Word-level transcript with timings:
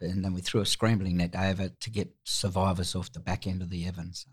and 0.00 0.24
then 0.24 0.32
we 0.32 0.40
threw 0.40 0.60
a 0.60 0.66
scrambling 0.66 1.18
net 1.18 1.34
over 1.36 1.68
to 1.68 1.90
get 1.90 2.10
survivors 2.24 2.94
off 2.94 3.12
the 3.12 3.20
back 3.20 3.46
end 3.46 3.60
of 3.60 3.70
the 3.70 3.86
Evans. 3.86 4.26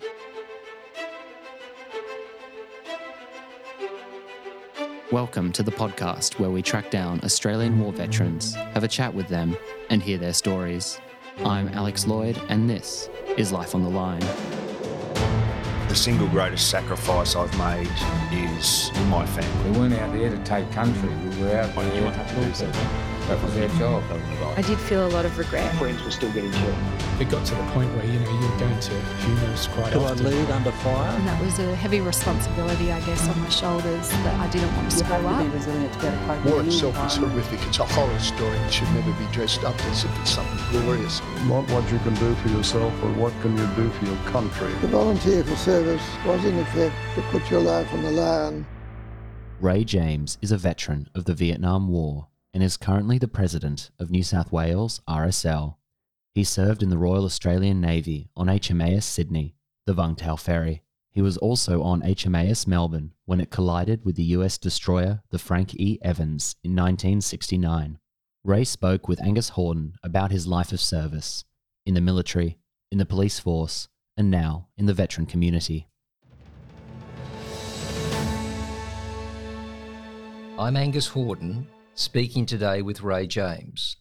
Welcome 5.12 5.52
to 5.54 5.64
the 5.64 5.72
podcast 5.72 6.40
where 6.40 6.50
we 6.50 6.62
track 6.62 6.90
down 6.92 7.22
Australian 7.24 7.80
war 7.80 7.94
veterans, 7.94 8.56
have 8.56 8.84
a 8.84 8.88
chat 8.88 9.14
with 9.14 9.28
them, 9.28 9.58
and 9.90 10.02
hear 10.02 10.18
their 10.18 10.34
stories. 10.34 11.00
I'm 11.46 11.70
Alex 11.70 12.08
Lloyd, 12.08 12.40
and 12.50 12.70
this 12.70 13.10
is 13.38 13.52
Life 13.52 13.76
on 13.76 13.84
the 13.84 13.90
Line. 13.90 14.24
The 15.88 15.96
single 15.96 16.28
greatest 16.28 16.70
sacrifice 16.70 17.36
I've 17.36 17.58
made 17.58 17.90
is 18.32 18.92
my 19.08 19.26
family. 19.26 19.72
We 19.72 19.80
weren't 19.80 19.94
out 19.94 20.14
there 20.14 20.30
to 20.30 20.44
take 20.44 20.70
country, 20.72 21.10
we 21.10 21.44
were 21.44 21.52
out 21.52 21.74
there 21.76 22.12
to 22.12 22.36
do 22.36 22.54
something. 22.54 23.17
That 23.28 23.44
was 23.44 23.58
our 23.58 23.68
job. 23.78 24.04
I 24.56 24.62
did 24.62 24.80
feel 24.80 25.06
a 25.06 25.10
lot 25.10 25.26
of 25.26 25.38
regret. 25.38 25.76
Friends 25.76 26.02
were 26.02 26.12
still 26.12 26.32
getting 26.32 26.50
killed. 26.50 26.76
It 27.20 27.30
got 27.30 27.46
to 27.48 27.56
the 27.56 27.64
point 27.72 27.94
where, 27.96 28.06
you 28.06 28.20
know, 28.20 28.32
you 28.32 28.48
were 28.50 28.58
going 28.58 28.80
to 28.80 28.92
funerals 29.20 29.68
quite 29.68 29.92
Do 29.92 30.00
I 30.00 30.14
lead 30.14 30.50
under 30.50 30.72
fire? 30.72 31.12
And 31.12 31.28
that 31.28 31.44
was 31.44 31.60
a 31.60 31.76
heavy 31.76 32.00
responsibility, 32.00 32.94
I 32.94 33.02
guess, 33.02 33.28
on 33.28 33.38
my 33.42 33.50
shoulders 33.50 34.08
that 34.10 34.40
I 34.40 34.48
didn't 34.48 34.74
want 34.78 34.92
to 34.92 34.98
screw 34.98 35.14
up. 35.14 35.44
Be 35.44 35.50
resilient 35.50 35.92
to 35.92 36.00
better 36.00 36.18
cope 36.26 36.46
War 36.46 36.64
itself 36.64 37.06
is 37.06 37.18
horrific. 37.18 37.60
It's 37.68 37.80
a 37.80 37.86
horror 37.86 38.20
story. 38.20 38.58
It 38.60 38.72
should 38.72 38.92
never 38.92 39.12
be 39.12 39.30
dressed 39.34 39.66
up 39.66 39.76
as 39.88 40.06
if 40.06 40.20
it's 40.22 40.32
something 40.32 40.80
glorious. 40.80 41.22
Not 41.48 41.70
what 41.70 41.92
you 41.92 42.00
can 42.00 42.14
do 42.14 42.34
for 42.36 42.48
yourself, 42.48 42.94
but 43.02 43.14
what 43.18 43.34
can 43.42 43.58
you 43.58 43.68
do 43.76 43.90
for 43.90 44.06
your 44.06 44.18
country. 44.32 44.72
The 44.80 44.88
volunteer 44.88 45.44
for 45.44 45.58
service 45.58 46.04
was 46.26 46.46
in 46.46 46.58
effect 46.60 46.96
to 47.16 47.22
put 47.24 47.52
your 47.52 47.60
life 47.60 47.92
on 47.92 48.04
the 48.04 48.12
line. 48.12 48.66
Ray 49.60 49.84
James 49.84 50.38
is 50.42 50.54
a 50.54 50.58
veteran 50.58 51.10
of 51.14 51.26
the 51.26 51.34
Vietnam 51.34 51.90
War 51.90 52.28
and 52.54 52.64
is 52.64 52.78
currently 52.78 53.18
the 53.18 53.28
president 53.28 53.92
of 54.00 54.10
New 54.10 54.24
South 54.24 54.52
Wales 54.52 55.02
RSL. 55.08 55.76
He 56.34 56.44
served 56.44 56.84
in 56.84 56.90
the 56.90 56.98
Royal 56.98 57.26
Australian 57.26 57.82
Navy 57.82 58.30
on 58.36 58.48
HMAS 58.48 59.04
Sydney, 59.04 59.56
the 59.86 59.94
Vung 59.94 60.16
Tau 60.16 60.36
ferry. 60.36 60.84
He 61.12 61.22
was 61.22 61.38
also 61.38 61.82
on 61.82 62.02
HMAS 62.02 62.68
Melbourne 62.68 63.14
when 63.26 63.42
it 63.42 63.50
collided 63.50 64.06
with 64.06 64.16
the 64.16 64.24
US 64.36 64.58
destroyer 64.58 65.24
the 65.32 65.40
Frank 65.40 65.74
E. 65.76 65.98
Evans 66.02 66.56
in 66.64 66.72
1969. 66.72 68.00
Ray 68.44 68.64
spoke 68.64 69.08
with 69.08 69.22
Angus 69.22 69.52
Hordern 69.52 69.94
about 70.04 70.32
his 70.32 70.48
life 70.48 70.72
of 70.72 70.80
service 70.80 71.44
in 71.86 71.96
the 71.96 72.02
military, 72.02 72.60
in 72.92 72.98
the 72.98 73.06
police 73.06 73.40
force, 73.40 73.88
and 74.16 74.32
now 74.32 74.68
in 74.78 74.86
the 74.86 74.94
veteran 74.94 75.26
community. 75.26 75.88
I'm 80.60 80.76
Angus 80.76 81.10
Hordern, 81.10 81.66
speaking 81.98 82.46
today 82.46 82.84
with 82.84 83.02
Ray 83.02 83.26
James. 83.26 83.98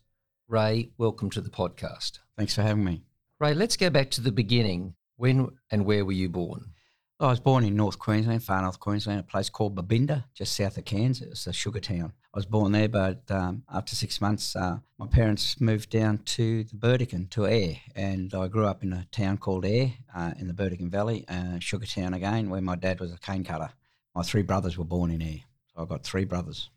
Ray, 0.48 0.90
welcome 0.98 1.30
to 1.30 1.40
the 1.40 1.48
podcast. 1.48 2.18
Thanks 2.36 2.54
for 2.54 2.60
having 2.60 2.84
me. 2.84 3.02
Ray, 3.40 3.54
let's 3.54 3.78
go 3.78 3.88
back 3.88 4.10
to 4.12 4.20
the 4.20 4.30
beginning. 4.30 4.94
When 5.16 5.48
and 5.70 5.86
where 5.86 6.04
were 6.04 6.12
you 6.12 6.28
born? 6.28 6.72
I 7.18 7.28
was 7.28 7.40
born 7.40 7.64
in 7.64 7.74
North 7.74 7.98
Queensland, 7.98 8.42
far 8.42 8.60
North 8.60 8.78
Queensland, 8.78 9.20
a 9.20 9.22
place 9.22 9.48
called 9.48 9.74
Babinda, 9.74 10.24
just 10.34 10.54
south 10.54 10.76
of 10.76 10.84
Cairns. 10.84 11.22
It 11.22 11.30
was 11.30 11.46
a 11.46 11.54
sugar 11.54 11.80
town. 11.80 12.12
I 12.34 12.38
was 12.38 12.44
born 12.44 12.72
there, 12.72 12.90
but 12.90 13.22
um, 13.30 13.62
after 13.72 13.96
six 13.96 14.20
months, 14.20 14.54
uh, 14.54 14.80
my 14.98 15.06
parents 15.06 15.58
moved 15.58 15.88
down 15.88 16.18
to 16.18 16.64
the 16.64 16.74
Burdekin, 16.74 17.28
to 17.30 17.46
Ayr, 17.46 17.76
and 17.94 18.34
I 18.34 18.48
grew 18.48 18.66
up 18.66 18.82
in 18.82 18.92
a 18.92 19.06
town 19.10 19.38
called 19.38 19.64
Ayr 19.64 19.94
uh, 20.14 20.32
in 20.38 20.48
the 20.48 20.52
Burdekin 20.52 20.90
Valley, 20.90 21.24
uh, 21.28 21.58
sugar 21.60 21.86
town 21.86 22.12
again, 22.12 22.50
where 22.50 22.60
my 22.60 22.76
dad 22.76 23.00
was 23.00 23.10
a 23.10 23.18
cane 23.18 23.42
cutter. 23.44 23.70
My 24.14 24.22
three 24.22 24.42
brothers 24.42 24.76
were 24.76 24.84
born 24.84 25.10
in 25.10 25.22
Ayr, 25.22 25.40
so 25.74 25.80
I've 25.80 25.88
got 25.88 26.04
three 26.04 26.26
brothers. 26.26 26.68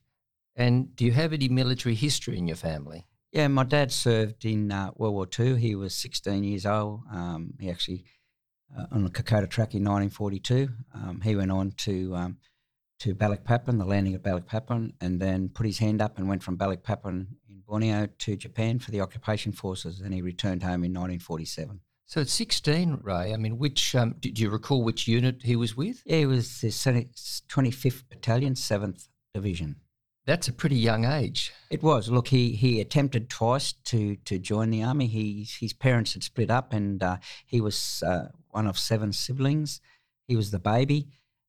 And 0.60 0.94
do 0.94 1.06
you 1.06 1.14
have 1.14 1.32
any 1.32 1.48
military 1.48 1.96
history 1.96 2.38
in 2.38 2.46
your 2.46 2.58
family? 2.58 3.08
Yeah, 3.32 3.48
my 3.48 3.64
dad 3.64 3.94
served 3.94 4.44
in 4.44 4.74
uh, 4.74 4.92
World 4.96 5.14
War 5.14 5.28
II. 5.40 5.56
He 5.56 5.74
was 5.74 5.96
16 5.96 6.44
years 6.44 6.66
old. 6.66 7.04
Um, 7.10 7.54
he 7.60 7.70
actually 7.70 8.04
uh, 8.78 8.86
on 8.92 9.06
the 9.06 9.10
Kokoda 9.10 9.48
track 9.48 9.74
in 9.74 9.84
1942. 9.86 10.68
Um, 10.94 11.22
he 11.22 11.36
went 11.38 11.52
on 11.52 11.72
to 11.78 12.14
um, 12.14 12.38
to 13.00 13.16
Balikpapan, 13.16 13.78
the 13.78 13.86
landing 13.86 14.14
at 14.14 14.22
Balikpapan, 14.22 14.92
and 15.00 15.22
then 15.22 15.48
put 15.48 15.66
his 15.66 15.78
hand 15.78 16.02
up 16.02 16.18
and 16.18 16.28
went 16.28 16.44
from 16.44 16.58
Balikpapan 16.58 17.28
in 17.50 17.64
Borneo 17.66 18.10
to 18.18 18.36
Japan 18.36 18.80
for 18.80 18.92
the 18.92 19.00
occupation 19.00 19.54
forces. 19.54 20.02
And 20.02 20.14
he 20.14 20.22
returned 20.22 20.64
home 20.64 20.84
in 20.84 20.92
1947. 20.92 21.80
So 22.06 22.20
at 22.20 22.28
16, 22.28 23.00
Ray, 23.02 23.34
I 23.34 23.38
mean, 23.38 23.58
which 23.58 23.96
um, 23.96 24.16
do 24.20 24.30
do 24.30 24.42
you 24.42 24.50
recall 24.50 24.84
which 24.84 25.08
unit 25.08 25.44
he 25.44 25.56
was 25.56 25.78
with? 25.78 26.02
Yeah, 26.06 26.18
he 26.18 26.26
was 26.26 26.60
the 26.60 26.68
25th 26.68 28.10
Battalion, 28.10 28.56
7th 28.56 29.08
Division. 29.34 29.78
That's 30.30 30.48
a 30.48 30.54
pretty 30.54 30.76
young 30.76 31.06
age. 31.06 31.52
It 31.72 31.82
was. 31.82 32.12
Look, 32.12 32.28
he, 32.28 32.52
he 32.52 32.80
attempted 32.80 33.32
twice 33.32 33.74
to, 33.86 34.16
to 34.26 34.38
join 34.38 34.70
the 34.70 34.84
army. 34.84 35.08
He, 35.08 35.48
his 35.60 35.74
parents 35.74 36.14
had 36.14 36.22
split 36.22 36.52
up, 36.52 36.72
and 36.72 37.02
uh, 37.02 37.18
he 37.48 37.60
was 37.60 38.04
uh, 38.06 38.28
one 38.50 38.68
of 38.68 38.78
seven 38.78 39.12
siblings. 39.12 39.82
He 40.28 40.36
was 40.36 40.52
the 40.52 40.60
baby, 40.60 41.08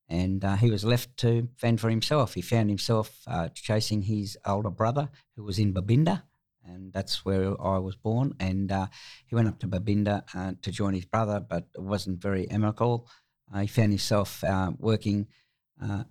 and 0.08 0.42
uh, 0.42 0.56
he 0.56 0.70
was 0.70 0.82
left 0.82 1.14
to 1.18 1.50
fend 1.58 1.78
for 1.78 1.90
himself. 1.90 2.32
He 2.32 2.40
found 2.40 2.70
himself 2.70 3.20
uh, 3.26 3.50
chasing 3.52 4.00
his 4.00 4.38
older 4.46 4.70
brother, 4.70 5.10
who 5.36 5.44
was 5.44 5.58
in 5.58 5.74
Babinda, 5.74 6.22
and 6.64 6.90
that's 6.90 7.22
where 7.22 7.60
I 7.62 7.76
was 7.76 7.96
born. 7.96 8.34
And 8.40 8.72
uh, 8.72 8.86
he 9.26 9.34
went 9.34 9.48
up 9.48 9.58
to 9.58 9.68
Babinda 9.68 10.22
uh, 10.34 10.52
to 10.62 10.72
join 10.72 10.94
his 10.94 11.04
brother, 11.04 11.38
but 11.38 11.66
it 11.74 11.82
wasn't 11.82 12.22
very 12.22 12.50
amicable. 12.50 13.10
he 13.60 13.66
found 13.66 13.92
himself 13.92 14.42
working 14.78 15.26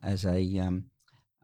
as 0.04 0.24
a 0.24 0.60
um, 0.60 0.86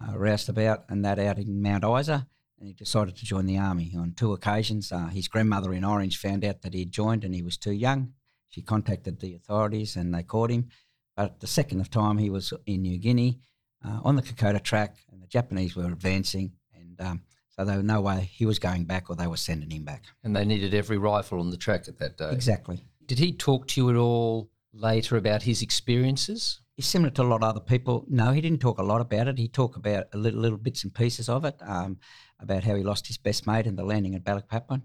uh, 0.08 0.18
roustabout 0.18 0.86
and 0.90 1.04
that 1.06 1.20
out 1.20 1.38
in 1.38 1.62
Mount 1.62 1.84
Isa, 1.84 2.28
and 2.60 2.68
he 2.68 2.74
decided 2.74 3.16
to 3.18 3.26
join 3.26 3.46
the 3.46 3.58
army. 3.58 3.94
On 3.98 4.14
two 4.14 4.34
occasions, 4.34 4.92
uh, 4.92 5.08
his 5.08 5.28
grandmother 5.28 5.74
in 5.74 5.84
Orange 5.84 6.18
found 6.18 6.46
out 6.46 6.62
that 6.62 6.74
he 6.74 6.80
had 6.80 6.92
joined 6.92 7.24
and 7.24 7.34
he 7.36 7.42
was 7.42 7.58
too 7.58 7.74
young. 7.74 8.14
She 8.50 8.62
contacted 8.62 9.20
the 9.20 9.36
authorities 9.36 9.96
and 9.96 10.14
they 10.14 10.24
caught 10.24 10.52
him. 10.52 10.70
But 11.16 11.40
the 11.40 11.48
second 11.48 11.90
time 11.92 12.18
he 12.18 12.30
was 12.30 12.54
in 12.66 12.82
New 12.82 12.98
Guinea 12.98 13.40
uh, 13.86 14.00
on 14.04 14.16
the 14.16 14.22
Kokoda 14.22 14.60
track, 14.62 14.98
and 15.12 15.22
the 15.22 15.28
Japanese 15.28 15.76
were 15.76 15.86
advancing, 15.86 16.54
and 16.74 17.00
um, 17.00 17.22
so 17.50 17.64
there 17.64 17.78
was 17.78 17.86
no 17.86 18.02
way 18.02 18.30
he 18.34 18.46
was 18.46 18.60
going 18.60 18.84
back 18.84 19.10
or 19.10 19.16
they 19.16 19.28
were 19.28 19.38
sending 19.38 19.72
him 19.72 19.86
back. 19.86 20.04
And 20.24 20.36
they 20.36 20.44
needed 20.44 20.74
every 20.74 20.98
rifle 20.98 21.40
on 21.40 21.52
the 21.52 21.58
track 21.58 21.88
at 21.88 22.00
that 22.00 22.18
day. 22.18 22.32
Exactly. 22.32 22.84
Did 23.06 23.20
he 23.20 23.32
talk 23.32 23.68
to 23.70 23.82
you 23.82 23.90
at 23.90 23.96
all 23.96 24.50
later 24.74 25.16
about 25.16 25.44
his 25.44 25.62
experiences? 25.62 26.60
He's 26.76 26.88
similar 26.88 27.12
to 27.12 27.22
a 27.22 27.24
lot 27.24 27.42
of 27.42 27.50
other 27.50 27.62
people. 27.62 28.06
No, 28.10 28.32
he 28.32 28.42
didn't 28.42 28.60
talk 28.60 28.80
a 28.80 28.84
lot 28.84 29.00
about 29.00 29.30
it. 29.30 29.38
He 29.38 29.48
talked 29.48 29.78
about 29.78 30.08
a 30.14 30.18
little, 30.18 30.42
little 30.42 30.58
bits 30.58 30.84
and 30.84 30.94
pieces 30.94 31.30
of 31.30 31.46
it, 31.46 31.56
um, 31.62 32.00
about 32.40 32.66
how 32.66 32.76
he 32.76 32.84
lost 32.84 33.08
his 33.08 33.18
best 33.18 33.48
mate 33.48 33.66
in 33.66 33.78
the 33.78 33.84
landing 33.84 34.14
at 34.14 34.26
Balikpapan. 34.26 34.82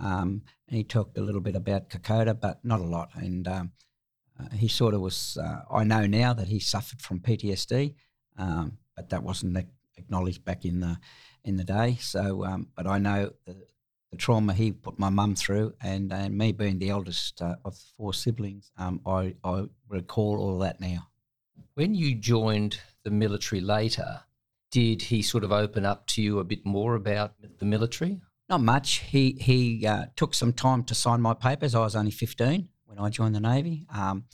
Um, 0.00 0.42
and 0.66 0.76
he 0.76 0.82
talked 0.82 1.16
a 1.16 1.22
little 1.22 1.40
bit 1.40 1.54
about 1.54 1.90
Kokoda, 1.90 2.34
but 2.34 2.64
not 2.64 2.80
a 2.80 2.84
lot. 2.84 3.10
And 3.14 3.46
um, 3.46 3.72
uh, 4.38 4.54
he 4.54 4.66
sort 4.66 4.94
of 4.94 5.00
was, 5.00 5.38
uh, 5.40 5.60
I 5.70 5.84
know 5.84 6.06
now 6.06 6.34
that 6.34 6.48
he 6.48 6.58
suffered 6.58 7.00
from 7.00 7.20
PTSD, 7.20 7.94
um, 8.36 8.78
but 8.96 9.10
that 9.10 9.22
wasn't 9.22 9.64
acknowledged 9.96 10.44
back 10.44 10.64
in 10.64 10.80
the 10.80 10.98
in 11.44 11.56
the 11.56 11.64
day. 11.64 11.96
So, 12.00 12.44
um, 12.44 12.68
but 12.76 12.86
I 12.86 12.98
know 12.98 13.30
the, 13.46 13.56
the 14.10 14.16
trauma 14.16 14.52
he 14.52 14.72
put 14.72 14.98
my 14.98 15.08
mum 15.08 15.34
through, 15.34 15.74
and, 15.80 16.12
and 16.12 16.36
me 16.36 16.52
being 16.52 16.78
the 16.78 16.90
eldest 16.90 17.40
uh, 17.40 17.56
of 17.64 17.76
four 17.96 18.12
siblings, 18.12 18.70
um, 18.76 19.00
I, 19.06 19.34
I 19.44 19.66
recall 19.88 20.40
all 20.40 20.58
that 20.58 20.80
now. 20.80 21.08
When 21.78 21.94
you 21.94 22.16
joined 22.16 22.80
the 23.04 23.12
military 23.12 23.60
later, 23.60 24.22
did 24.72 25.00
he 25.00 25.22
sort 25.22 25.44
of 25.44 25.52
open 25.52 25.86
up 25.86 26.08
to 26.08 26.20
you 26.20 26.40
a 26.40 26.44
bit 26.44 26.66
more 26.66 26.96
about 26.96 27.34
the 27.60 27.64
military? 27.64 28.20
Not 28.48 28.62
much. 28.62 28.94
He 28.94 29.36
he 29.40 29.86
uh, 29.86 30.06
took 30.16 30.34
some 30.34 30.52
time 30.52 30.82
to 30.86 30.94
sign 30.96 31.20
my 31.20 31.34
papers. 31.34 31.76
I 31.76 31.78
was 31.78 31.94
only 31.94 32.10
fifteen 32.10 32.70
when 32.86 32.98
I 32.98 33.10
joined 33.10 33.36
the 33.36 33.40
navy, 33.40 33.86
um, 33.94 34.24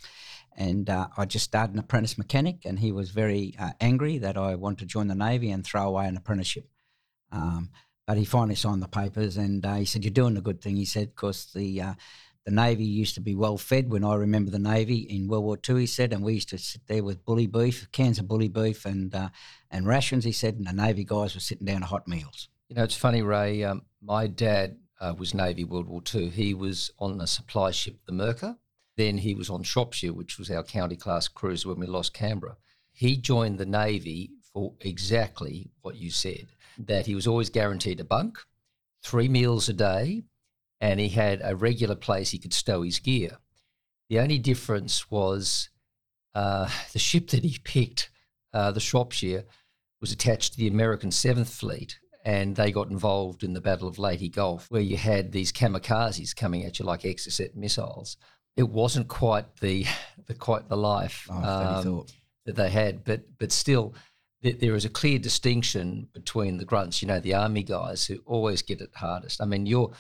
and 0.57 0.89
uh, 0.89 1.09
I 1.19 1.27
just 1.27 1.45
started 1.45 1.75
an 1.75 1.81
apprentice 1.81 2.17
mechanic. 2.17 2.65
And 2.65 2.79
he 2.79 2.93
was 2.93 3.11
very 3.11 3.55
uh, 3.59 3.73
angry 3.79 4.17
that 4.17 4.39
I 4.39 4.55
wanted 4.55 4.79
to 4.79 4.87
join 4.87 5.09
the 5.09 5.15
navy 5.15 5.51
and 5.51 5.63
throw 5.63 5.87
away 5.87 6.07
an 6.07 6.17
apprenticeship. 6.17 6.67
Um, 7.31 7.69
but 8.07 8.17
he 8.17 8.25
finally 8.25 8.55
signed 8.55 8.83
the 8.83 8.89
papers, 8.89 9.37
and 9.37 9.67
uh, 9.67 9.75
he 9.75 9.85
said, 9.85 10.03
"You're 10.03 10.13
doing 10.13 10.39
a 10.39 10.41
good 10.41 10.63
thing." 10.63 10.77
He 10.77 10.87
said, 10.87 11.09
"Because 11.09 11.53
the 11.53 11.83
uh, 11.83 11.95
the 12.45 12.51
Navy 12.51 12.85
used 12.85 13.15
to 13.15 13.21
be 13.21 13.35
well 13.35 13.57
fed 13.57 13.91
when 13.91 14.05
I 14.05 14.15
remember 14.15 14.51
the 14.51 14.59
Navy 14.59 14.99
in 14.99 15.29
World 15.29 15.45
War 15.45 15.59
II, 15.67 15.81
he 15.81 15.87
said, 15.87 16.13
and 16.13 16.23
we 16.23 16.35
used 16.35 16.51
to 16.51 16.59
sit 16.59 16.83
there 16.87 17.03
with 17.03 17.25
bully 17.25 17.47
beef, 17.47 17.91
cans 17.91 18.19
of 18.19 18.29
bully 18.29 18.49
beef 18.49 18.85
and 18.85 19.15
uh, 19.15 19.31
and 19.71 19.87
rations, 19.87 20.25
he 20.25 20.33
said, 20.33 20.57
and 20.57 20.67
the 20.67 20.73
Navy 20.73 21.05
guys 21.05 21.35
were 21.35 21.41
sitting 21.41 21.67
down 21.67 21.81
to 21.81 21.87
hot 21.87 22.07
meals. 22.07 22.49
You 22.69 22.77
know, 22.77 22.85
it's 22.85 22.97
funny, 22.97 23.23
Ray. 23.23 23.65
Um, 23.65 23.83
my 24.03 24.27
dad 24.27 24.77
uh, 25.01 25.15
was 25.17 25.35
Navy 25.35 25.65
World 25.65 25.89
War 25.89 26.03
II. 26.15 26.31
He 26.31 26.55
was 26.55 26.91
on 26.99 27.21
a 27.21 27.27
supply 27.27 27.71
ship, 27.71 27.97
the 28.07 28.13
Mercer. 28.13 28.57
Then 28.97 29.19
he 29.19 29.35
was 29.35 29.51
on 29.51 29.63
Shropshire, 29.63 30.13
which 30.13 30.39
was 30.39 30.51
our 30.51 30.63
county 30.63 30.97
class 30.97 31.29
cruiser 31.29 31.69
when 31.69 31.81
we 31.81 31.87
lost 31.87 32.15
Canberra. 32.15 32.57
He 32.93 33.17
joined 33.17 33.59
the 33.59 33.67
Navy 33.67 34.31
for 34.53 34.75
exactly 34.81 35.71
what 35.83 35.97
you 35.97 36.11
said 36.11 36.47
that 36.79 37.07
he 37.07 37.15
was 37.15 37.27
always 37.27 37.51
guaranteed 37.51 38.01
a 38.01 38.05
bunk, 38.05 38.39
three 39.03 39.29
meals 39.29 39.69
a 39.69 39.73
day, 39.73 40.23
and 40.81 41.01
he 41.01 41.09
had 41.09 41.41
a 41.43 41.57
regular 41.57 41.95
place 41.95 42.31
he 42.31 42.39
could 42.39 42.53
stow 42.53 42.83
his 42.83 42.99
gear. 42.99 43.39
The 44.09 44.19
only 44.19 44.39
difference 44.39 45.11
was 45.11 45.71
uh, 46.35 46.69
the 46.93 46.99
ship 46.99 47.29
that 47.29 47.45
he 47.45 47.59
picked, 47.65 48.11
uh, 48.53 48.73
the 48.73 48.81
Shropshire, 48.81 49.45
was 50.01 50.13
attached 50.13 50.53
to 50.53 50.59
the 50.59 50.69
American 50.69 51.11
Seventh 51.11 51.49
Fleet, 51.49 51.99
and 52.25 52.57
they 52.57 52.73
got 52.73 52.91
involved 52.91 53.43
in 53.43 53.55
the 53.55 53.61
Battle 53.61 53.89
of 53.89 53.99
Leyte 53.99 54.35
Gulf, 54.35 54.71
where 54.71 54.81
you 54.81 54.97
had 54.97 55.33
these 55.33 55.53
kamikazes 55.53 56.35
coming 56.35 56.65
at 56.65 56.79
you 56.79 56.85
like 56.85 57.03
Exocet 57.03 57.55
missiles. 57.55 58.17
It 58.57 58.69
wasn't 58.69 59.09
quite 59.09 59.57
the, 59.57 59.87
the 60.27 60.35
quite 60.35 60.69
the 60.69 60.77
life 60.77 61.27
Oh, 61.31 61.35
um, 61.43 62.07
that 62.47 62.57
they 62.57 62.71
had, 62.71 63.05
but 63.05 63.23
but 63.39 63.51
still, 63.53 63.95
th- 64.43 64.61
there 64.61 64.75
is 64.75 64.85
a 64.85 64.91
clear 64.91 65.19
distinction 65.19 66.09
between 66.13 66.59
the 66.59 66.65
grunts. 66.65 67.01
You 67.01 67.09
know, 67.09 67.21
the 67.21 67.35
army 67.35 67.63
guys 67.63 68.07
who 68.07 68.19
always 68.27 68.63
get 68.63 68.81
it 68.81 68.91
hardest. 68.95 69.41
I 69.41 69.47
mean, 69.47 69.67
your 69.67 69.93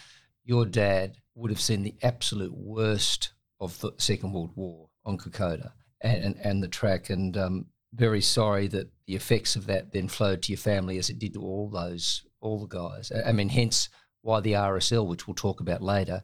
your 0.44 0.66
dad 0.66 1.16
would 1.34 1.50
have 1.50 1.60
seen 1.60 1.82
the 1.82 1.94
absolute 2.02 2.54
worst 2.54 3.32
of 3.60 3.78
the 3.80 3.92
Second 3.98 4.32
World 4.32 4.50
War 4.54 4.88
on 5.04 5.18
Kokoda 5.18 5.72
and, 6.00 6.24
and, 6.24 6.36
and 6.42 6.62
the 6.62 6.68
track, 6.68 7.10
and 7.10 7.36
um, 7.36 7.66
very 7.92 8.20
sorry 8.20 8.66
that 8.68 8.90
the 9.06 9.14
effects 9.14 9.56
of 9.56 9.66
that 9.66 9.92
then 9.92 10.08
flowed 10.08 10.42
to 10.42 10.52
your 10.52 10.58
family 10.58 10.98
as 10.98 11.10
it 11.10 11.18
did 11.18 11.34
to 11.34 11.42
all 11.42 11.68
those 11.70 12.24
all 12.40 12.60
the 12.60 12.66
guys. 12.66 13.10
I 13.26 13.32
mean, 13.32 13.48
hence 13.48 13.88
why 14.20 14.40
the 14.40 14.52
RSL, 14.52 15.06
which 15.06 15.26
we'll 15.26 15.34
talk 15.34 15.60
about 15.60 15.82
later, 15.82 16.22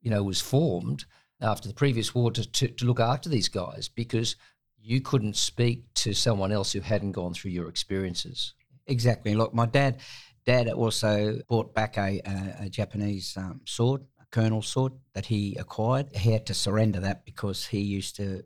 you 0.00 0.10
know, 0.10 0.22
was 0.22 0.40
formed 0.40 1.04
after 1.40 1.68
the 1.68 1.74
previous 1.74 2.14
war 2.14 2.30
to, 2.32 2.50
to, 2.50 2.68
to 2.68 2.84
look 2.84 3.00
after 3.00 3.28
these 3.28 3.48
guys 3.48 3.88
because 3.88 4.36
you 4.78 5.00
couldn't 5.00 5.36
speak 5.36 5.84
to 5.94 6.12
someone 6.12 6.52
else 6.52 6.72
who 6.72 6.80
hadn't 6.80 7.12
gone 7.12 7.34
through 7.34 7.50
your 7.52 7.68
experiences. 7.68 8.54
Exactly. 8.86 9.34
Look, 9.34 9.54
my 9.54 9.66
dad, 9.66 9.98
dad 10.44 10.68
also 10.68 11.40
brought 11.48 11.74
back 11.74 11.96
a, 11.96 12.20
a, 12.24 12.64
a 12.64 12.68
Japanese 12.68 13.36
um, 13.36 13.60
sword, 13.64 14.02
a 14.20 14.24
colonel's 14.30 14.68
sword 14.68 14.92
that 15.14 15.26
he 15.26 15.56
acquired. 15.56 16.14
He 16.14 16.32
had 16.32 16.46
to 16.46 16.54
surrender 16.54 17.00
that 17.00 17.24
because 17.24 17.66
he 17.66 17.80
used 17.80 18.16
to 18.16 18.42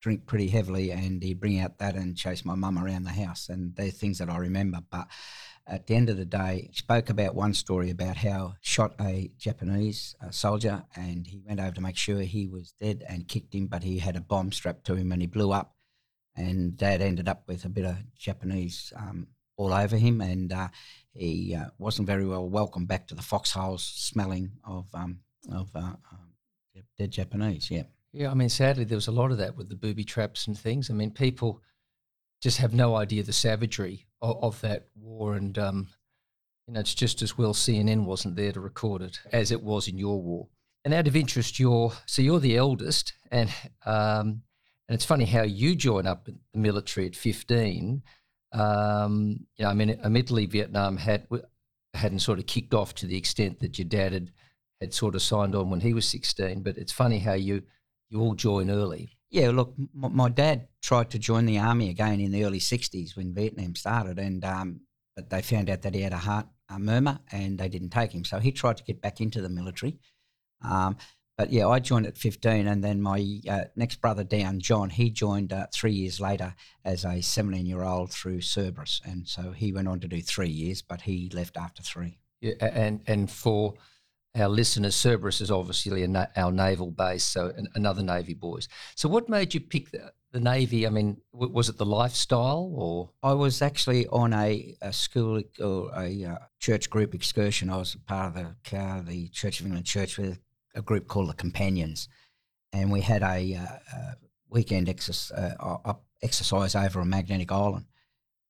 drink 0.00 0.26
pretty 0.26 0.48
heavily, 0.48 0.90
and 0.90 1.22
he'd 1.22 1.40
bring 1.40 1.60
out 1.60 1.78
that 1.78 1.94
and 1.94 2.16
chase 2.16 2.44
my 2.44 2.54
mum 2.54 2.78
around 2.78 3.04
the 3.04 3.10
house. 3.10 3.48
And 3.48 3.74
they're 3.74 3.90
things 3.90 4.18
that 4.18 4.28
I 4.28 4.36
remember. 4.36 4.80
But 4.90 5.08
at 5.66 5.86
the 5.86 5.94
end 5.94 6.10
of 6.10 6.18
the 6.18 6.26
day, 6.26 6.68
he 6.70 6.76
spoke 6.76 7.08
about 7.08 7.34
one 7.34 7.54
story 7.54 7.90
about 7.90 8.16
how 8.16 8.54
shot 8.60 8.94
a 9.00 9.30
Japanese 9.38 10.14
uh, 10.22 10.30
soldier, 10.30 10.84
and 10.94 11.26
he 11.26 11.40
went 11.46 11.60
over 11.60 11.72
to 11.72 11.80
make 11.80 11.96
sure 11.96 12.20
he 12.20 12.46
was 12.46 12.72
dead 12.72 13.04
and 13.08 13.28
kicked 13.28 13.54
him, 13.54 13.66
but 13.66 13.82
he 13.82 13.98
had 13.98 14.16
a 14.16 14.20
bomb 14.20 14.52
strapped 14.52 14.84
to 14.86 14.94
him, 14.94 15.10
and 15.10 15.22
he 15.22 15.26
blew 15.26 15.52
up 15.52 15.74
and 16.36 16.76
Dad 16.76 17.00
ended 17.00 17.28
up 17.28 17.44
with 17.46 17.64
a 17.64 17.68
bit 17.68 17.84
of 17.84 17.96
Japanese 18.16 18.92
um, 18.96 19.28
all 19.56 19.72
over 19.72 19.96
him, 19.96 20.20
and 20.20 20.52
uh, 20.52 20.68
he 21.14 21.54
uh, 21.54 21.66
wasn't 21.78 22.06
very 22.06 22.26
well 22.26 22.48
welcomed 22.48 22.88
back 22.88 23.06
to 23.08 23.14
the 23.14 23.22
foxholes, 23.22 23.84
smelling 23.84 24.50
of 24.64 24.86
um, 24.94 25.20
of 25.52 25.70
uh, 25.74 25.78
um, 26.12 26.34
dead 26.98 27.10
Japanese. 27.10 27.70
Yeah, 27.70 27.84
Yeah, 28.12 28.30
I 28.30 28.34
mean, 28.34 28.48
sadly, 28.48 28.84
there 28.84 28.96
was 28.96 29.08
a 29.08 29.12
lot 29.12 29.30
of 29.30 29.38
that 29.38 29.56
with 29.56 29.68
the 29.68 29.76
booby 29.76 30.04
traps 30.04 30.46
and 30.46 30.58
things. 30.58 30.90
I 30.90 30.94
mean, 30.94 31.10
people 31.10 31.62
just 32.42 32.58
have 32.58 32.74
no 32.74 32.96
idea 32.96 33.22
the 33.22 33.32
savagery 33.32 34.06
of, 34.20 34.42
of 34.42 34.60
that 34.62 34.86
war, 34.96 35.34
and 35.34 35.56
um, 35.58 35.88
you 36.66 36.74
know, 36.74 36.80
it's 36.80 36.94
just 36.94 37.22
as 37.22 37.38
well 37.38 37.54
CNN 37.54 38.04
wasn't 38.04 38.36
there 38.36 38.52
to 38.52 38.60
record 38.60 39.02
it 39.02 39.20
as 39.32 39.52
it 39.52 39.62
was 39.62 39.88
in 39.88 39.98
your 39.98 40.20
war. 40.20 40.48
And 40.84 40.92
out 40.92 41.06
of 41.06 41.16
interest, 41.16 41.58
you're 41.58 41.92
so 42.06 42.22
you're 42.22 42.40
the 42.40 42.56
eldest, 42.56 43.14
and 43.30 43.50
um, 43.86 44.42
and 44.88 44.94
it's 44.94 45.04
funny 45.04 45.24
how 45.24 45.42
you 45.42 45.74
join 45.74 46.06
up 46.06 46.28
in 46.28 46.40
the 46.52 46.58
military 46.58 47.06
at 47.06 47.16
15. 47.16 48.02
Um, 48.54 49.46
you 49.56 49.64
know, 49.64 49.70
I 49.70 49.74
mean, 49.74 49.90
admittedly, 49.90 50.46
Vietnam 50.46 50.96
had 50.96 51.26
hadn't 51.92 52.20
sort 52.20 52.38
of 52.38 52.46
kicked 52.46 52.74
off 52.74 52.94
to 52.96 53.06
the 53.06 53.16
extent 53.16 53.60
that 53.60 53.78
your 53.78 53.86
dad 53.86 54.12
had 54.12 54.30
had 54.80 54.94
sort 54.94 55.14
of 55.14 55.22
signed 55.22 55.54
on 55.54 55.70
when 55.70 55.80
he 55.80 55.94
was 55.94 56.06
16. 56.08 56.62
But 56.62 56.76
it's 56.76 56.92
funny 56.92 57.18
how 57.18 57.34
you 57.34 57.62
you 58.10 58.20
all 58.20 58.34
join 58.34 58.70
early. 58.70 59.16
yeah. 59.30 59.50
Look, 59.50 59.74
m- 59.78 59.88
my 59.94 60.28
dad 60.28 60.68
tried 60.82 61.10
to 61.10 61.18
join 61.18 61.46
the 61.46 61.58
army 61.58 61.90
again 61.90 62.20
in 62.20 62.30
the 62.30 62.44
early 62.44 62.60
'60s 62.60 63.16
when 63.16 63.34
Vietnam 63.34 63.74
started, 63.74 64.18
and 64.18 64.44
um, 64.44 64.80
but 65.16 65.30
they 65.30 65.42
found 65.42 65.68
out 65.70 65.82
that 65.82 65.94
he 65.94 66.02
had 66.02 66.12
a 66.12 66.18
heart 66.18 66.46
uh, 66.68 66.78
murmur, 66.78 67.18
and 67.32 67.58
they 67.58 67.68
didn't 67.68 67.90
take 67.90 68.12
him. 68.12 68.24
So 68.24 68.38
he 68.38 68.52
tried 68.52 68.76
to 68.76 68.84
get 68.84 69.00
back 69.00 69.20
into 69.20 69.40
the 69.40 69.48
military. 69.48 69.98
Um, 70.62 70.96
but 71.36 71.52
yeah, 71.52 71.66
I 71.66 71.80
joined 71.80 72.06
at 72.06 72.16
15, 72.16 72.66
and 72.66 72.82
then 72.82 73.00
my 73.00 73.40
uh, 73.48 73.64
next 73.74 74.00
brother 74.00 74.22
down, 74.22 74.60
John, 74.60 74.90
he 74.90 75.10
joined 75.10 75.52
uh, 75.52 75.66
three 75.72 75.92
years 75.92 76.20
later 76.20 76.54
as 76.84 77.04
a 77.04 77.20
17 77.20 77.66
year 77.66 77.82
old 77.82 78.12
through 78.12 78.40
Cerberus. 78.40 79.00
And 79.04 79.26
so 79.26 79.50
he 79.50 79.72
went 79.72 79.88
on 79.88 80.00
to 80.00 80.08
do 80.08 80.20
three 80.20 80.48
years, 80.48 80.80
but 80.80 81.02
he 81.02 81.30
left 81.34 81.56
after 81.56 81.82
three. 81.82 82.18
Yeah, 82.40 82.54
and 82.60 83.00
and 83.06 83.30
for 83.30 83.74
our 84.36 84.48
listeners, 84.48 84.94
Cerberus 84.94 85.40
is 85.40 85.50
obviously 85.50 86.02
a 86.02 86.08
na- 86.08 86.26
our 86.36 86.52
naval 86.52 86.90
base, 86.90 87.24
so 87.24 87.52
an, 87.56 87.68
another 87.74 88.02
Navy 88.02 88.34
boys. 88.34 88.68
So, 88.96 89.08
what 89.08 89.28
made 89.28 89.54
you 89.54 89.60
pick 89.60 89.90
the, 89.90 90.12
the 90.32 90.40
Navy? 90.40 90.86
I 90.86 90.90
mean, 90.90 91.20
w- 91.32 91.52
was 91.52 91.68
it 91.68 91.78
the 91.78 91.86
lifestyle 91.86 92.70
or? 92.74 93.10
I 93.22 93.32
was 93.32 93.62
actually 93.62 94.06
on 94.08 94.32
a, 94.32 94.76
a 94.82 94.92
school 94.92 95.42
or 95.60 95.90
a 95.96 96.24
uh, 96.24 96.38
church 96.58 96.90
group 96.90 97.14
excursion. 97.14 97.70
I 97.70 97.76
was 97.76 97.96
part 98.06 98.28
of 98.28 98.34
the 98.34 98.56
car, 98.68 99.02
the 99.02 99.28
Church 99.28 99.60
of 99.60 99.66
England 99.66 99.86
Church 99.86 100.18
with 100.18 100.38
a 100.74 100.82
group 100.82 101.08
called 101.08 101.28
the 101.28 101.34
Companions, 101.34 102.08
and 102.72 102.90
we 102.90 103.00
had 103.00 103.22
a, 103.22 103.54
uh, 103.54 103.96
uh 103.96 104.12
weekend 104.48 104.88
exercise, 104.88 105.56
uh, 105.58 105.94
exercise 106.22 106.74
over 106.74 107.00
on 107.00 107.08
Magnetic 107.10 107.50
Island. 107.50 107.86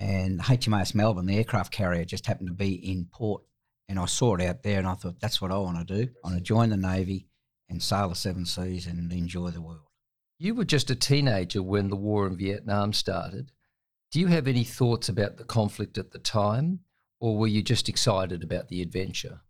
And 0.01 0.41
HMAS 0.41 0.95
Melbourne, 0.95 1.27
the 1.27 1.39
aircraft 1.39 1.73
carrier, 1.73 2.05
just 2.05 2.27
happened 2.27 2.49
to 2.49 2.55
be 2.55 2.75
in 2.75 3.07
port, 3.11 3.43
and 3.89 3.99
I 3.99 4.07
saw 4.07 4.35
it 4.35 4.43
out 4.43 4.63
there, 4.63 4.79
and 4.79 4.89
I 4.89 4.95
thought 4.95 5.21
that's 5.21 5.41
what 5.41 5.53
I 5.53 5.59
want 5.59 5.87
to 5.87 5.95
do. 5.95 6.11
I 6.25 6.29
want 6.29 6.39
to 6.39 6.43
join 6.43 6.71
the 6.71 6.77
Navy 6.77 7.27
and 7.69 7.83
sail 7.83 8.09
the 8.09 8.15
seven 8.15 8.45
seas 8.45 8.87
and 8.87 9.11
enjoy 9.13 9.51
the 9.51 9.63
world. 9.63 9.89
You 10.39 10.55
were 10.55 10.65
just 10.65 10.91
a 10.91 10.97
teenager 10.97 11.63
when 11.63 11.89
the 11.89 11.97
war 11.97 12.27
in 12.27 12.37
Vietnam 12.37 12.93
started. 12.93 13.53
Do 14.11 14.21
you 14.21 14.27
have 14.27 14.47
any 14.47 14.65
thoughts 14.65 15.09
about 15.09 15.37
the 15.37 15.45
conflict 15.45 15.97
at 15.97 16.11
the 16.11 16.19
time, 16.19 16.81
or 17.21 17.39
were 17.39 17.47
you 17.47 17.63
just 17.63 17.89
excited 17.89 18.43
about 18.43 18.69
the 18.69 18.83
adventure? 18.83 19.41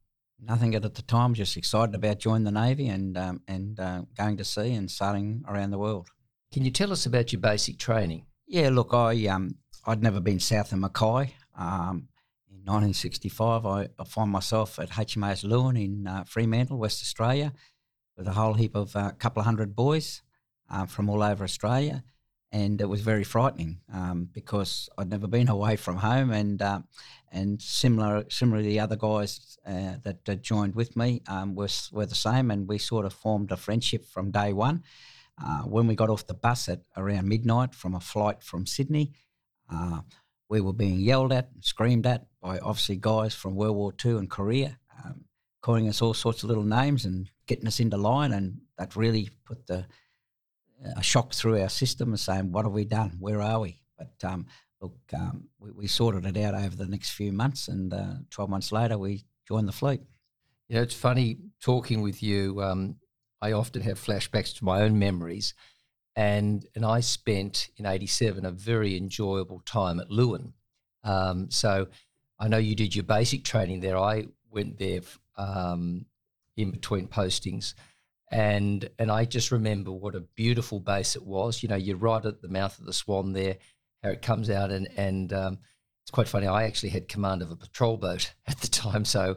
Nothing 0.46 0.74
at 0.74 0.82
the 0.82 1.02
time, 1.02 1.32
just 1.32 1.56
excited 1.56 1.94
about 1.94 2.18
joining 2.18 2.44
the 2.44 2.50
Navy 2.50 2.88
and 2.88 3.16
um, 3.16 3.40
and 3.48 3.80
uh, 3.80 4.02
going 4.16 4.36
to 4.36 4.44
sea 4.44 4.74
and 4.74 4.90
sailing 4.90 5.42
around 5.48 5.70
the 5.70 5.78
world. 5.78 6.08
Can 6.52 6.64
you 6.64 6.70
tell 6.70 6.92
us 6.92 7.06
about 7.06 7.32
your 7.32 7.40
basic 7.40 7.78
training? 7.78 8.26
Yeah, 8.46 8.68
look, 8.70 8.92
I 8.92 9.26
um, 9.26 9.56
I'd 9.86 10.02
never 10.02 10.20
been 10.20 10.40
south 10.40 10.72
of 10.72 10.78
Mackay. 10.78 11.34
Um, 11.56 12.08
in 12.50 12.58
1965, 12.64 13.64
I, 13.66 13.88
I 13.98 14.04
find 14.04 14.30
myself 14.30 14.78
at 14.78 14.90
HMAS 14.90 15.44
Lewin 15.44 15.76
in 15.76 16.06
uh, 16.06 16.24
Fremantle, 16.24 16.78
West 16.78 17.02
Australia, 17.02 17.52
with 18.16 18.26
a 18.28 18.32
whole 18.32 18.54
heap 18.54 18.74
of 18.74 18.94
a 18.94 18.98
uh, 18.98 19.10
couple 19.12 19.40
of 19.40 19.46
hundred 19.46 19.74
boys 19.74 20.22
uh, 20.70 20.86
from 20.86 21.08
all 21.08 21.22
over 21.22 21.44
Australia, 21.44 22.04
and 22.52 22.80
it 22.80 22.88
was 22.88 23.00
very 23.00 23.24
frightening 23.24 23.80
um, 23.92 24.28
because 24.32 24.88
I'd 24.98 25.10
never 25.10 25.26
been 25.26 25.48
away 25.48 25.76
from 25.76 25.96
home, 25.96 26.30
and 26.30 26.60
uh, 26.60 26.80
and 27.34 27.60
similar 27.60 28.24
similarly, 28.30 28.68
the 28.68 28.80
other 28.80 28.96
guys 28.96 29.58
uh, 29.66 29.96
that 30.04 30.28
uh, 30.28 30.34
joined 30.36 30.74
with 30.74 30.96
me 30.96 31.20
um, 31.26 31.54
were 31.54 31.68
were 31.92 32.06
the 32.06 32.14
same, 32.14 32.50
and 32.50 32.68
we 32.68 32.78
sort 32.78 33.04
of 33.04 33.12
formed 33.12 33.50
a 33.50 33.56
friendship 33.56 34.06
from 34.06 34.30
day 34.30 34.52
one. 34.52 34.82
Uh, 35.44 35.62
when 35.62 35.88
we 35.88 35.96
got 35.96 36.10
off 36.10 36.28
the 36.28 36.34
bus 36.34 36.68
at 36.68 36.82
around 36.96 37.28
midnight 37.28 37.74
from 37.74 37.94
a 37.94 38.00
flight 38.00 38.42
from 38.42 38.66
Sydney, 38.66 39.12
uh, 39.68 40.00
we 40.48 40.60
were 40.60 40.72
being 40.72 41.00
yelled 41.00 41.32
at, 41.32 41.50
screamed 41.60 42.06
at 42.06 42.26
by 42.40 42.58
obviously 42.60 42.96
guys 42.96 43.34
from 43.34 43.56
World 43.56 43.76
War 43.76 43.92
II 44.04 44.12
and 44.12 44.30
Korea, 44.30 44.78
um, 45.04 45.24
calling 45.60 45.88
us 45.88 46.00
all 46.00 46.14
sorts 46.14 46.44
of 46.44 46.48
little 46.48 46.62
names 46.62 47.04
and 47.04 47.28
getting 47.48 47.66
us 47.66 47.80
into 47.80 47.96
line, 47.96 48.32
and 48.32 48.60
that 48.78 48.94
really 48.94 49.28
put 49.44 49.66
the 49.66 49.86
a 50.96 51.02
shock 51.02 51.32
through 51.32 51.60
our 51.60 51.68
system 51.68 52.10
and 52.10 52.20
saying, 52.20 52.52
"What 52.52 52.64
have 52.64 52.72
we 52.72 52.84
done? 52.84 53.16
Where 53.18 53.42
are 53.42 53.60
we?" 53.60 53.80
But 53.98 54.12
um, 54.22 54.46
look, 54.84 54.98
um, 55.14 55.48
we, 55.58 55.70
we, 55.70 55.86
sorted 55.86 56.24
it 56.24 56.36
out 56.42 56.54
over 56.54 56.76
the 56.76 56.86
next 56.86 57.10
few 57.10 57.32
months, 57.32 57.68
and 57.68 57.92
uh, 57.92 58.14
twelve 58.30 58.50
months 58.50 58.70
later, 58.70 58.98
we 58.98 59.24
joined 59.48 59.66
the 59.66 59.72
fleet. 59.72 60.00
You 60.68 60.76
know, 60.76 60.82
it's 60.82 60.94
funny 60.94 61.38
talking 61.60 62.02
with 62.02 62.22
you. 62.22 62.62
Um, 62.62 62.96
I 63.40 63.52
often 63.52 63.82
have 63.82 63.98
flashbacks 63.98 64.54
to 64.56 64.64
my 64.64 64.82
own 64.82 64.98
memories, 64.98 65.54
and 66.14 66.66
and 66.74 66.84
I 66.84 67.00
spent 67.00 67.70
in 67.76 67.86
'87 67.86 68.44
a 68.44 68.50
very 68.50 68.96
enjoyable 68.96 69.60
time 69.64 70.00
at 70.00 70.10
Lewin. 70.10 70.52
Um, 71.02 71.50
so 71.50 71.88
I 72.38 72.48
know 72.48 72.58
you 72.58 72.74
did 72.74 72.94
your 72.94 73.04
basic 73.04 73.44
training 73.44 73.80
there. 73.80 73.96
I 73.96 74.26
went 74.50 74.78
there 74.78 75.00
um, 75.36 76.06
in 76.56 76.70
between 76.70 77.08
postings 77.08 77.74
and 78.34 78.88
and 78.98 79.12
I 79.12 79.24
just 79.24 79.52
remember 79.52 79.92
what 79.92 80.16
a 80.16 80.20
beautiful 80.20 80.80
base 80.80 81.14
it 81.14 81.24
was. 81.24 81.62
You 81.62 81.68
know, 81.68 81.76
you're 81.76 81.96
right 81.96 82.24
at 82.24 82.42
the 82.42 82.48
mouth 82.48 82.78
of 82.78 82.84
the 82.84 82.92
Swan 82.92 83.32
there, 83.32 83.58
how 84.04 84.10
it 84.10 84.22
comes 84.22 84.50
out, 84.50 84.70
and 84.70 84.88
and 84.96 85.32
um, 85.32 85.58
it's 86.04 86.10
quite 86.12 86.28
funny. 86.28 86.46
I 86.46 86.64
actually 86.64 86.90
had 86.90 87.08
command 87.08 87.42
of 87.42 87.50
a 87.50 87.56
patrol 87.56 87.96
boat 87.96 88.32
at 88.46 88.58
the 88.58 88.68
time, 88.68 89.04
so 89.04 89.36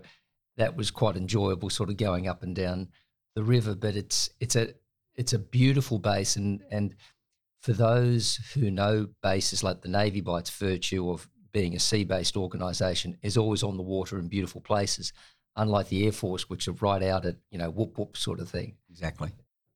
that 0.57 0.75
was 0.75 0.91
quite 0.91 1.15
enjoyable, 1.15 1.69
sort 1.69 1.89
of 1.89 1.97
going 1.97 2.27
up 2.27 2.43
and 2.43 2.55
down 2.55 2.89
the 3.35 3.43
river. 3.43 3.73
But 3.73 3.95
it's 3.95 4.29
it's 4.39 4.55
a 4.55 4.73
it's 5.15 5.33
a 5.33 5.39
beautiful 5.39 5.97
base, 5.97 6.35
and 6.35 6.61
and 6.69 6.93
for 7.61 7.73
those 7.73 8.35
who 8.53 8.69
know 8.69 9.07
bases 9.23 9.63
like 9.63 9.81
the 9.81 9.89
Navy 9.89 10.21
by 10.21 10.39
its 10.39 10.51
virtue 10.51 11.09
of 11.09 11.27
being 11.51 11.75
a 11.75 11.79
sea-based 11.79 12.37
organisation, 12.37 13.17
is 13.23 13.37
always 13.37 13.63
on 13.63 13.77
the 13.77 13.83
water 13.83 14.19
in 14.19 14.27
beautiful 14.27 14.61
places 14.61 15.11
unlike 15.57 15.89
the 15.89 16.05
Air 16.05 16.11
Force, 16.11 16.49
which 16.49 16.67
are 16.67 16.73
right 16.73 17.03
out 17.03 17.25
at, 17.25 17.35
you 17.49 17.57
know, 17.57 17.69
whoop 17.69 17.97
whoop 17.97 18.15
sort 18.15 18.39
of 18.39 18.47
thing. 18.47 18.75
Exactly. 18.89 19.31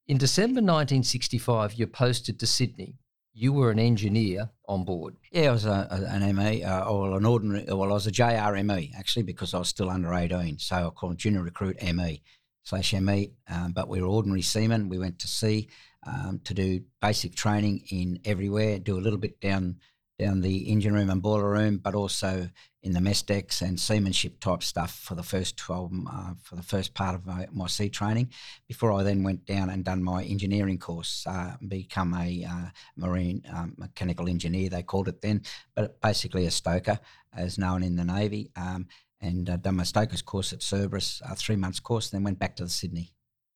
In 0.08 0.18
December 0.18 0.62
1965, 0.62 1.74
you're 1.74 1.88
posted 1.88 2.40
to 2.40 2.48
Sydney. 2.48 2.96
You 3.34 3.54
were 3.54 3.72
an 3.72 3.80
engineer 3.80 4.50
on 4.68 4.84
board. 4.84 5.16
Yeah, 5.32 5.50
I 5.50 5.52
was 5.52 5.66
a, 5.66 5.88
an 6.10 6.36
ME, 6.36 6.64
uh, 6.64 6.86
or 6.86 7.18
an 7.18 7.26
ordinary, 7.26 7.66
well, 7.68 7.92
I 7.92 7.94
was 7.94 8.08
a 8.08 8.12
JRME 8.12 8.92
actually 8.98 9.24
because 9.24 9.54
I 9.54 9.60
was 9.60 9.70
still 9.70 9.90
under 9.90 10.14
18. 10.14 10.60
So 10.60 10.76
I 10.76 10.90
called 10.90 11.18
junior 11.18 11.42
recruit 11.42 11.82
ME 11.82 12.22
slash 12.64 12.94
ME, 12.94 13.32
um, 13.50 13.72
but 13.72 13.88
we 13.88 14.02
were 14.02 14.08
ordinary 14.08 14.42
seamen. 14.42 14.90
We 14.90 15.00
went 15.00 15.20
to 15.20 15.28
sea 15.28 15.70
um, 16.06 16.42
to 16.44 16.54
do 16.54 16.82
basic 17.02 17.36
training 17.36 17.84
in 17.90 18.20
everywhere, 18.26 18.80
do 18.80 18.98
a 18.98 19.02
little 19.02 19.20
bit 19.20 19.40
down 19.40 19.78
down 20.22 20.42
the 20.42 20.70
engine 20.70 20.94
room 20.94 21.10
and 21.10 21.22
boiler 21.22 21.50
room, 21.50 21.78
but 21.78 21.96
also 21.96 22.48
in 22.84 22.94
the 22.94 23.02
mess 23.02 23.24
decks 23.24 23.62
and 23.62 23.80
seamanship 23.80 24.40
type 24.40 24.62
stuff 24.62 24.94
for 25.00 25.16
the 25.16 25.24
first 25.24 25.58
12, 25.58 25.92
uh, 26.08 26.34
for 26.42 26.56
the 26.56 26.64
first 26.64 26.94
part 26.94 27.16
of 27.16 27.26
my, 27.26 27.48
my, 27.52 27.66
sea 27.68 27.90
training 27.90 28.30
before 28.68 28.92
I 28.92 29.02
then 29.02 29.24
went 29.24 29.46
down 29.46 29.70
and 29.70 29.84
done 29.84 30.04
my 30.04 30.24
engineering 30.24 30.78
course, 30.78 31.26
uh, 31.28 31.56
become 31.68 32.14
a 32.14 32.46
uh, 32.48 32.70
marine 32.96 33.44
um, 33.52 33.74
mechanical 33.78 34.30
engineer, 34.30 34.70
they 34.70 34.84
called 34.84 35.08
it 35.08 35.22
then, 35.22 35.42
but 35.76 36.00
basically 36.02 36.46
a 36.46 36.52
stoker 36.52 37.00
as 37.36 37.58
known 37.58 37.82
in 37.82 37.96
the 37.96 38.06
Navy. 38.06 38.52
Um, 38.56 38.88
and 39.22 39.50
uh, 39.50 39.58
done 39.58 39.76
my 39.78 39.84
stoker's 39.84 40.22
course 40.22 40.54
at 40.54 40.62
Cerberus, 40.62 41.22
a 41.26 41.36
three 41.36 41.56
months 41.56 41.80
course, 41.80 42.10
then 42.10 42.24
went 42.24 42.40
back 42.40 42.56
to 42.56 42.64
the 42.64 42.70
Sydney. 42.70 43.14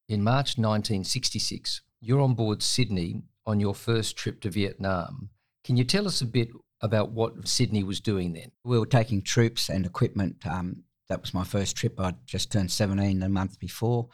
In 0.07 0.23
March 0.23 0.57
1966, 0.57 1.81
you're 2.01 2.21
on 2.21 2.35
board 2.35 2.61
Sydney 2.61 3.23
on 3.45 3.59
your 3.59 3.73
first 3.73 4.15
trip 4.15 4.41
to 4.41 4.49
Vietnam 4.49 5.29
can 5.65 5.77
you 5.77 5.83
tell 5.83 6.05
us 6.05 6.21
a 6.21 6.27
bit 6.27 6.49
about 6.81 7.11
what 7.11 7.47
Sydney 7.47 7.83
was 7.83 7.99
doing 7.99 8.33
then? 8.33 8.51
We 8.63 8.77
were 8.77 8.85
taking 8.85 9.23
troops 9.23 9.67
and 9.67 9.83
equipment. 9.83 10.45
Um, 10.45 10.83
that 11.09 11.21
was 11.21 11.33
my 11.33 11.43
first 11.43 11.75
trip. 11.75 11.99
I'd 11.99 12.25
just 12.27 12.51
turned 12.51 12.69
17 12.69 13.23
a 13.23 13.29
month 13.29 13.59
before 13.59 14.09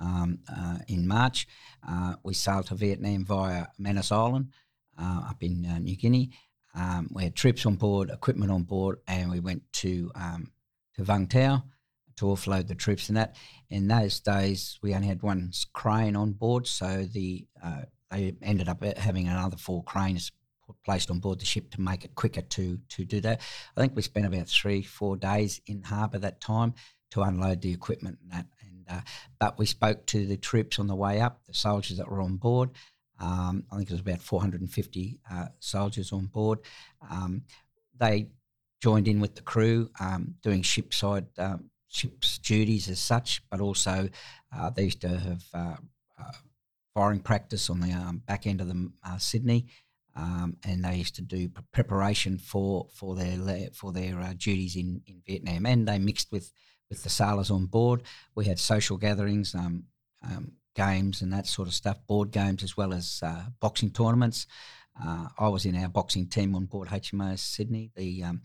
um, 0.00 0.38
uh, 0.50 0.78
in 0.88 1.06
March. 1.06 1.46
Uh, 1.86 2.14
we 2.22 2.32
sailed 2.32 2.66
to 2.68 2.74
Vietnam 2.74 3.26
via 3.26 3.66
Manus 3.78 4.10
Island 4.10 4.54
uh, 4.98 5.26
up 5.28 5.42
in 5.42 5.66
uh, 5.66 5.78
New 5.78 5.94
Guinea. 5.94 6.30
Um, 6.74 7.08
we 7.12 7.24
had 7.24 7.36
troops 7.36 7.66
on 7.66 7.74
board, 7.74 8.08
equipment 8.08 8.50
on 8.50 8.62
board, 8.62 8.98
and 9.06 9.30
we 9.30 9.40
went 9.40 9.62
to 9.74 10.10
um, 10.14 10.52
to 10.96 11.02
Vung 11.02 11.28
Tau 11.28 11.62
to 12.16 12.24
offload 12.26 12.66
the 12.66 12.74
troops 12.74 13.08
and 13.08 13.18
that. 13.18 13.36
In 13.68 13.88
those 13.88 14.20
days, 14.20 14.78
we 14.82 14.94
only 14.94 15.08
had 15.08 15.22
one 15.22 15.52
crane 15.74 16.16
on 16.16 16.32
board, 16.32 16.66
so 16.66 17.04
the 17.04 17.46
uh, 17.62 17.82
they 18.10 18.34
ended 18.42 18.68
up 18.70 18.82
having 18.96 19.28
another 19.28 19.56
four 19.56 19.84
cranes 19.84 20.32
placed 20.84 21.10
on 21.10 21.18
board 21.18 21.40
the 21.40 21.44
ship 21.44 21.70
to 21.70 21.80
make 21.80 22.04
it 22.04 22.14
quicker 22.14 22.42
to 22.42 22.78
to 22.88 23.04
do 23.04 23.20
that. 23.20 23.40
I 23.76 23.80
think 23.80 23.94
we 23.94 24.02
spent 24.02 24.26
about 24.26 24.48
three 24.48 24.82
four 24.82 25.16
days 25.16 25.60
in 25.66 25.82
harbour 25.82 26.18
that 26.18 26.40
time 26.40 26.74
to 27.12 27.22
unload 27.22 27.62
the 27.62 27.72
equipment 27.72 28.18
and 28.22 28.32
that. 28.32 28.46
And 28.60 28.84
uh, 28.88 29.00
but 29.38 29.58
we 29.58 29.66
spoke 29.66 30.06
to 30.06 30.26
the 30.26 30.36
troops 30.36 30.78
on 30.78 30.86
the 30.86 30.94
way 30.94 31.20
up, 31.20 31.40
the 31.46 31.54
soldiers 31.54 31.98
that 31.98 32.10
were 32.10 32.20
on 32.20 32.36
board. 32.36 32.70
Um, 33.20 33.64
I 33.70 33.76
think 33.76 33.90
it 33.90 33.94
was 33.94 34.00
about 34.00 34.20
450 34.20 35.20
uh, 35.30 35.46
soldiers 35.60 36.12
on 36.12 36.26
board. 36.26 36.58
Um, 37.08 37.42
they 37.96 38.28
joined 38.82 39.06
in 39.06 39.20
with 39.20 39.36
the 39.36 39.42
crew 39.42 39.90
um, 40.00 40.34
doing 40.42 40.62
shipside 40.62 41.26
um, 41.38 41.70
ship's 41.88 42.38
duties 42.38 42.88
as 42.88 42.98
such, 42.98 43.42
but 43.50 43.60
also 43.60 44.08
uh, 44.54 44.70
they 44.70 44.84
used 44.84 45.00
to 45.00 45.08
have 45.08 45.44
uh, 45.54 45.76
uh, 46.20 46.32
firing 46.92 47.20
practice 47.20 47.70
on 47.70 47.80
the 47.80 47.92
um, 47.92 48.22
back 48.26 48.46
end 48.46 48.60
of 48.60 48.68
the 48.68 48.90
uh, 49.06 49.16
Sydney 49.16 49.66
um, 50.16 50.56
and 50.64 50.84
they 50.84 50.96
used 50.96 51.16
to 51.16 51.22
do 51.22 51.48
preparation 51.72 52.38
for 52.38 52.86
for 52.94 53.16
their 53.16 53.68
for 53.72 53.92
their 53.92 54.20
uh, 54.20 54.34
duties 54.36 54.76
in, 54.76 55.02
in 55.06 55.22
Vietnam, 55.26 55.66
and 55.66 55.88
they 55.88 55.98
mixed 55.98 56.30
with 56.30 56.52
with 56.88 57.02
the 57.02 57.10
sailors 57.10 57.50
on 57.50 57.66
board. 57.66 58.02
We 58.34 58.44
had 58.44 58.58
social 58.58 58.96
gatherings, 58.96 59.54
um, 59.54 59.84
um, 60.22 60.52
games, 60.74 61.22
and 61.22 61.32
that 61.32 61.46
sort 61.46 61.68
of 61.68 61.74
stuff, 61.74 62.06
board 62.06 62.30
games 62.30 62.62
as 62.62 62.76
well 62.76 62.92
as 62.92 63.20
uh, 63.22 63.44
boxing 63.60 63.90
tournaments. 63.90 64.46
Uh, 65.02 65.26
I 65.38 65.48
was 65.48 65.66
in 65.66 65.76
our 65.76 65.88
boxing 65.88 66.28
team 66.28 66.54
on 66.54 66.66
board 66.66 66.88
HMAS 66.88 67.40
Sydney. 67.40 67.90
The 67.96 68.22
um, 68.22 68.42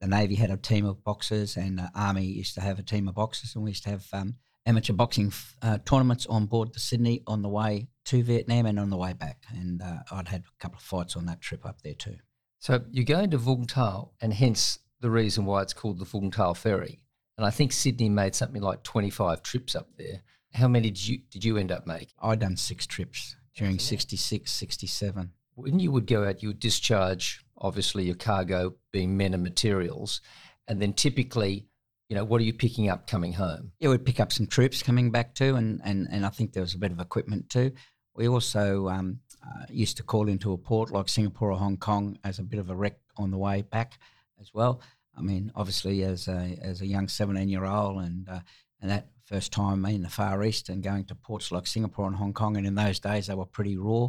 the 0.00 0.08
Navy 0.08 0.34
had 0.34 0.50
a 0.50 0.56
team 0.56 0.84
of 0.84 1.04
boxers, 1.04 1.56
and 1.56 1.78
the 1.78 1.90
Army 1.94 2.24
used 2.24 2.54
to 2.56 2.60
have 2.60 2.80
a 2.80 2.82
team 2.82 3.06
of 3.06 3.14
boxers, 3.14 3.54
and 3.54 3.62
we 3.62 3.70
used 3.70 3.84
to 3.84 3.90
have 3.90 4.06
um, 4.12 4.34
amateur 4.66 4.92
boxing 4.92 5.32
uh, 5.62 5.78
tournaments 5.84 6.26
on 6.26 6.46
board 6.46 6.72
the 6.72 6.80
Sydney 6.80 7.22
on 7.26 7.42
the 7.42 7.48
way 7.48 7.88
to 8.06 8.22
Vietnam 8.22 8.66
and 8.66 8.78
on 8.78 8.90
the 8.90 8.96
way 8.96 9.12
back. 9.12 9.42
And 9.50 9.82
uh, 9.82 9.98
I'd 10.10 10.28
had 10.28 10.42
a 10.42 10.62
couple 10.62 10.78
of 10.78 10.82
fights 10.82 11.16
on 11.16 11.26
that 11.26 11.40
trip 11.40 11.66
up 11.66 11.82
there 11.82 11.94
too. 11.94 12.16
So 12.58 12.80
you're 12.90 13.04
going 13.04 13.30
to 13.30 13.38
Vung 13.38 13.66
Tau, 13.66 14.12
and 14.20 14.32
hence 14.32 14.78
the 15.00 15.10
reason 15.10 15.44
why 15.44 15.62
it's 15.62 15.72
called 15.72 15.98
the 15.98 16.04
Vung 16.04 16.30
Tau 16.30 16.52
Ferry. 16.52 17.00
And 17.36 17.44
I 17.44 17.50
think 17.50 17.72
Sydney 17.72 18.08
made 18.08 18.34
something 18.34 18.62
like 18.62 18.84
25 18.84 19.42
trips 19.42 19.74
up 19.74 19.88
there. 19.98 20.22
How 20.54 20.68
many 20.68 20.90
did 20.90 21.08
you 21.08 21.18
did 21.30 21.44
you 21.44 21.56
end 21.56 21.72
up 21.72 21.86
making? 21.86 22.14
I'd 22.20 22.40
done 22.40 22.56
six 22.56 22.86
trips 22.86 23.36
during 23.56 23.78
66, 23.78 24.50
67. 24.50 25.32
When 25.54 25.80
you 25.80 25.90
would 25.90 26.06
go 26.06 26.24
out, 26.24 26.42
you 26.42 26.50
would 26.50 26.60
discharge, 26.60 27.44
obviously, 27.58 28.04
your 28.04 28.14
cargo 28.14 28.76
being 28.92 29.16
men 29.16 29.34
and 29.34 29.42
materials. 29.42 30.20
And 30.68 30.80
then 30.80 30.92
typically 30.92 31.66
you 32.12 32.18
know, 32.18 32.24
what 32.24 32.42
are 32.42 32.44
you 32.44 32.52
picking 32.52 32.90
up 32.90 33.06
coming 33.06 33.32
home? 33.32 33.72
Yeah, 33.80 33.88
we'd 33.88 34.04
pick 34.04 34.20
up 34.20 34.34
some 34.34 34.46
troops 34.46 34.82
coming 34.82 35.10
back 35.10 35.34
too, 35.34 35.56
and, 35.56 35.80
and, 35.82 36.06
and 36.10 36.26
I 36.26 36.28
think 36.28 36.52
there 36.52 36.62
was 36.62 36.74
a 36.74 36.78
bit 36.78 36.92
of 36.92 37.00
equipment 37.00 37.48
too. 37.48 37.72
We 38.14 38.28
also 38.28 38.88
um, 38.88 39.20
uh, 39.42 39.64
used 39.70 39.96
to 39.96 40.02
call 40.02 40.28
into 40.28 40.52
a 40.52 40.58
port 40.58 40.90
like 40.90 41.08
Singapore 41.08 41.52
or 41.52 41.56
Hong 41.56 41.78
Kong 41.78 42.18
as 42.22 42.38
a 42.38 42.42
bit 42.42 42.60
of 42.60 42.68
a 42.68 42.76
wreck 42.76 42.98
on 43.16 43.30
the 43.30 43.38
way 43.38 43.62
back 43.62 43.98
as 44.38 44.52
well. 44.52 44.82
I 45.16 45.22
mean, 45.22 45.52
obviously, 45.54 46.02
as 46.02 46.28
a 46.28 46.58
as 46.60 46.82
a 46.82 46.86
young 46.86 47.08
seventeen 47.08 47.48
year 47.48 47.64
old, 47.64 48.02
and 48.02 48.28
uh, 48.28 48.40
and 48.82 48.90
that 48.90 49.08
first 49.24 49.50
time 49.50 49.82
in 49.86 50.02
the 50.02 50.10
Far 50.10 50.44
East 50.44 50.68
and 50.68 50.82
going 50.82 51.06
to 51.06 51.14
ports 51.14 51.50
like 51.50 51.66
Singapore 51.66 52.08
and 52.08 52.16
Hong 52.16 52.34
Kong, 52.34 52.58
and 52.58 52.66
in 52.66 52.74
those 52.74 53.00
days 53.00 53.28
they 53.28 53.34
were 53.34 53.46
pretty 53.46 53.78
raw. 53.78 54.08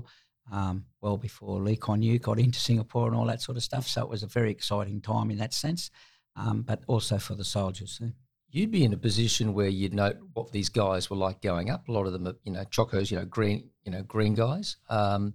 Um, 0.51 0.87
well 0.99 1.15
before 1.15 1.61
Lee 1.61 1.77
Kuan 1.77 2.01
Yew 2.01 2.19
got 2.19 2.37
into 2.37 2.59
Singapore 2.59 3.07
and 3.07 3.15
all 3.15 3.27
that 3.27 3.41
sort 3.41 3.55
of 3.55 3.63
stuff. 3.63 3.87
So 3.87 4.01
it 4.01 4.09
was 4.09 4.23
a 4.23 4.27
very 4.27 4.51
exciting 4.51 4.99
time 4.99 5.31
in 5.31 5.37
that 5.37 5.53
sense 5.53 5.89
um, 6.35 6.61
but 6.61 6.81
also 6.87 7.17
for 7.17 7.35
the 7.35 7.43
soldiers. 7.43 8.01
You'd 8.49 8.71
be 8.71 8.83
in 8.83 8.93
a 8.93 8.97
position 8.97 9.53
where 9.53 9.67
you'd 9.67 9.93
know 9.93 10.13
what 10.33 10.51
these 10.51 10.69
guys 10.69 11.09
were 11.09 11.17
like 11.17 11.41
going 11.41 11.69
up. 11.69 11.87
A 11.87 11.91
lot 11.91 12.05
of 12.05 12.13
them 12.13 12.27
are, 12.27 12.35
you 12.43 12.51
know, 12.51 12.63
chocos, 12.65 13.09
you 13.09 13.17
know, 13.17 13.25
green, 13.25 13.69
you 13.83 13.91
know, 13.91 14.03
green 14.03 14.35
guys. 14.35 14.77
Um, 14.89 15.33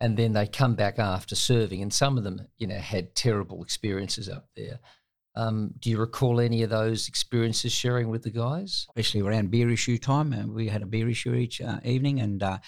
and 0.00 0.16
then 0.16 0.32
they 0.32 0.46
come 0.46 0.74
back 0.74 0.98
after 0.98 1.34
serving, 1.34 1.82
and 1.82 1.92
some 1.92 2.16
of 2.16 2.24
them, 2.24 2.46
you 2.58 2.66
know, 2.66 2.78
had 2.78 3.14
terrible 3.14 3.62
experiences 3.62 4.28
up 4.28 4.48
there. 4.56 4.80
Um, 5.36 5.74
do 5.78 5.90
you 5.90 5.98
recall 5.98 6.40
any 6.40 6.62
of 6.62 6.70
those 6.70 7.06
experiences 7.06 7.72
sharing 7.72 8.08
with 8.08 8.22
the 8.22 8.30
guys? 8.30 8.86
Especially 8.88 9.20
around 9.20 9.50
beer 9.50 9.70
issue 9.70 9.98
time, 9.98 10.32
and 10.32 10.52
we 10.52 10.68
had 10.68 10.82
a 10.82 10.86
beer 10.86 11.08
issue 11.08 11.34
each 11.34 11.60
uh, 11.60 11.80
evening, 11.84 12.20
and 12.20 12.42
uh, 12.42 12.58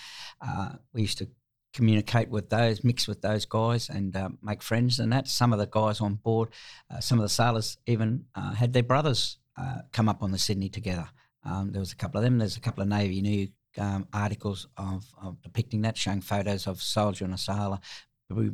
uh, 0.47 0.73
we 0.93 1.03
used 1.03 1.19
to 1.19 1.29
communicate 1.73 2.29
with 2.29 2.51
those, 2.51 2.85
mix 2.85 3.09
with 3.09 3.23
those 3.23 3.45
guys, 3.45 3.89
and 3.89 4.15
uh, 4.17 4.29
make 4.43 4.63
friends. 4.63 4.99
And 4.99 5.13
that 5.13 5.29
some 5.29 5.53
of 5.53 5.59
the 5.59 5.67
guys 5.67 6.01
on 6.01 6.15
board, 6.15 6.51
uh, 6.91 7.01
some 7.01 7.19
of 7.19 7.23
the 7.23 7.29
sailors 7.29 7.79
even 7.87 8.25
uh, 8.35 8.53
had 8.55 8.73
their 8.73 8.83
brothers 8.83 9.39
uh, 9.57 9.79
come 9.93 10.09
up 10.09 10.23
on 10.23 10.33
the 10.33 10.39
Sydney 10.39 10.69
together. 10.69 11.09
Um, 11.45 11.73
there 11.73 11.81
was 11.81 11.93
a 11.93 11.97
couple 11.97 12.19
of 12.19 12.25
them. 12.25 12.39
There's 12.39 12.57
a 12.57 12.61
couple 12.61 12.83
of 12.83 12.89
Navy 12.89 13.21
New 13.21 13.49
um, 13.79 14.07
articles 14.13 14.69
of, 14.77 15.05
of, 15.21 15.41
depicting 15.43 15.83
that, 15.83 15.97
showing 15.97 16.21
photos 16.21 16.67
of 16.67 16.83
soldier 16.83 17.25
and 17.25 17.35
a 17.35 17.39
sailor 17.39 17.79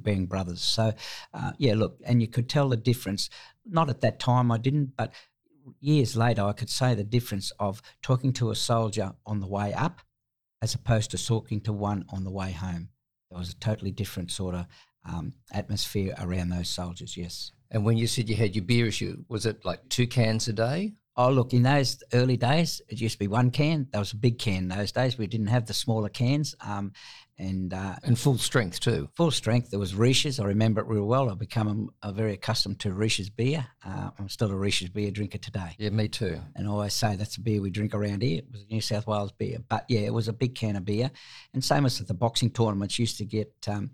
being 0.02 0.26
brothers. 0.26 0.60
So, 0.60 0.92
uh, 1.32 1.52
yeah, 1.58 1.74
look, 1.74 2.00
and 2.04 2.20
you 2.20 2.28
could 2.28 2.48
tell 2.48 2.68
the 2.68 2.76
difference. 2.76 3.30
Not 3.64 3.90
at 3.90 4.00
that 4.00 4.18
time, 4.18 4.50
I 4.50 4.58
didn't, 4.58 4.96
but 4.96 5.12
years 5.80 6.16
later, 6.16 6.42
I 6.42 6.52
could 6.52 6.70
say 6.70 6.94
the 6.94 7.04
difference 7.04 7.52
of 7.58 7.82
talking 8.02 8.32
to 8.34 8.50
a 8.50 8.56
soldier 8.56 9.12
on 9.26 9.40
the 9.40 9.46
way 9.46 9.72
up 9.72 10.00
as 10.60 10.74
opposed 10.74 11.10
to 11.12 11.24
talking 11.24 11.60
to 11.62 11.72
one 11.72 12.04
on 12.08 12.24
the 12.24 12.30
way 12.30 12.52
home. 12.52 12.88
There 13.30 13.38
was 13.38 13.50
a 13.50 13.56
totally 13.56 13.90
different 13.90 14.30
sort 14.30 14.54
of 14.54 14.66
um, 15.04 15.34
atmosphere 15.52 16.14
around 16.18 16.50
those 16.50 16.68
soldiers, 16.68 17.16
yes. 17.16 17.52
And 17.70 17.84
when 17.84 17.96
you 17.96 18.06
said 18.06 18.28
you 18.28 18.36
had 18.36 18.54
your 18.54 18.64
beer 18.64 18.86
issue, 18.86 19.24
was 19.28 19.46
it 19.46 19.64
like 19.64 19.88
two 19.88 20.06
cans 20.06 20.48
a 20.48 20.52
day? 20.52 20.94
Oh, 21.16 21.30
look, 21.30 21.52
in 21.52 21.64
those 21.64 22.02
early 22.12 22.36
days, 22.36 22.80
it 22.88 23.00
used 23.00 23.14
to 23.14 23.18
be 23.18 23.26
one 23.26 23.50
can. 23.50 23.88
That 23.92 23.98
was 23.98 24.12
a 24.12 24.16
big 24.16 24.38
can 24.38 24.68
those 24.68 24.92
days. 24.92 25.18
We 25.18 25.26
didn't 25.26 25.48
have 25.48 25.66
the 25.66 25.74
smaller 25.74 26.08
cans. 26.08 26.54
Um, 26.60 26.92
and 27.38 27.72
uh, 27.72 27.94
and 28.02 28.18
full 28.18 28.38
strength 28.38 28.80
too. 28.80 29.08
Full 29.14 29.30
strength. 29.30 29.70
There 29.70 29.78
was 29.78 29.94
Resch's. 29.94 30.40
I 30.40 30.44
remember 30.44 30.80
it 30.80 30.88
real 30.88 31.04
well. 31.04 31.30
I've 31.30 31.38
become 31.38 31.90
a, 32.02 32.08
a 32.08 32.12
very 32.12 32.34
accustomed 32.34 32.80
to 32.80 32.90
Resch's 32.90 33.30
beer. 33.30 33.66
Uh, 33.84 34.10
I'm 34.18 34.28
still 34.28 34.50
a 34.50 34.54
Resch's 34.54 34.88
beer 34.88 35.10
drinker 35.10 35.38
today. 35.38 35.74
Yeah, 35.78 35.90
me 35.90 36.08
too. 36.08 36.40
And 36.56 36.66
I 36.66 36.70
always 36.70 36.94
say 36.94 37.16
that's 37.16 37.36
a 37.36 37.40
beer 37.40 37.60
we 37.60 37.70
drink 37.70 37.94
around 37.94 38.22
here. 38.22 38.38
It 38.38 38.50
was 38.50 38.62
a 38.62 38.66
New 38.66 38.80
South 38.80 39.06
Wales 39.06 39.32
beer. 39.32 39.58
But 39.68 39.84
yeah, 39.88 40.00
it 40.00 40.12
was 40.12 40.28
a 40.28 40.32
big 40.32 40.54
can 40.54 40.76
of 40.76 40.84
beer. 40.84 41.10
And 41.54 41.62
same 41.62 41.86
as 41.86 42.00
at 42.00 42.08
the 42.08 42.14
boxing 42.14 42.50
tournaments, 42.50 42.98
used 42.98 43.18
to 43.18 43.24
get 43.24 43.52
um, 43.68 43.90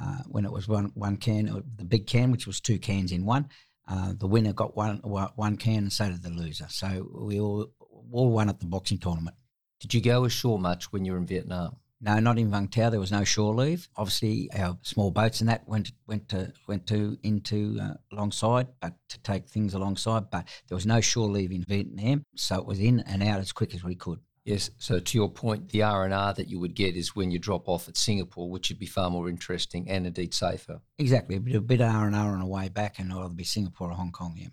uh, 0.00 0.22
when 0.26 0.44
it 0.44 0.52
was 0.52 0.68
one 0.68 0.90
one 0.94 1.16
can, 1.16 1.48
uh, 1.48 1.60
the 1.76 1.84
big 1.84 2.06
can, 2.06 2.30
which 2.30 2.46
was 2.46 2.60
two 2.60 2.78
cans 2.78 3.12
in 3.12 3.24
one. 3.24 3.48
Uh, 3.86 4.12
the 4.16 4.26
winner 4.26 4.52
got 4.52 4.76
one 4.76 4.98
one 4.98 5.56
can, 5.56 5.78
and 5.78 5.92
so 5.92 6.08
did 6.08 6.22
the 6.22 6.30
loser. 6.30 6.66
So 6.68 7.08
we 7.12 7.40
all 7.40 7.70
all 8.10 8.30
won 8.30 8.48
at 8.48 8.60
the 8.60 8.66
boxing 8.66 8.98
tournament. 8.98 9.36
Did 9.80 9.94
you 9.94 10.00
go 10.00 10.24
ashore 10.24 10.58
much 10.58 10.92
when 10.92 11.04
you 11.04 11.12
were 11.12 11.18
in 11.18 11.26
Vietnam? 11.26 11.76
No, 12.00 12.20
not 12.20 12.38
in 12.38 12.50
Vung 12.50 12.70
Tau. 12.70 12.90
There 12.90 13.00
was 13.00 13.10
no 13.10 13.24
shore 13.24 13.54
leave. 13.54 13.88
Obviously, 13.96 14.48
our 14.56 14.78
small 14.82 15.10
boats 15.10 15.40
and 15.40 15.48
that 15.48 15.66
went 15.68 15.90
went 16.06 16.28
to 16.28 16.52
went 16.68 16.86
to 16.86 17.18
into 17.22 17.78
uh, 17.82 17.94
alongside, 18.12 18.68
but 18.80 18.94
to 19.08 19.20
take 19.22 19.48
things 19.48 19.74
alongside. 19.74 20.30
But 20.30 20.46
there 20.68 20.76
was 20.76 20.86
no 20.86 21.00
shore 21.00 21.28
leave 21.28 21.50
in 21.50 21.64
Vietnam, 21.64 22.24
so 22.36 22.56
it 22.58 22.66
was 22.66 22.78
in 22.78 23.00
and 23.00 23.22
out 23.22 23.40
as 23.40 23.52
quick 23.52 23.74
as 23.74 23.82
we 23.82 23.96
could. 23.96 24.20
Yes. 24.44 24.70
So 24.78 24.98
to 24.98 25.18
your 25.18 25.28
point, 25.28 25.70
the 25.70 25.82
R 25.82 26.04
and 26.04 26.14
R 26.14 26.32
that 26.34 26.48
you 26.48 26.60
would 26.60 26.74
get 26.74 26.96
is 26.96 27.16
when 27.16 27.30
you 27.30 27.38
drop 27.38 27.68
off 27.68 27.88
at 27.88 27.96
Singapore, 27.96 28.48
which 28.48 28.70
would 28.70 28.78
be 28.78 28.86
far 28.86 29.10
more 29.10 29.28
interesting 29.28 29.90
and 29.90 30.06
indeed 30.06 30.32
safer. 30.32 30.80
Exactly, 30.98 31.36
a 31.36 31.40
bit, 31.40 31.56
a 31.56 31.60
bit 31.60 31.80
R 31.80 32.06
and 32.06 32.16
R 32.16 32.32
on 32.32 32.40
the 32.40 32.46
way 32.46 32.68
back, 32.68 32.98
and 32.98 33.10
it'll 33.10 33.24
either 33.24 33.34
be 33.34 33.44
Singapore 33.44 33.90
or 33.90 33.94
Hong 33.94 34.12
Kong. 34.12 34.36
Yeah. 34.38 34.48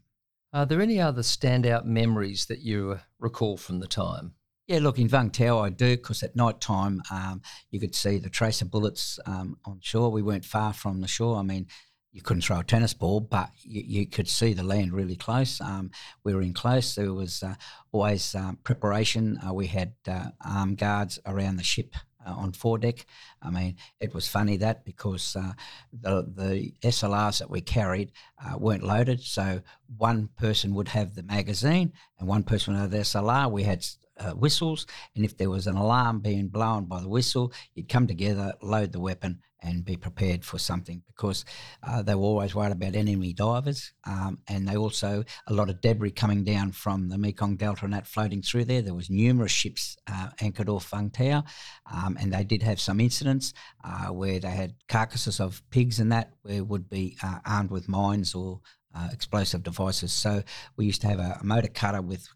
Are 0.52 0.66
there 0.66 0.82
any 0.82 1.00
other 1.00 1.22
standout 1.22 1.86
memories 1.86 2.48
that 2.48 2.60
you 2.60 3.00
recall 3.20 3.56
from 3.56 3.80
the 3.80 3.88
time? 3.88 4.34
Yeah, 4.68 4.80
look, 4.80 4.98
in 4.98 5.08
Vung 5.08 5.32
Tau 5.32 5.60
I 5.60 5.70
do, 5.70 5.96
because 5.96 6.24
at 6.24 6.36
night 6.36 6.60
time 6.60 7.04
um, 7.12 7.42
you 7.70 7.80
could 7.80 7.94
see 7.94 8.18
the 8.18 8.32
tracer 8.32 8.66
bullets 8.66 9.20
um, 9.28 9.58
on 9.64 9.80
shore. 9.80 10.12
We 10.12 10.24
weren't 10.24 10.44
far 10.44 10.74
from 10.74 11.02
the 11.02 11.08
shore. 11.08 11.38
I 11.38 11.44
mean, 11.44 11.68
you 12.12 12.24
couldn't 12.24 12.42
throw 12.42 12.60
a 12.60 12.64
tennis 12.64 12.94
ball, 12.94 13.20
but 13.20 13.52
you, 13.62 13.84
you 13.86 14.08
could 14.08 14.28
see 14.28 14.54
the 14.54 14.64
land 14.64 14.92
really 14.92 15.18
close. 15.18 15.62
Um, 15.62 15.92
we 16.24 16.34
were 16.34 16.42
in 16.42 16.54
close. 16.54 16.96
There 16.96 17.14
was 17.14 17.44
uh, 17.44 17.56
always 17.92 18.34
um, 18.34 18.58
preparation. 18.64 19.38
Uh, 19.48 19.54
we 19.54 19.68
had 19.68 19.94
uh, 20.08 20.30
armed 20.44 20.80
guards 20.80 21.20
around 21.28 21.58
the 21.58 21.64
ship 21.64 21.94
uh, 22.26 22.32
on 22.32 22.52
foredeck. 22.52 23.06
I 23.44 23.52
mean, 23.52 23.76
it 24.00 24.16
was 24.16 24.28
funny 24.28 24.58
that 24.58 24.84
because 24.84 25.36
uh, 25.36 25.54
the 25.94 26.24
the 26.24 26.74
SLRs 26.82 27.38
that 27.38 27.52
we 27.52 27.62
carried 27.62 28.14
uh, 28.44 28.58
weren't 28.58 28.82
loaded, 28.84 29.22
so 29.22 29.62
one 29.96 30.30
person 30.38 30.74
would 30.74 30.88
have 30.88 31.14
the 31.14 31.24
magazine 31.24 31.94
and 32.18 32.28
one 32.28 32.44
person 32.44 32.74
would 32.74 32.80
have 32.80 32.92
the 32.92 33.00
SLR. 33.00 33.52
We 33.52 33.64
had 33.64 33.86
uh, 34.20 34.32
whistles, 34.32 34.86
and 35.16 35.26
if 35.26 35.38
there 35.38 35.50
was 35.50 35.68
an 35.68 35.76
alarm 35.76 36.20
being 36.20 36.48
blown 36.48 36.86
by 36.86 37.02
the 37.02 37.10
whistle, 37.10 37.52
you'd 37.74 37.90
come 37.90 38.08
together, 38.08 38.54
load 38.62 38.92
the 38.92 39.00
weapon, 39.00 39.40
and 39.66 39.84
be 39.84 39.98
prepared 39.98 40.46
for 40.46 40.60
something 40.60 41.02
because 41.08 41.44
uh, 41.84 42.02
they 42.02 42.14
were 42.14 42.22
always 42.22 42.54
worried 42.54 42.72
about 42.72 42.96
enemy 42.96 43.34
divers, 43.34 43.94
um, 44.06 44.38
and 44.48 44.68
they 44.68 44.78
also 44.78 45.24
a 45.48 45.54
lot 45.54 45.70
of 45.70 45.82
debris 45.82 46.12
coming 46.12 46.44
down 46.44 46.72
from 46.72 47.10
the 47.10 47.18
Mekong 47.18 47.56
Delta 47.56 47.86
and 47.86 47.94
that 47.94 48.08
floating 48.08 48.42
through 48.42 48.66
there. 48.66 48.82
There 48.82 48.94
was 48.94 49.10
numerous 49.10 49.52
ships 49.52 49.98
uh, 50.08 50.30
anchored 50.40 50.70
off 50.70 50.92
Vung 50.92 51.12
Tau, 51.12 51.44
um, 51.92 52.16
and 52.20 52.32
they 52.32 52.44
did 52.44 52.62
have 52.62 52.80
some 52.80 53.00
incidents 53.00 53.54
uh, 53.84 54.08
where 54.08 54.40
they 54.40 54.50
had 54.52 54.76
carcasses 54.88 55.40
of 55.40 55.64
pigs 55.72 56.00
and 56.00 56.12
that 56.12 56.34
where 56.44 56.64
would 56.64 56.90
be 56.90 57.18
uh, 57.24 57.40
armed 57.46 57.72
with 57.72 57.90
mines 57.90 58.36
or 58.36 58.62
uh, 58.96 59.10
explosive 59.12 59.64
devices. 59.64 60.14
So 60.14 60.44
we 60.78 60.86
used 60.86 61.02
to 61.02 61.08
have 61.08 61.20
a, 61.20 61.40
a 61.42 61.44
motor 61.44 61.68
cutter 61.68 62.02
with 62.02 62.28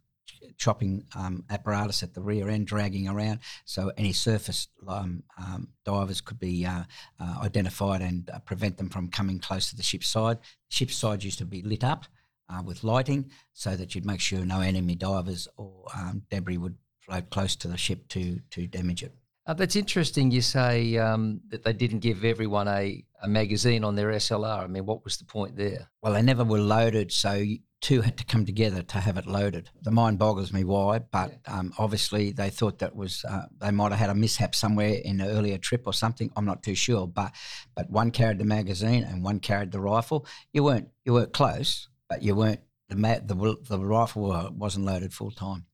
chopping 0.58 1.06
um, 1.16 1.44
apparatus 1.50 2.04
at 2.04 2.14
the 2.14 2.22
rear 2.22 2.50
end 2.50 2.68
dragging 2.68 3.08
around 3.08 3.40
so 3.66 3.92
any 3.98 4.14
surface 4.14 4.68
um, 4.88 5.24
um, 5.38 5.70
divers 5.86 6.22
could 6.22 6.40
be 6.40 6.66
uh, 6.66 6.84
uh, 7.20 7.40
identified 7.42 8.02
and 8.02 8.30
uh, 8.30 8.40
prevent 8.40 8.78
them 8.78 8.90
from 8.90 9.08
coming 9.10 9.40
close 9.40 9.70
to 9.70 9.76
the 9.76 9.84
ship's 9.84 10.08
side. 10.08 10.38
Ship's 10.70 10.96
side 10.96 11.24
used 11.24 11.40
to 11.40 11.46
be 11.46 11.62
lit 11.62 11.84
up 11.84 12.06
uh, 12.50 12.62
with 12.64 12.84
lighting 12.84 13.32
so 13.54 13.76
that 13.76 13.96
you'd 13.96 14.06
make 14.06 14.22
sure 14.22 14.46
no 14.46 14.62
enemy 14.62 14.96
divers 14.96 15.48
or 15.58 15.86
um, 15.96 16.24
debris 16.30 16.58
would 16.58 16.76
float 17.00 17.30
close 17.30 17.56
to 17.58 17.68
the 17.68 17.78
ship 17.78 18.08
to, 18.10 18.40
to 18.52 18.68
damage 18.68 19.04
it. 19.04 19.14
Uh, 19.50 19.54
that's 19.56 19.76
interesting. 19.76 20.30
You 20.30 20.44
say 20.44 20.96
um, 20.98 21.42
that 21.50 21.64
they 21.64 21.74
didn't 21.74 22.02
give 22.02 22.24
everyone 22.24 22.68
a, 22.68 23.04
a 23.24 23.28
magazine 23.28 23.84
on 23.84 23.96
their 23.96 24.10
SLR. 24.10 24.60
I 24.64 24.68
mean, 24.68 24.86
what 24.86 25.04
was 25.04 25.18
the 25.18 25.26
point 25.26 25.58
there? 25.58 25.90
Well, 26.04 26.14
they 26.14 26.22
never 26.22 26.44
were 26.44 26.60
loaded, 26.60 27.12
so 27.12 27.44
two 27.82 28.02
had 28.02 28.16
to 28.20 28.26
come 28.26 28.46
together 28.46 28.84
to 28.84 29.00
have 29.00 29.18
it 29.18 29.26
loaded. 29.26 29.72
The 29.82 29.90
mind 29.90 30.20
boggles 30.20 30.54
me 30.54 30.66
why, 30.66 31.00
but 31.00 31.34
um, 31.48 31.74
obviously 31.80 32.32
they 32.32 32.52
thought 32.52 32.78
that 32.78 32.96
was 32.96 33.26
uh, 33.28 33.46
they 33.60 33.72
might 33.72 33.92
have 33.92 34.00
had 34.00 34.12
a 34.12 34.16
mishap 34.16 34.54
somewhere 34.54 34.94
in 35.04 35.20
an 35.20 35.28
earlier 35.28 35.58
trip 35.58 35.88
or 35.88 35.94
something. 35.94 36.32
I'm 36.36 36.46
not 36.46 36.62
too 36.62 36.76
sure, 36.76 37.08
but 37.08 37.32
but 37.76 37.90
one 37.90 38.12
carried 38.12 38.38
the 38.38 38.46
magazine 38.46 39.04
and 39.04 39.24
one 39.24 39.40
carried 39.40 39.72
the 39.72 39.80
rifle. 39.80 40.28
You 40.54 40.64
weren't 40.64 40.90
you 41.06 41.14
weren't 41.14 41.34
close, 41.34 41.90
but 42.08 42.22
you 42.22 42.36
weren't 42.36 42.62
the 42.90 42.98
ma- 42.98 43.26
the, 43.26 43.58
the 43.68 43.80
rifle 43.80 44.54
wasn't 44.56 44.86
loaded 44.86 45.12
full 45.12 45.32
time. 45.32 45.66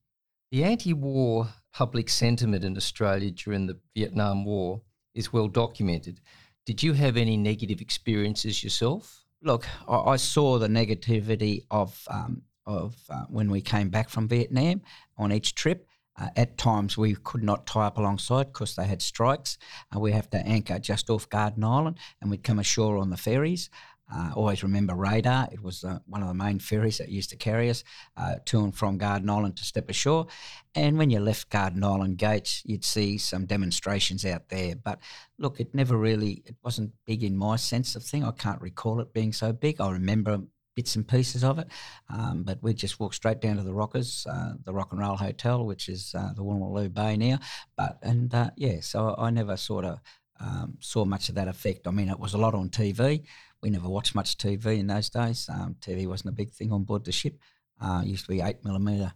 The 0.51 0.63
anti-war 0.63 1.49
public 1.75 2.07
sentiment 2.07 2.63
in 2.63 2.77
Australia 2.77 3.29
during 3.29 3.67
the 3.67 3.77
Vietnam 3.93 4.45
War 4.45 4.81
is 5.13 5.33
well 5.33 5.49
documented. 5.49 6.21
Did 6.65 6.81
you 6.81 6.93
have 6.93 7.17
any 7.17 7.35
negative 7.35 7.81
experiences 7.81 8.63
yourself? 8.63 9.25
Look, 9.43 9.67
I, 9.87 9.97
I 9.97 10.15
saw 10.15 10.57
the 10.57 10.69
negativity 10.69 11.65
of 11.69 12.01
um, 12.09 12.43
of 12.65 12.95
uh, 13.09 13.25
when 13.27 13.51
we 13.51 13.61
came 13.61 13.89
back 13.89 14.09
from 14.09 14.27
Vietnam 14.27 14.81
on 15.17 15.33
each 15.33 15.53
trip. 15.53 15.87
Uh, 16.17 16.29
at 16.37 16.57
times, 16.57 16.97
we 16.97 17.13
could 17.13 17.43
not 17.43 17.67
tie 17.67 17.87
up 17.87 17.97
alongside 17.97 18.45
because 18.45 18.77
they 18.77 18.85
had 18.85 19.01
strikes. 19.01 19.57
Uh, 19.93 19.99
we 19.99 20.13
have 20.13 20.29
to 20.29 20.37
anchor 20.37 20.79
just 20.79 21.09
off 21.09 21.29
Garden 21.29 21.65
Island, 21.65 21.97
and 22.21 22.31
we'd 22.31 22.41
come 22.41 22.57
ashore 22.57 22.97
on 22.97 23.09
the 23.09 23.17
ferries. 23.17 23.69
Uh, 24.13 24.31
always 24.35 24.61
remember 24.61 24.93
Radar. 24.93 25.47
It 25.51 25.61
was 25.61 25.83
uh, 25.83 25.99
one 26.05 26.21
of 26.21 26.27
the 26.27 26.33
main 26.33 26.59
ferries 26.59 26.99
that 26.99 27.09
used 27.09 27.31
to 27.31 27.35
carry 27.35 27.69
us 27.69 27.83
uh, 28.17 28.35
to 28.45 28.63
and 28.63 28.75
from 28.75 28.97
Garden 28.97 29.29
Island 29.29 29.57
to 29.57 29.63
step 29.63 29.89
ashore. 29.89 30.27
And 30.75 30.97
when 30.97 31.09
you 31.09 31.19
left 31.19 31.49
Garden 31.49 31.83
Island 31.83 32.17
gates, 32.17 32.61
you'd 32.65 32.85
see 32.85 33.17
some 33.17 33.45
demonstrations 33.45 34.23
out 34.25 34.49
there. 34.49 34.75
But 34.75 34.99
look, 35.39 35.59
it 35.59 35.73
never 35.73 35.97
really, 35.97 36.43
it 36.45 36.55
wasn't 36.63 36.93
big 37.05 37.23
in 37.23 37.35
my 37.35 37.55
sense 37.55 37.95
of 37.95 38.03
thing. 38.03 38.23
I 38.23 38.31
can't 38.31 38.61
recall 38.61 38.99
it 38.99 39.13
being 39.13 39.33
so 39.33 39.51
big. 39.51 39.81
I 39.81 39.89
remember 39.89 40.41
bits 40.75 40.95
and 40.95 41.07
pieces 41.07 41.43
of 41.43 41.57
it. 41.57 41.67
Um, 42.09 42.43
but 42.43 42.61
we 42.61 42.73
just 42.73 42.99
walked 42.99 43.15
straight 43.15 43.41
down 43.41 43.57
to 43.57 43.63
the 43.63 43.73
Rockers, 43.73 44.27
uh, 44.29 44.53
the 44.63 44.73
Rock 44.73 44.91
and 44.91 44.99
Roll 44.99 45.15
Hotel, 45.15 45.65
which 45.65 45.89
is 45.89 46.13
uh, 46.15 46.33
the 46.35 46.43
Woolloomooloo 46.43 46.93
Bay 46.93 47.17
now. 47.17 47.39
But 47.75 47.97
and 48.03 48.33
uh, 48.33 48.51
yeah, 48.55 48.81
so 48.81 49.15
I 49.17 49.29
never 49.31 49.57
sort 49.57 49.85
of 49.85 49.99
um, 50.39 50.77
saw 50.81 51.05
much 51.05 51.29
of 51.29 51.35
that 51.35 51.47
effect. 51.47 51.87
I 51.87 51.91
mean, 51.91 52.09
it 52.09 52.19
was 52.19 52.33
a 52.33 52.37
lot 52.37 52.53
on 52.53 52.69
TV 52.69 53.23
we 53.65 53.71
never 53.71 53.89
watched 53.89 54.13
much 54.13 54.37
TV 54.37 54.77
in 54.77 54.85
those 54.85 55.09
days. 55.09 55.49
Um, 55.51 55.75
TV 55.81 56.05
wasn't 56.05 56.29
a 56.29 56.35
big 56.35 56.53
thing 56.53 56.71
on 56.71 56.83
board 56.83 57.03
the 57.03 57.11
ship. 57.11 57.39
Uh, 57.81 58.03
it 58.03 58.09
used 58.09 58.25
to 58.25 58.29
be 58.29 58.39
eight 58.39 58.63
millimeter 58.63 59.11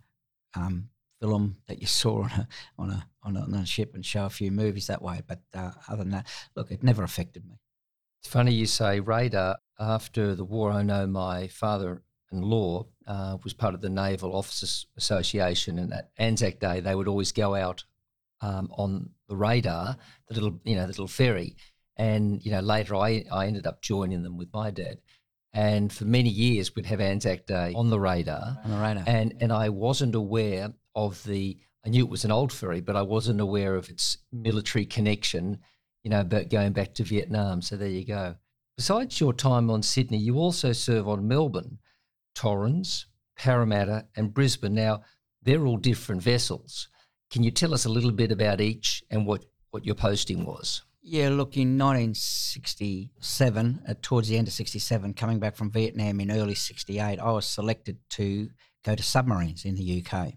um, 0.55 0.89
film 1.21 1.57
that 1.67 1.79
you 1.79 1.85
saw 2.01 2.23
on 2.23 2.31
a, 2.31 2.47
on 2.79 2.89
a 2.89 3.07
on 3.21 3.37
a 3.37 3.41
on 3.41 3.53
a 3.53 3.65
ship 3.67 3.93
and 3.93 4.03
show 4.03 4.25
a 4.25 4.29
few 4.29 4.49
movies 4.51 4.87
that 4.87 5.03
way. 5.03 5.21
But 5.25 5.41
uh, 5.53 5.71
other 5.87 5.97
than 5.97 6.13
that, 6.13 6.27
look, 6.55 6.71
it 6.71 6.81
never 6.81 7.03
affected 7.03 7.47
me. 7.47 7.59
It's 8.21 8.27
funny 8.27 8.51
you 8.51 8.65
say 8.65 8.99
radar. 8.99 9.57
After 9.79 10.33
the 10.33 10.43
war, 10.43 10.71
I 10.71 10.81
know 10.81 11.05
my 11.05 11.47
father-in-law 11.47 12.85
uh, 13.05 13.37
was 13.43 13.53
part 13.53 13.75
of 13.75 13.81
the 13.81 13.89
Naval 13.89 14.35
Officers 14.35 14.87
Association, 14.97 15.77
and 15.77 15.93
at 15.93 16.09
Anzac 16.17 16.59
Day 16.59 16.79
they 16.79 16.95
would 16.95 17.07
always 17.07 17.31
go 17.31 17.53
out 17.53 17.85
um, 18.41 18.69
on 18.71 19.11
the 19.27 19.35
radar, 19.35 19.95
the 20.27 20.33
little 20.33 20.59
you 20.63 20.75
know 20.75 20.81
the 20.81 20.87
little 20.87 21.07
ferry, 21.07 21.55
and, 21.99 22.43
you 22.43 22.51
know, 22.51 22.61
later 22.61 22.95
I, 22.95 23.25
I 23.31 23.45
ended 23.45 23.67
up 23.67 23.81
joining 23.81 24.23
them 24.23 24.37
with 24.37 24.47
my 24.53 24.71
dad. 24.71 24.99
And 25.51 25.91
for 25.91 26.05
many 26.05 26.29
years, 26.29 26.73
we'd 26.73 26.85
have 26.85 27.01
Anzac 27.01 27.45
Day 27.45 27.73
on 27.75 27.89
the 27.89 27.99
radar. 27.99 28.57
On 28.63 28.71
the 28.71 28.77
radar. 28.77 29.03
And, 29.05 29.35
and 29.41 29.51
I 29.51 29.67
wasn't 29.69 30.15
aware 30.15 30.73
of 30.95 31.21
the, 31.25 31.57
I 31.85 31.89
knew 31.89 32.05
it 32.05 32.09
was 32.09 32.23
an 32.23 32.31
old 32.31 32.53
ferry, 32.53 32.79
but 32.79 32.95
I 32.95 33.01
wasn't 33.01 33.41
aware 33.41 33.75
of 33.75 33.89
its 33.89 34.17
military 34.31 34.85
connection, 34.85 35.59
you 36.03 36.09
know, 36.09 36.23
but 36.23 36.49
going 36.49 36.71
back 36.71 36.93
to 36.95 37.03
Vietnam. 37.03 37.61
So 37.61 37.75
there 37.75 37.89
you 37.89 38.05
go. 38.05 38.35
Besides 38.77 39.19
your 39.19 39.33
time 39.33 39.69
on 39.69 39.83
Sydney, 39.83 40.19
you 40.19 40.37
also 40.37 40.71
serve 40.71 41.07
on 41.09 41.27
Melbourne, 41.27 41.79
Torrens, 42.33 43.07
Parramatta, 43.37 44.05
and 44.15 44.33
Brisbane. 44.33 44.73
Now, 44.73 45.01
they're 45.41 45.65
all 45.65 45.77
different 45.77 46.21
vessels. 46.21 46.87
Can 47.29 47.43
you 47.43 47.51
tell 47.51 47.73
us 47.73 47.85
a 47.85 47.89
little 47.89 48.11
bit 48.11 48.31
about 48.31 48.61
each 48.61 49.03
and 49.09 49.25
what, 49.25 49.43
what 49.71 49.85
your 49.85 49.95
posting 49.95 50.45
was? 50.45 50.83
Yeah, 51.11 51.29
look, 51.29 51.57
in 51.57 51.79
1967, 51.79 53.81
uh, 53.87 53.95
towards 53.99 54.27
the 54.27 54.37
end 54.37 54.47
of 54.47 54.53
67, 54.53 55.15
coming 55.15 55.39
back 55.39 55.55
from 55.55 55.71
Vietnam 55.71 56.19
in 56.19 56.29
early 56.29 56.53
68, 56.53 57.17
I 57.17 57.31
was 57.31 57.47
selected 57.47 57.97
to 58.11 58.51
go 58.85 58.93
to 58.93 59.01
submarines 59.01 59.65
in 59.65 59.73
the 59.73 60.05
UK. 60.05 60.33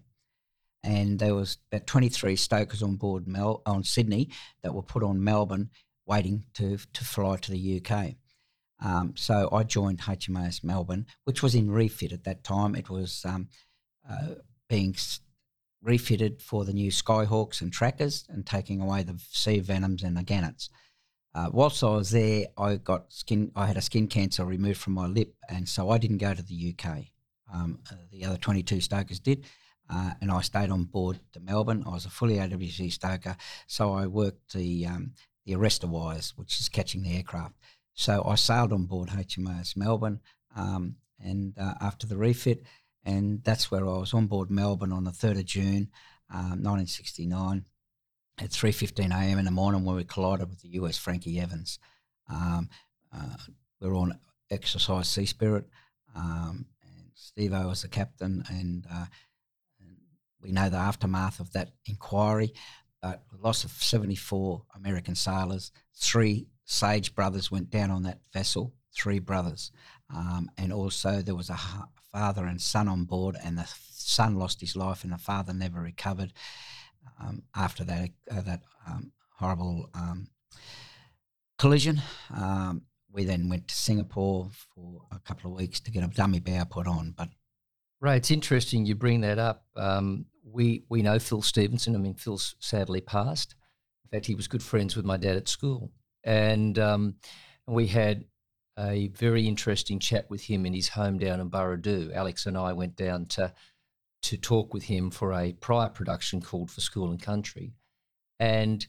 And 0.83 1.19
there 1.19 1.35
was 1.35 1.59
about 1.71 1.85
23 1.85 2.35
stokers 2.35 2.81
on 2.81 2.95
board 2.95 3.27
Mel- 3.27 3.61
on 3.67 3.83
Sydney 3.83 4.31
that 4.63 4.73
were 4.73 4.81
put 4.81 5.03
on 5.03 5.23
Melbourne 5.23 5.69
waiting 6.07 6.45
to, 6.55 6.77
to 6.77 7.05
fly 7.05 7.37
to 7.37 7.51
the 7.51 7.79
UK. 7.79 8.15
Um, 8.83 9.13
so 9.15 9.49
I 9.51 9.61
joined 9.61 9.99
HMAS 9.99 10.63
Melbourne, 10.63 11.05
which 11.25 11.43
was 11.43 11.53
in 11.53 11.69
refit 11.69 12.13
at 12.13 12.23
that 12.23 12.43
time. 12.43 12.73
It 12.73 12.89
was 12.89 13.23
um, 13.25 13.47
uh, 14.09 14.29
being 14.67 14.95
refitted 15.83 16.41
for 16.41 16.65
the 16.65 16.73
new 16.73 16.89
Skyhawks 16.89 17.61
and 17.61 17.71
trackers 17.71 18.25
and 18.29 18.45
taking 18.45 18.81
away 18.81 19.03
the 19.03 19.19
sea 19.29 19.59
venoms 19.59 20.01
and 20.01 20.15
the 20.15 20.23
gannets. 20.23 20.69
Uh, 21.35 21.49
whilst 21.51 21.83
I 21.83 21.89
was 21.89 22.11
there, 22.11 22.45
I 22.57 22.75
got 22.75 23.11
skin. 23.11 23.51
I 23.55 23.65
had 23.65 23.77
a 23.77 23.81
skin 23.81 24.07
cancer 24.07 24.45
removed 24.45 24.79
from 24.79 24.93
my 24.93 25.07
lip, 25.07 25.33
and 25.49 25.67
so 25.67 25.89
I 25.89 25.97
didn't 25.97 26.19
go 26.19 26.33
to 26.33 26.43
the 26.43 26.75
UK. 26.75 27.05
Um, 27.51 27.79
uh, 27.91 27.95
the 28.11 28.25
other 28.25 28.37
22 28.37 28.81
stokers 28.81 29.19
did, 29.19 29.45
uh, 29.89 30.11
and 30.21 30.31
I 30.31 30.41
stayed 30.41 30.69
on 30.69 30.83
board 30.83 31.19
to 31.33 31.39
Melbourne. 31.39 31.83
I 31.87 31.89
was 31.89 32.05
a 32.05 32.11
fully 32.11 32.35
AWC 32.35 32.91
stoker, 32.91 33.35
so 33.67 33.93
I 33.93 34.05
worked 34.05 34.53
the 34.53 34.85
um, 34.85 35.13
the 35.45 35.53
arrestor 35.53 35.89
wires, 35.89 36.33
which 36.35 36.59
is 36.59 36.69
catching 36.69 37.01
the 37.01 37.15
aircraft. 37.15 37.55
So 37.95 38.23
I 38.25 38.35
sailed 38.35 38.71
on 38.71 38.85
board 38.85 39.09
HMAS 39.09 39.75
Melbourne, 39.75 40.19
um, 40.55 40.97
and 41.19 41.57
uh, 41.57 41.73
after 41.81 42.05
the 42.05 42.17
refit, 42.17 42.63
and 43.05 43.43
that's 43.43 43.69
where 43.69 43.87
I 43.87 43.97
was 43.97 44.13
on 44.13 44.27
board 44.27 44.49
Melbourne 44.49 44.91
on 44.91 45.03
the 45.03 45.11
3rd 45.11 45.39
of 45.39 45.45
June, 45.45 45.89
um, 46.29 46.63
1969, 46.63 47.65
at 48.39 48.49
3.15 48.49 49.11
a.m. 49.11 49.39
in 49.39 49.45
the 49.45 49.51
morning 49.51 49.83
when 49.83 49.95
we 49.95 50.03
collided 50.03 50.49
with 50.49 50.61
the 50.61 50.69
US 50.69 50.97
Frankie 50.97 51.39
Evans. 51.39 51.79
Um, 52.29 52.69
uh, 53.13 53.37
we 53.79 53.89
were 53.89 53.95
on 53.95 54.19
exercise 54.49 55.07
Sea 55.07 55.25
Spirit, 55.25 55.65
um, 56.15 56.65
and 56.83 57.11
Steve 57.13 57.53
O 57.53 57.67
was 57.67 57.81
the 57.81 57.87
captain, 57.87 58.43
and, 58.49 58.85
uh, 58.91 59.05
we 60.41 60.51
know 60.51 60.69
the 60.69 60.77
aftermath 60.77 61.39
of 61.39 61.53
that 61.53 61.71
inquiry, 61.85 62.53
but 63.01 63.23
the 63.31 63.37
loss 63.37 63.63
of 63.63 63.71
74 63.71 64.63
American 64.75 65.15
sailors, 65.15 65.71
three 65.95 66.47
Sage 66.65 67.13
brothers 67.15 67.51
went 67.51 67.69
down 67.69 67.91
on 67.91 68.03
that 68.03 68.19
vessel, 68.31 68.73
three 68.95 69.19
brothers. 69.19 69.71
Um, 70.13 70.49
and 70.57 70.71
also 70.71 71.21
there 71.21 71.35
was 71.35 71.49
a 71.49 71.53
father 72.13 72.45
and 72.45 72.61
son 72.61 72.87
on 72.87 73.03
board, 73.03 73.35
and 73.43 73.57
the 73.57 73.67
son 73.89 74.35
lost 74.35 74.61
his 74.61 74.75
life, 74.75 75.03
and 75.03 75.11
the 75.11 75.17
father 75.17 75.53
never 75.53 75.81
recovered 75.81 76.31
um, 77.19 77.43
after 77.55 77.83
that, 77.83 78.11
uh, 78.31 78.41
that 78.41 78.61
um, 78.87 79.11
horrible 79.37 79.89
um, 79.95 80.27
collision. 81.57 82.01
Um, 82.33 82.83
we 83.11 83.25
then 83.25 83.49
went 83.49 83.67
to 83.67 83.75
Singapore 83.75 84.49
for 84.73 85.01
a 85.11 85.19
couple 85.19 85.51
of 85.51 85.57
weeks 85.57 85.79
to 85.81 85.91
get 85.91 86.03
a 86.03 86.07
dummy 86.07 86.39
bow 86.39 86.63
put 86.69 86.87
on, 86.87 87.13
but 87.17 87.29
Ray, 87.99 88.17
it's 88.17 88.31
interesting 88.31 88.85
you 88.85 88.95
bring 88.95 89.21
that 89.21 89.39
up. 89.39 89.65
Um, 89.75 90.25
we 90.45 90.83
we 90.89 91.01
know 91.01 91.19
Phil 91.19 91.41
Stevenson. 91.41 91.95
I 91.95 91.99
mean, 91.99 92.15
Phil's 92.15 92.55
sadly 92.59 93.01
passed. 93.01 93.55
In 94.03 94.17
fact, 94.17 94.25
he 94.25 94.35
was 94.35 94.47
good 94.47 94.61
friends 94.61 94.95
with 94.95 95.05
my 95.05 95.15
dad 95.17 95.37
at 95.37 95.47
school, 95.47 95.91
and 96.23 96.77
we 97.65 97.87
had 97.87 98.25
a 98.77 99.09
very 99.09 99.47
interesting 99.47 99.99
chat 99.99 100.29
with 100.29 100.43
him 100.43 100.65
in 100.65 100.73
his 100.73 100.89
home 100.89 101.17
down 101.17 101.39
in 101.39 101.49
Burradoo. 101.49 102.13
Alex 102.13 102.45
and 102.45 102.57
I 102.57 102.73
went 102.73 102.95
down 102.95 103.25
to 103.27 103.53
to 104.23 104.37
talk 104.37 104.73
with 104.73 104.83
him 104.83 105.11
for 105.11 105.33
a 105.33 105.51
prior 105.51 105.89
production 105.89 106.41
called 106.41 106.71
For 106.71 106.79
School 106.79 107.11
and 107.11 107.21
Country, 107.21 107.73
and 108.39 108.85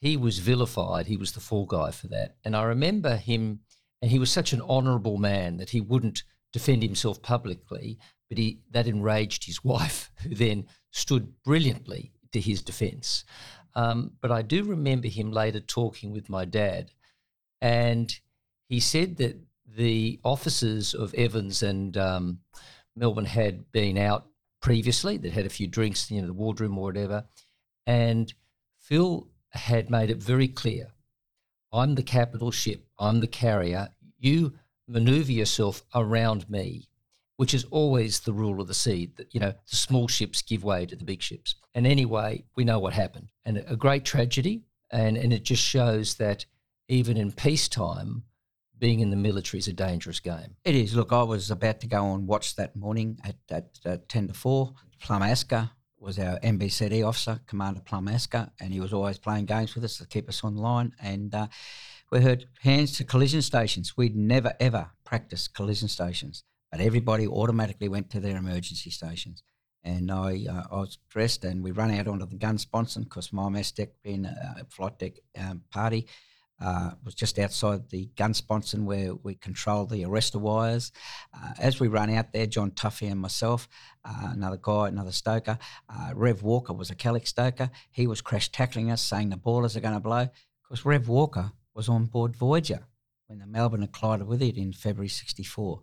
he 0.00 0.16
was 0.16 0.38
vilified. 0.38 1.06
He 1.06 1.16
was 1.16 1.32
the 1.32 1.40
fall 1.40 1.66
guy 1.66 1.90
for 1.90 2.08
that, 2.08 2.36
and 2.44 2.54
I 2.54 2.62
remember 2.64 3.16
him. 3.16 3.60
And 4.02 4.10
he 4.10 4.18
was 4.18 4.30
such 4.30 4.52
an 4.52 4.60
honourable 4.60 5.16
man 5.16 5.56
that 5.56 5.70
he 5.70 5.80
wouldn't 5.80 6.22
defend 6.52 6.82
himself 6.82 7.22
publicly, 7.22 7.98
but 8.28 8.36
he, 8.36 8.60
that 8.70 8.86
enraged 8.86 9.46
his 9.46 9.64
wife, 9.64 10.10
who 10.22 10.34
then 10.34 10.66
stood 10.92 11.42
brilliantly 11.42 12.12
to 12.32 12.40
his 12.40 12.62
defence. 12.62 13.24
Um, 13.74 14.12
but 14.20 14.30
I 14.30 14.42
do 14.42 14.64
remember 14.64 15.08
him 15.08 15.32
later 15.32 15.60
talking 15.60 16.12
with 16.12 16.28
my 16.28 16.44
dad, 16.44 16.90
and 17.60 18.14
he 18.68 18.80
said 18.80 19.16
that 19.16 19.38
the 19.66 20.18
officers 20.24 20.94
of 20.94 21.14
Evans 21.14 21.62
and 21.62 21.96
um, 21.96 22.38
Melbourne 22.94 23.26
had 23.26 23.70
been 23.72 23.98
out 23.98 24.26
previously, 24.60 25.16
that 25.18 25.32
had 25.32 25.46
a 25.46 25.50
few 25.50 25.66
drinks, 25.66 26.10
you 26.10 26.20
know, 26.20 26.26
the 26.26 26.32
wardroom 26.32 26.78
or 26.78 26.84
whatever, 26.84 27.24
and 27.86 28.32
Phil 28.78 29.28
had 29.50 29.90
made 29.90 30.10
it 30.10 30.18
very 30.18 30.48
clear 30.48 30.88
I'm 31.72 31.94
the 31.94 32.02
capital 32.02 32.50
ship, 32.50 32.86
I'm 32.98 33.20
the 33.20 33.26
carrier, 33.26 33.88
you 34.18 34.54
maneuver 34.88 35.32
yourself 35.32 35.82
around 35.94 36.48
me 36.48 36.88
which 37.36 37.52
is 37.52 37.64
always 37.64 38.20
the 38.20 38.32
rule 38.32 38.60
of 38.60 38.68
the 38.68 38.74
sea 38.74 39.10
that 39.16 39.32
you 39.34 39.40
know 39.40 39.52
the 39.68 39.76
small 39.76 40.08
ships 40.08 40.42
give 40.42 40.64
way 40.64 40.86
to 40.86 40.96
the 40.96 41.04
big 41.04 41.22
ships. 41.22 41.54
And 41.74 41.86
anyway 41.86 42.44
we 42.56 42.64
know 42.64 42.78
what 42.78 42.94
happened 42.94 43.30
and 43.44 43.62
a 43.66 43.76
great 43.76 44.04
tragedy 44.04 44.62
and 44.90 45.16
and 45.16 45.32
it 45.32 45.44
just 45.44 45.62
shows 45.62 46.14
that 46.14 46.46
even 46.88 47.16
in 47.16 47.32
peacetime 47.32 48.24
being 48.78 49.00
in 49.00 49.10
the 49.10 49.16
military 49.16 49.58
is 49.58 49.68
a 49.68 49.72
dangerous 49.72 50.20
game. 50.20 50.56
It 50.64 50.74
is. 50.74 50.94
Look 50.94 51.12
i 51.12 51.22
was 51.22 51.50
about 51.50 51.80
to 51.80 51.86
go 51.86 52.14
and 52.14 52.26
watch 52.26 52.56
that 52.56 52.76
morning 52.76 53.18
at, 53.24 53.36
at, 53.50 53.78
at 53.84 54.08
10 54.08 54.28
to 54.28 54.34
4 54.34 54.72
plum 55.00 55.22
asker 55.22 55.70
was 55.98 56.18
our 56.18 56.38
NBCD 56.40 57.06
officer 57.06 57.40
commander 57.46 57.80
plum 57.80 58.08
asker 58.08 58.50
and 58.60 58.72
he 58.72 58.80
was 58.80 58.92
always 58.92 59.18
playing 59.18 59.46
games 59.46 59.74
with 59.74 59.84
us 59.84 59.98
to 59.98 60.06
keep 60.06 60.28
us 60.28 60.44
on 60.44 60.56
line 60.56 60.92
and 61.00 61.34
uh, 61.34 61.46
we 62.12 62.20
heard 62.20 62.46
hands 62.60 62.96
to 62.98 63.04
collision 63.04 63.42
stations. 63.42 63.96
We'd 63.96 64.16
never 64.16 64.54
ever 64.60 64.90
practiced 65.04 65.54
collision 65.54 65.88
stations 65.88 66.44
but 66.70 66.80
everybody 66.80 67.26
automatically 67.26 67.88
went 67.88 68.10
to 68.10 68.20
their 68.20 68.36
emergency 68.36 68.90
stations. 68.90 69.42
And 69.84 70.10
I, 70.10 70.44
uh, 70.50 70.64
I 70.70 70.76
was 70.76 70.98
dressed, 71.08 71.44
and 71.44 71.62
we 71.62 71.70
ran 71.70 71.92
out 71.92 72.08
onto 72.08 72.26
the 72.26 72.36
gun 72.36 72.58
sponson 72.58 73.04
because 73.04 73.32
my 73.32 73.48
mess 73.48 73.70
deck, 73.70 73.90
being 74.02 74.24
a 74.24 74.66
flight 74.68 74.98
deck 74.98 75.12
um, 75.38 75.62
party, 75.70 76.06
uh, 76.60 76.92
was 77.04 77.14
just 77.14 77.38
outside 77.38 77.88
the 77.90 78.08
gun 78.16 78.32
sponson 78.34 78.86
where 78.86 79.14
we 79.14 79.34
control 79.34 79.86
the 79.86 80.02
arrestor 80.02 80.40
wires. 80.40 80.92
Uh, 81.34 81.52
as 81.58 81.80
we 81.80 81.88
ran 81.88 82.10
out 82.10 82.32
there, 82.32 82.46
John 82.46 82.70
Tuffy 82.70 83.10
and 83.10 83.20
myself, 83.20 83.68
uh, 84.04 84.30
another 84.32 84.58
guy, 84.60 84.88
another 84.88 85.12
stoker, 85.12 85.58
uh, 85.88 86.12
Rev 86.14 86.42
Walker 86.42 86.72
was 86.72 86.90
a 86.90 86.94
Calic 86.94 87.26
stoker. 87.26 87.70
He 87.90 88.06
was 88.06 88.20
crash 88.20 88.50
tackling 88.50 88.90
us, 88.90 89.02
saying 89.02 89.30
the 89.30 89.36
ballers 89.36 89.76
are 89.76 89.80
going 89.80 89.94
to 89.94 90.00
blow. 90.00 90.28
Because 90.62 90.84
Rev 90.84 91.08
Walker 91.08 91.52
was 91.74 91.88
on 91.88 92.06
board 92.06 92.34
Voyager 92.34 92.86
when 93.26 93.38
the 93.38 93.46
Melbourne 93.46 93.82
had 93.82 93.92
collided 93.92 94.26
with 94.26 94.42
it 94.42 94.56
in 94.56 94.72
February 94.72 95.08
64. 95.08 95.80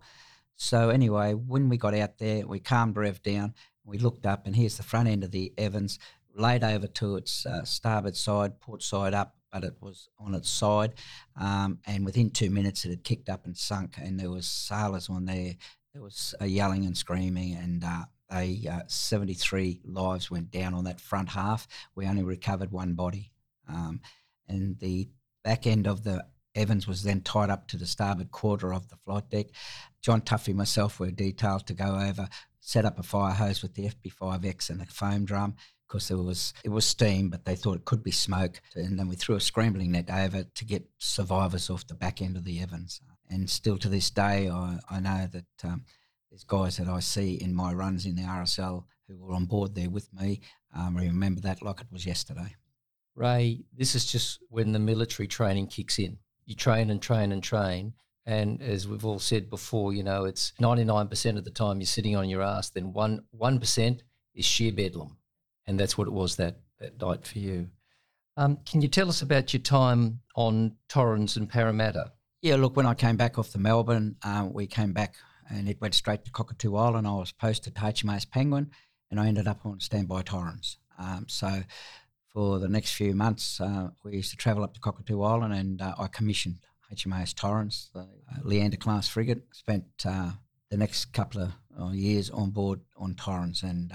So 0.56 0.90
anyway, 0.90 1.34
when 1.34 1.68
we 1.68 1.76
got 1.76 1.94
out 1.94 2.18
there, 2.18 2.46
we 2.46 2.60
calmed 2.60 2.96
Rev 2.96 3.22
down. 3.22 3.54
We 3.84 3.98
looked 3.98 4.26
up, 4.26 4.46
and 4.46 4.56
here's 4.56 4.76
the 4.76 4.82
front 4.82 5.08
end 5.08 5.24
of 5.24 5.30
the 5.30 5.52
Evans, 5.58 5.98
laid 6.34 6.64
over 6.64 6.86
to 6.86 7.16
its 7.16 7.44
uh, 7.46 7.64
starboard 7.64 8.16
side, 8.16 8.60
port 8.60 8.82
side 8.82 9.14
up, 9.14 9.36
but 9.54 9.62
it 9.62 9.76
was 9.80 10.08
on 10.18 10.34
its 10.34 10.50
side. 10.50 10.94
Um, 11.40 11.78
and 11.86 12.04
within 12.04 12.30
two 12.30 12.50
minutes, 12.50 12.84
it 12.84 12.90
had 12.90 13.04
kicked 13.04 13.28
up 13.28 13.46
and 13.46 13.56
sunk, 13.56 13.94
and 13.98 14.18
there 14.18 14.30
was 14.30 14.46
sailors 14.46 15.08
on 15.08 15.26
there. 15.26 15.54
There 15.92 16.02
was 16.02 16.34
uh, 16.40 16.44
yelling 16.44 16.84
and 16.84 16.96
screaming, 16.96 17.54
and 17.54 17.84
uh, 17.84 18.02
they, 18.28 18.66
uh, 18.68 18.80
73 18.88 19.80
lives 19.84 20.28
went 20.28 20.50
down 20.50 20.74
on 20.74 20.82
that 20.84 21.00
front 21.00 21.28
half. 21.28 21.68
We 21.94 22.06
only 22.06 22.24
recovered 22.24 22.72
one 22.72 22.94
body. 22.94 23.30
Um, 23.68 24.00
and 24.48 24.76
the 24.80 25.08
back 25.44 25.68
end 25.68 25.86
of 25.86 26.02
the 26.02 26.26
Evans 26.56 26.88
was 26.88 27.04
then 27.04 27.20
tied 27.20 27.50
up 27.50 27.68
to 27.68 27.76
the 27.76 27.86
starboard 27.86 28.32
quarter 28.32 28.74
of 28.74 28.88
the 28.88 28.96
flight 29.04 29.30
deck. 29.30 29.46
John 30.02 30.20
Tuffy 30.20 30.48
and 30.48 30.58
myself 30.58 30.98
were 30.98 31.12
detailed 31.12 31.66
to 31.68 31.74
go 31.74 31.96
over, 31.96 32.28
set 32.58 32.84
up 32.84 32.98
a 32.98 33.04
fire 33.04 33.32
hose 33.32 33.62
with 33.62 33.74
the 33.74 33.88
FB5X 33.88 34.70
and 34.70 34.82
a 34.82 34.86
foam 34.86 35.24
drum 35.24 35.54
because 35.94 36.08
there 36.08 36.18
was 36.18 36.52
it 36.64 36.70
was 36.70 36.84
steam, 36.84 37.30
but 37.30 37.44
they 37.44 37.54
thought 37.54 37.76
it 37.76 37.84
could 37.84 38.02
be 38.02 38.10
smoke. 38.10 38.60
And 38.74 38.98
then 38.98 39.08
we 39.08 39.14
threw 39.14 39.36
a 39.36 39.40
scrambling 39.40 39.92
net 39.92 40.10
over 40.10 40.42
to 40.42 40.64
get 40.64 40.84
survivors 40.98 41.70
off 41.70 41.86
the 41.86 41.94
back 41.94 42.20
end 42.20 42.36
of 42.36 42.44
the 42.44 42.60
Evans. 42.60 43.00
And 43.30 43.48
still 43.48 43.78
to 43.78 43.88
this 43.88 44.10
day, 44.10 44.50
I, 44.50 44.80
I 44.90 44.98
know 44.98 45.28
that 45.30 45.68
um, 45.68 45.84
there's 46.30 46.42
guys 46.42 46.78
that 46.78 46.88
I 46.88 46.98
see 46.98 47.34
in 47.34 47.54
my 47.54 47.72
runs 47.72 48.06
in 48.06 48.16
the 48.16 48.22
RSL 48.22 48.84
who 49.06 49.18
were 49.18 49.34
on 49.34 49.44
board 49.44 49.76
there 49.76 49.88
with 49.88 50.12
me. 50.12 50.40
Um, 50.76 50.96
I 50.96 51.04
remember 51.04 51.40
that 51.42 51.62
like 51.62 51.80
it 51.80 51.86
was 51.92 52.04
yesterday. 52.04 52.56
Ray, 53.14 53.62
this 53.72 53.94
is 53.94 54.04
just 54.04 54.40
when 54.48 54.72
the 54.72 54.80
military 54.80 55.28
training 55.28 55.68
kicks 55.68 56.00
in 56.00 56.18
you 56.44 56.56
train 56.56 56.90
and 56.90 57.00
train 57.00 57.30
and 57.30 57.42
train. 57.42 57.94
And 58.26 58.60
as 58.60 58.88
we've 58.88 59.04
all 59.04 59.20
said 59.20 59.48
before, 59.48 59.92
you 59.92 60.02
know, 60.02 60.24
it's 60.24 60.52
99% 60.60 61.38
of 61.38 61.44
the 61.44 61.50
time 61.50 61.78
you're 61.78 61.86
sitting 61.86 62.16
on 62.16 62.28
your 62.28 62.42
ass, 62.42 62.70
then 62.70 62.92
one, 62.92 63.24
1% 63.38 64.00
is 64.34 64.44
sheer 64.44 64.72
bedlam. 64.72 65.18
And 65.66 65.78
that's 65.78 65.96
what 65.96 66.08
it 66.08 66.12
was 66.12 66.36
that, 66.36 66.56
that 66.78 67.00
night 67.00 67.26
for 67.26 67.38
you. 67.38 67.68
Um, 68.36 68.58
can 68.66 68.80
you 68.80 68.88
tell 68.88 69.08
us 69.08 69.22
about 69.22 69.52
your 69.52 69.62
time 69.62 70.20
on 70.34 70.76
Torrens 70.88 71.36
and 71.36 71.48
Parramatta? 71.48 72.12
Yeah, 72.42 72.56
look, 72.56 72.76
when 72.76 72.86
I 72.86 72.94
came 72.94 73.16
back 73.16 73.38
off 73.38 73.52
the 73.52 73.58
Melbourne, 73.58 74.16
uh, 74.22 74.48
we 74.50 74.66
came 74.66 74.92
back 74.92 75.14
and 75.48 75.68
it 75.68 75.80
went 75.80 75.94
straight 75.94 76.24
to 76.24 76.30
Cockatoo 76.30 76.76
Island. 76.76 77.06
I 77.06 77.14
was 77.14 77.32
posted 77.32 77.74
to 77.74 77.80
HMAS 77.80 78.28
Penguin 78.28 78.70
and 79.10 79.20
I 79.20 79.28
ended 79.28 79.46
up 79.46 79.64
on 79.64 79.80
standby 79.80 80.22
Torrens. 80.22 80.78
Um, 80.98 81.26
so 81.28 81.62
for 82.32 82.58
the 82.58 82.68
next 82.68 82.94
few 82.94 83.14
months, 83.14 83.60
uh, 83.60 83.90
we 84.04 84.16
used 84.16 84.30
to 84.32 84.36
travel 84.36 84.64
up 84.64 84.74
to 84.74 84.80
Cockatoo 84.80 85.22
Island 85.22 85.54
and 85.54 85.80
uh, 85.80 85.94
I 85.98 86.08
commissioned 86.08 86.58
HMAS 86.92 87.34
Torrens, 87.34 87.90
the 87.94 88.00
uh, 88.00 88.40
Leander 88.42 88.76
class 88.76 89.08
frigate. 89.08 89.42
Spent 89.52 89.84
uh, 90.04 90.32
the 90.70 90.76
next 90.76 91.12
couple 91.12 91.42
of 91.42 91.52
uh, 91.80 91.90
years 91.90 92.30
on 92.30 92.50
board 92.50 92.80
on 92.96 93.14
Torrens, 93.14 93.62
and 93.62 93.92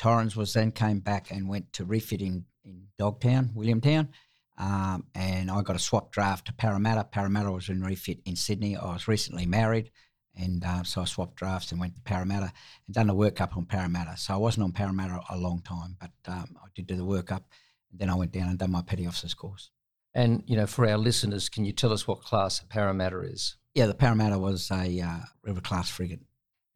Torrens 0.00 0.34
was 0.34 0.54
then 0.54 0.72
came 0.72 1.00
back 1.00 1.30
and 1.30 1.46
went 1.46 1.74
to 1.74 1.84
refit 1.84 2.22
in, 2.22 2.46
in 2.64 2.86
Dogtown, 2.98 3.50
Williamstown. 3.54 4.08
Um, 4.56 5.04
and 5.14 5.50
I 5.50 5.60
got 5.60 5.76
a 5.76 5.78
swap 5.78 6.10
draft 6.10 6.46
to 6.46 6.54
Parramatta. 6.54 7.04
Parramatta 7.04 7.52
was 7.52 7.68
in 7.68 7.82
refit 7.82 8.20
in 8.24 8.34
Sydney. 8.34 8.78
I 8.78 8.94
was 8.94 9.06
recently 9.08 9.44
married, 9.44 9.90
and 10.34 10.64
uh, 10.64 10.84
so 10.84 11.02
I 11.02 11.04
swapped 11.04 11.36
drafts 11.36 11.70
and 11.70 11.78
went 11.78 11.96
to 11.96 12.00
Parramatta 12.00 12.50
and 12.86 12.94
done 12.94 13.08
the 13.08 13.14
workup 13.14 13.58
on 13.58 13.66
Parramatta. 13.66 14.16
So 14.16 14.32
I 14.32 14.38
wasn't 14.38 14.64
on 14.64 14.72
Parramatta 14.72 15.20
a 15.28 15.36
long 15.36 15.60
time, 15.60 15.98
but 16.00 16.12
um, 16.26 16.56
I 16.56 16.68
did 16.74 16.86
do 16.86 16.96
the 16.96 17.04
workup. 17.04 17.42
And 17.90 18.00
then 18.00 18.08
I 18.08 18.14
went 18.14 18.32
down 18.32 18.48
and 18.48 18.58
done 18.58 18.70
my 18.70 18.80
petty 18.80 19.06
officer's 19.06 19.34
course. 19.34 19.68
And 20.14 20.42
you 20.46 20.56
know, 20.56 20.66
for 20.66 20.88
our 20.88 20.96
listeners, 20.96 21.50
can 21.50 21.66
you 21.66 21.72
tell 21.72 21.92
us 21.92 22.08
what 22.08 22.22
class 22.22 22.62
a 22.62 22.66
Parramatta 22.66 23.20
is? 23.20 23.56
Yeah, 23.74 23.84
the 23.84 23.94
Parramatta 23.94 24.38
was 24.38 24.70
a 24.70 24.98
uh, 24.98 25.20
river 25.42 25.60
class 25.60 25.90
frigate. 25.90 26.20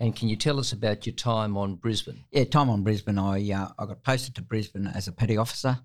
And 0.05 0.15
can 0.15 0.29
you 0.29 0.37
tell 0.37 0.61
us 0.61 0.71
about 0.71 1.07
your 1.07 1.15
time 1.15 1.57
on 1.57 1.77
Brisbane? 1.77 2.25
Yeah, 2.31 2.45
time 2.45 2.69
on 2.69 2.83
Brisbane. 2.83 3.19
I 3.19 3.51
uh, 3.51 3.69
I 3.79 3.87
got 3.87 4.03
posted 4.03 4.35
to 4.35 4.43
Brisbane 4.43 4.87
as 4.87 5.09
a 5.09 5.13
petty 5.13 5.39
officer, 5.39 5.79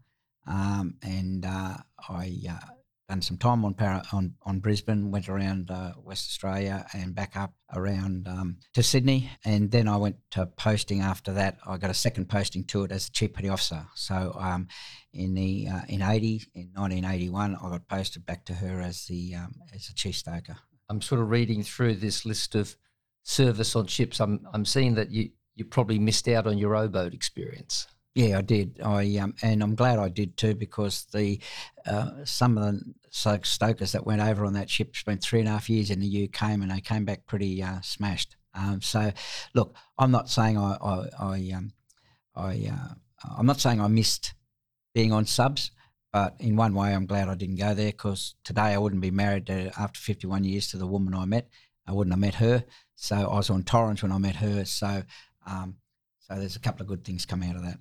um, 0.46 0.96
and 1.02 1.46
uh, 1.46 1.78
I 2.10 2.36
uh, 2.50 2.60
done 3.08 3.22
some 3.22 3.38
time 3.38 3.64
on 3.64 3.76
para, 3.76 4.04
on 4.12 4.34
on 4.42 4.60
Brisbane, 4.60 5.10
went 5.10 5.30
around 5.30 5.72
uh, 5.72 5.94
West 6.04 6.28
Australia 6.28 6.86
and 6.94 7.16
back 7.16 7.38
up 7.38 7.54
around 7.74 8.28
um, 8.28 8.58
to 8.74 8.84
Sydney, 8.84 9.30
and 9.46 9.72
then 9.72 9.88
I 9.88 9.96
went 9.96 10.18
to 10.32 10.48
posting 10.48 11.00
after 11.00 11.32
that. 11.36 11.58
I 11.66 11.78
got 11.78 11.90
a 11.90 11.94
second 11.94 12.28
posting 12.28 12.66
to 12.66 12.84
it 12.84 12.92
as 12.92 13.08
a 13.08 13.12
chief 13.12 13.32
petty 13.32 13.48
officer. 13.48 13.88
So 13.96 14.36
um, 14.38 14.68
in 15.14 15.34
the 15.34 15.70
uh, 15.72 15.82
in 15.88 16.02
eighty 16.02 16.42
in 16.54 16.74
nineteen 16.76 17.06
eighty 17.06 17.30
one, 17.30 17.56
I 17.56 17.70
got 17.70 17.88
posted 17.88 18.26
back 18.26 18.44
to 18.48 18.54
her 18.56 18.82
as 18.82 19.06
the 19.06 19.36
um, 19.36 19.56
as 19.74 19.88
a 19.88 19.94
chief 19.94 20.18
stoker. 20.18 20.58
I'm 20.90 21.02
sort 21.02 21.22
of 21.22 21.30
reading 21.30 21.64
through 21.64 21.96
this 21.96 22.26
list 22.26 22.56
of 22.56 22.76
service 23.24 23.76
on 23.76 23.88
ships. 23.88 24.20
I'm 24.20 24.46
I'm 24.54 24.66
seeing 24.66 24.96
that 24.96 25.12
you 25.12 25.30
you 25.56 25.66
probably 25.66 26.00
missed 26.00 26.28
out 26.28 26.48
on 26.48 26.58
your 26.58 26.76
O-boat 26.76 27.14
experience. 27.14 27.88
Yeah, 28.16 28.40
I 28.40 28.42
did. 28.42 28.80
I 28.84 29.18
um, 29.18 29.36
and 29.42 29.62
I'm 29.62 29.76
glad 29.76 30.00
I 30.00 30.10
did 30.10 30.36
too 30.36 30.56
because 30.56 31.06
the 31.14 31.40
uh, 31.86 32.26
some 32.26 32.58
of 32.58 32.64
the 32.64 33.40
stokers 33.44 33.92
that 33.92 34.06
went 34.06 34.22
over 34.22 34.46
on 34.46 34.54
that 34.54 34.70
ship 34.70 34.96
spent 34.96 35.22
three 35.22 35.40
and 35.40 35.48
a 35.48 35.52
half 35.52 35.70
years 35.70 35.92
in 35.92 36.00
the 36.00 36.26
UK 36.26 36.50
and 36.50 36.72
they 36.72 36.82
came 36.82 37.06
back 37.06 37.26
pretty 37.28 37.62
uh, 37.62 37.82
smashed. 37.82 38.36
Um, 38.54 38.82
so, 38.82 39.12
look, 39.54 39.76
I'm 39.98 40.12
not 40.12 40.30
saying 40.30 40.58
I 40.58 40.78
I, 40.82 41.06
I 41.20 41.52
um, 41.56 41.74
I 42.36 42.72
uh, 42.74 42.94
I'm 43.38 43.46
not 43.46 43.60
saying 43.60 43.80
I 43.80 43.88
missed 43.88 44.34
being 44.94 45.14
on 45.14 45.26
subs, 45.26 45.72
but 46.12 46.36
in 46.40 46.56
one 46.56 46.74
way, 46.74 46.94
I'm 46.94 47.06
glad 47.06 47.30
I 47.30 47.36
didn't 47.36 47.58
go 47.58 47.74
there 47.74 47.92
because 47.92 48.36
today 48.44 48.74
I 48.74 48.78
wouldn't 48.78 49.02
be 49.02 49.12
married 49.12 49.46
to, 49.48 49.72
after 49.80 50.00
51 50.00 50.44
years 50.44 50.68
to 50.70 50.78
the 50.78 50.88
woman 50.88 51.14
I 51.14 51.26
met. 51.26 51.50
I 51.88 51.94
wouldn't 51.94 52.14
have 52.14 52.20
met 52.20 52.36
her. 52.36 52.64
So 52.96 53.16
I 53.16 53.36
was 53.36 53.50
on 53.50 53.64
Torrens 53.64 54.04
when 54.04 54.12
I 54.12 54.18
met 54.18 54.36
her. 54.38 54.66
So, 54.66 55.04
um, 55.46 55.76
so 56.20 56.36
there's 56.36 56.56
a 56.56 56.60
couple 56.60 56.82
of 56.82 56.88
good 56.88 57.04
things 57.04 57.26
come 57.26 57.44
out 57.44 57.56
of 57.56 57.64
that. 57.64 57.80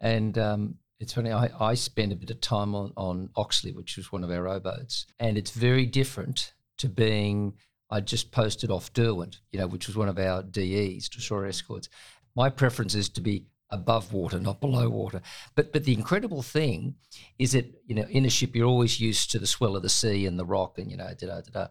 And 0.00 0.36
um, 0.38 0.74
it's 0.98 1.12
funny, 1.12 1.32
I, 1.32 1.50
I 1.60 1.74
spent 1.74 2.12
a 2.12 2.16
bit 2.16 2.30
of 2.30 2.40
time 2.40 2.74
on, 2.74 2.92
on 2.96 3.30
Oxley, 3.36 3.72
which 3.72 3.96
was 3.96 4.12
one 4.12 4.24
of 4.24 4.30
our 4.30 4.48
O-boats, 4.48 5.06
and 5.18 5.36
it's 5.36 5.50
very 5.50 5.86
different 5.86 6.54
to 6.78 6.88
being. 6.88 7.54
I 7.88 8.00
just 8.00 8.32
posted 8.32 8.70
off 8.70 8.92
Derwent, 8.92 9.38
you 9.52 9.60
know, 9.60 9.68
which 9.68 9.86
was 9.86 9.96
one 9.96 10.08
of 10.08 10.18
our 10.18 10.42
DEs, 10.42 11.08
destroyer 11.08 11.46
escorts. 11.46 11.88
My 12.34 12.50
preference 12.50 12.96
is 12.96 13.08
to 13.10 13.20
be 13.20 13.46
above 13.70 14.12
water, 14.12 14.38
not 14.40 14.60
below 14.60 14.88
water. 14.88 15.20
But 15.54 15.72
but 15.72 15.84
the 15.84 15.92
incredible 15.92 16.42
thing 16.42 16.96
is 17.38 17.52
that 17.52 17.66
you 17.86 17.94
know 17.94 18.06
in 18.08 18.24
a 18.24 18.30
ship 18.30 18.54
you're 18.54 18.66
always 18.66 19.00
used 19.00 19.30
to 19.32 19.38
the 19.38 19.46
swell 19.46 19.76
of 19.76 19.82
the 19.82 19.88
sea 19.88 20.26
and 20.26 20.38
the 20.38 20.44
rock 20.44 20.78
and 20.78 20.90
you 20.90 20.96
know 20.96 21.10
da 21.18 21.26
da 21.26 21.40
da. 21.52 21.66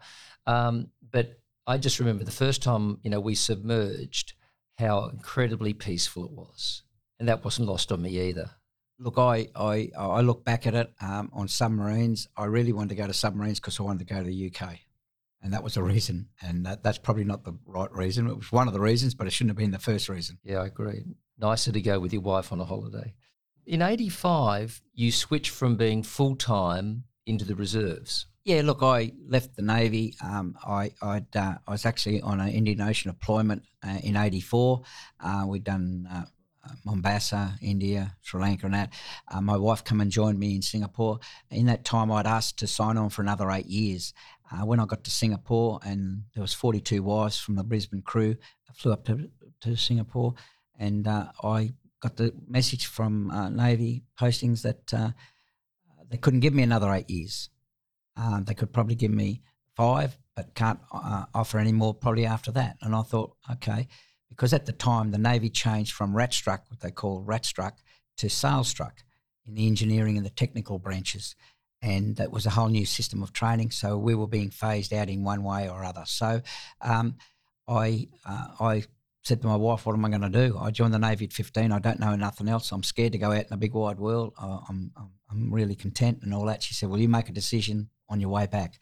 Um, 0.45 0.87
but 1.11 1.39
I 1.67 1.77
just 1.77 1.99
remember 1.99 2.23
the 2.23 2.31
first 2.31 2.61
time 2.61 2.99
you 3.03 3.09
know 3.09 3.19
we 3.19 3.35
submerged, 3.35 4.33
how 4.77 5.05
incredibly 5.07 5.73
peaceful 5.73 6.25
it 6.25 6.31
was, 6.31 6.83
and 7.19 7.27
that 7.27 7.43
wasn't 7.43 7.67
lost 7.67 7.91
on 7.91 8.01
me 8.01 8.19
either. 8.29 8.51
Look, 8.99 9.17
I 9.17 9.47
I, 9.55 9.91
I 9.97 10.21
look 10.21 10.45
back 10.45 10.67
at 10.67 10.75
it 10.75 10.93
um, 11.01 11.29
on 11.33 11.47
submarines. 11.47 12.27
I 12.37 12.45
really 12.45 12.73
wanted 12.73 12.89
to 12.89 12.95
go 12.95 13.07
to 13.07 13.13
submarines 13.13 13.59
because 13.59 13.79
I 13.79 13.83
wanted 13.83 14.07
to 14.07 14.13
go 14.13 14.21
to 14.21 14.29
the 14.29 14.51
UK. 14.53 14.79
And 15.41 15.53
that 15.53 15.63
was 15.63 15.77
a 15.77 15.83
reason. 15.83 16.29
And 16.41 16.65
that, 16.65 16.81
that's 16.81 16.97
probably 16.97 17.23
not 17.23 17.43
the 17.43 17.53
right 17.67 17.91
reason. 17.91 18.27
It 18.27 18.35
was 18.35 18.51
one 18.51 18.67
of 18.67 18.73
the 18.73 18.79
reasons, 18.79 19.13
but 19.13 19.27
it 19.27 19.29
shouldn't 19.29 19.51
have 19.51 19.57
been 19.57 19.69
the 19.69 19.77
first 19.77 20.09
reason. 20.09 20.39
Yeah, 20.43 20.57
I 20.57 20.65
agree 20.65 21.03
nicer 21.37 21.71
to 21.71 21.81
go 21.81 21.99
with 21.99 22.13
your 22.13 22.21
wife 22.21 22.51
on 22.51 22.59
a 22.59 22.65
holiday. 22.65 23.13
In 23.65 23.81
85, 23.81 24.81
you 24.93 25.11
switched 25.11 25.51
from 25.51 25.75
being 25.75 26.03
full 26.03 26.35
time 26.35 27.05
into 27.25 27.45
the 27.45 27.55
reserves. 27.55 28.27
Yeah, 28.45 28.61
look, 28.63 28.83
I 28.83 29.11
left 29.27 29.55
the 29.55 29.63
Navy. 29.63 30.15
Um, 30.23 30.55
I 30.63 30.91
I'd, 31.01 31.35
uh, 31.35 31.55
I 31.67 31.71
was 31.71 31.85
actually 31.85 32.21
on 32.21 32.39
an 32.39 32.49
Indian 32.49 32.79
Ocean 32.81 33.11
deployment 33.11 33.63
uh, 33.83 33.97
in 34.03 34.15
'84. 34.15 34.83
Uh, 35.19 35.45
we'd 35.47 35.63
done 35.63 36.07
uh, 36.11 36.25
Mombasa, 36.85 37.55
India, 37.59 38.15
Sri 38.21 38.39
Lanka, 38.39 38.67
and 38.67 38.75
that. 38.75 38.93
Uh, 39.27 39.41
my 39.41 39.57
wife 39.57 39.83
come 39.83 39.99
and 39.99 40.11
joined 40.11 40.39
me 40.39 40.55
in 40.55 40.61
Singapore. 40.61 41.19
In 41.49 41.65
that 41.65 41.85
time, 41.85 42.11
I'd 42.11 42.27
asked 42.27 42.59
to 42.59 42.67
sign 42.67 42.97
on 42.97 43.09
for 43.09 43.23
another 43.23 43.49
eight 43.49 43.65
years. 43.65 44.13
Uh, 44.51 44.63
when 44.63 44.79
I 44.79 44.85
got 44.85 45.03
to 45.05 45.11
Singapore, 45.11 45.79
and 45.83 46.25
there 46.35 46.43
was 46.43 46.53
42 46.53 47.01
wives 47.01 47.39
from 47.39 47.55
the 47.55 47.63
Brisbane 47.63 48.03
crew, 48.03 48.35
I 48.69 48.73
flew 48.73 48.93
up 48.93 49.05
to 49.05 49.27
to 49.61 49.75
Singapore 49.75 50.35
and 50.77 51.07
uh, 51.07 51.27
I 51.43 51.73
got 51.99 52.17
the 52.17 52.33
message 52.47 52.85
from 52.85 53.31
uh, 53.31 53.49
Navy 53.49 54.03
postings 54.19 54.61
that 54.61 54.93
uh, 54.93 55.11
they 56.09 56.17
couldn't 56.17 56.41
give 56.41 56.53
me 56.53 56.63
another 56.63 56.91
eight 56.93 57.09
years. 57.09 57.49
Um, 58.17 58.45
they 58.45 58.53
could 58.53 58.71
probably 58.71 58.95
give 58.95 59.11
me 59.11 59.41
five, 59.75 60.17
but 60.35 60.55
can't 60.55 60.79
uh, 60.91 61.25
offer 61.33 61.59
any 61.59 61.71
more 61.71 61.93
probably 61.93 62.25
after 62.25 62.51
that. 62.51 62.77
And 62.81 62.95
I 62.95 63.01
thought, 63.01 63.35
okay, 63.51 63.87
because 64.29 64.53
at 64.53 64.65
the 64.65 64.71
time 64.71 65.11
the 65.11 65.17
Navy 65.17 65.49
changed 65.49 65.93
from 65.93 66.15
rat 66.15 66.33
struck, 66.33 66.65
what 66.69 66.79
they 66.79 66.91
call 66.91 67.21
rat 67.21 67.45
struck, 67.45 67.77
to 68.17 68.29
sail 68.29 68.63
struck 68.63 69.03
in 69.47 69.55
the 69.55 69.67
engineering 69.67 70.17
and 70.17 70.25
the 70.25 70.31
technical 70.31 70.79
branches. 70.79 71.35
And 71.81 72.15
that 72.15 72.31
was 72.31 72.45
a 72.45 72.51
whole 72.51 72.69
new 72.69 72.85
system 72.85 73.21
of 73.21 73.33
training. 73.33 73.71
So 73.71 73.97
we 73.97 74.15
were 74.15 74.27
being 74.27 74.49
phased 74.49 74.93
out 74.93 75.09
in 75.09 75.23
one 75.23 75.43
way 75.43 75.69
or 75.69 75.83
other. 75.83 76.03
So 76.05 76.41
um, 76.81 77.15
I 77.67 78.07
uh, 78.25 78.47
I 78.59 78.83
said 79.23 79.41
to 79.41 79.47
my 79.47 79.55
wife, 79.55 79.85
"What 79.85 79.93
am 79.93 80.05
I 80.05 80.09
going 80.09 80.21
to 80.21 80.29
do?" 80.29 80.57
I 80.57 80.71
joined 80.71 80.93
the 80.93 80.99
Navy 80.99 81.25
at 81.25 81.33
15. 81.33 81.71
I 81.71 81.79
don't 81.79 81.99
know 81.99 82.15
nothing 82.15 82.47
else. 82.47 82.71
I'm 82.71 82.81
scared 82.81 83.11
to 83.11 83.17
go 83.19 83.31
out 83.31 83.45
in 83.45 83.53
a 83.53 83.57
big 83.57 83.73
wide 83.73 83.99
world. 83.99 84.33
I'm, 84.39 84.91
I'm, 84.97 85.11
I'm 85.29 85.53
really 85.53 85.75
content 85.75 86.19
and 86.23 86.33
all 86.33 86.45
that. 86.45 86.63
She 86.63 86.73
said, 86.73 86.89
"Well, 86.89 86.99
you 86.99 87.09
make 87.09 87.29
a 87.29 87.33
decision 87.33 87.89
on 88.09 88.19
your 88.19 88.29
way 88.29 88.45
back." 88.45 88.79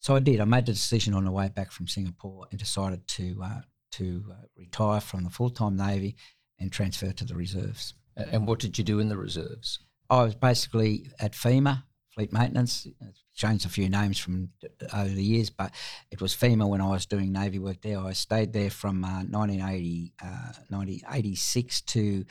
So 0.00 0.14
I 0.14 0.20
did. 0.20 0.40
I 0.40 0.44
made 0.44 0.66
the 0.66 0.72
decision 0.72 1.14
on 1.14 1.24
the 1.24 1.32
way 1.32 1.48
back 1.48 1.72
from 1.72 1.88
Singapore 1.88 2.46
and 2.50 2.58
decided 2.58 3.06
to 3.08 3.42
uh, 3.42 3.60
to 3.92 4.24
uh, 4.30 4.34
retire 4.56 5.00
from 5.00 5.24
the 5.24 5.30
full 5.30 5.50
time 5.50 5.76
Navy 5.76 6.16
and 6.58 6.72
transfer 6.72 7.12
to 7.12 7.24
the 7.24 7.34
reserves. 7.34 7.94
And 8.16 8.46
what 8.46 8.60
did 8.60 8.78
you 8.78 8.84
do 8.84 8.98
in 8.98 9.08
the 9.08 9.16
reserves? 9.16 9.78
I 10.08 10.22
was 10.22 10.34
basically 10.34 11.10
at 11.20 11.32
FIMA 11.32 11.82
fleet 12.16 12.32
maintenance. 12.32 12.86
It's 12.86 13.22
changed 13.34 13.66
a 13.66 13.68
few 13.68 13.88
names 13.90 14.18
from 14.18 14.48
over 14.94 15.08
the 15.08 15.22
years, 15.22 15.50
but 15.50 15.72
it 16.10 16.20
was 16.20 16.34
FIMA 16.34 16.66
when 16.66 16.80
I 16.80 16.88
was 16.88 17.04
doing 17.04 17.30
Navy 17.30 17.58
work 17.58 17.82
there. 17.82 18.00
I 18.00 18.14
stayed 18.14 18.54
there 18.54 18.70
from 18.70 19.04
uh, 19.04 19.22
1980, 19.24 20.14
uh, 20.22 20.52
1986 20.70 21.80
to 21.82 22.24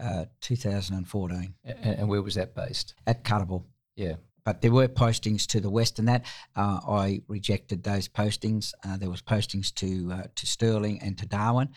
uh, 0.00 0.24
2014. 0.40 1.54
And, 1.64 1.78
and, 1.84 2.08
where 2.08 2.22
was 2.22 2.36
that 2.36 2.54
based? 2.54 2.94
At 3.06 3.24
Cuttable. 3.24 3.64
Yeah. 3.96 4.14
But 4.44 4.60
there 4.60 4.72
were 4.72 4.88
postings 4.88 5.46
to 5.48 5.60
the 5.60 5.70
west, 5.70 5.98
and 5.98 6.08
that 6.08 6.24
uh, 6.56 6.80
I 6.88 7.22
rejected 7.28 7.84
those 7.84 8.08
postings. 8.08 8.72
Uh, 8.84 8.96
there 8.96 9.10
was 9.10 9.22
postings 9.22 9.72
to 9.74 10.12
uh, 10.12 10.26
to 10.34 10.46
Stirling 10.46 11.00
and 11.00 11.16
to 11.18 11.26
Darwin, 11.26 11.68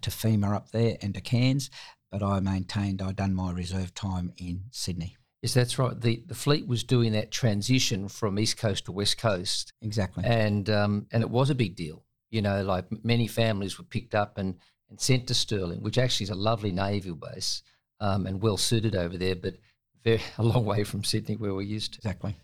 to 0.00 0.10
FIMA 0.10 0.54
up 0.54 0.70
there, 0.70 0.96
and 1.00 1.14
to 1.14 1.20
Cairns. 1.20 1.70
But 2.12 2.22
I 2.22 2.40
maintained 2.40 3.02
I'd 3.02 3.16
done 3.16 3.34
my 3.34 3.52
reserve 3.52 3.94
time 3.94 4.32
in 4.36 4.64
Sydney. 4.70 5.16
Yes, 5.44 5.52
that's 5.52 5.78
right. 5.78 6.00
The 6.00 6.22
the 6.26 6.34
fleet 6.34 6.66
was 6.66 6.84
doing 6.84 7.12
that 7.12 7.30
transition 7.30 8.08
from 8.08 8.38
east 8.38 8.56
coast 8.56 8.86
to 8.86 8.92
west 8.92 9.18
coast. 9.18 9.72
Exactly. 9.82 10.24
And 10.24 10.70
um, 10.70 11.06
and 11.12 11.22
it 11.22 11.28
was 11.28 11.50
a 11.50 11.54
big 11.54 11.76
deal. 11.76 12.04
You 12.30 12.40
know, 12.42 12.62
like 12.62 12.86
many 13.04 13.26
families 13.26 13.78
were 13.78 13.84
picked 13.84 14.14
up 14.14 14.38
and, 14.38 14.56
and 14.88 15.00
sent 15.00 15.26
to 15.28 15.34
Stirling, 15.34 15.82
which 15.82 15.98
actually 15.98 16.24
is 16.24 16.30
a 16.30 16.34
lovely 16.34 16.72
naval 16.72 17.14
base 17.14 17.62
um, 18.00 18.26
and 18.26 18.42
well 18.42 18.56
suited 18.56 18.96
over 18.96 19.16
there, 19.16 19.36
but 19.36 19.54
a 20.38 20.42
long 20.42 20.64
way 20.64 20.84
from 20.84 21.04
Sydney 21.04 21.36
where 21.36 21.54
we're 21.54 21.62
used 21.62 21.94
to. 21.94 21.98
Exactly. 21.98 22.36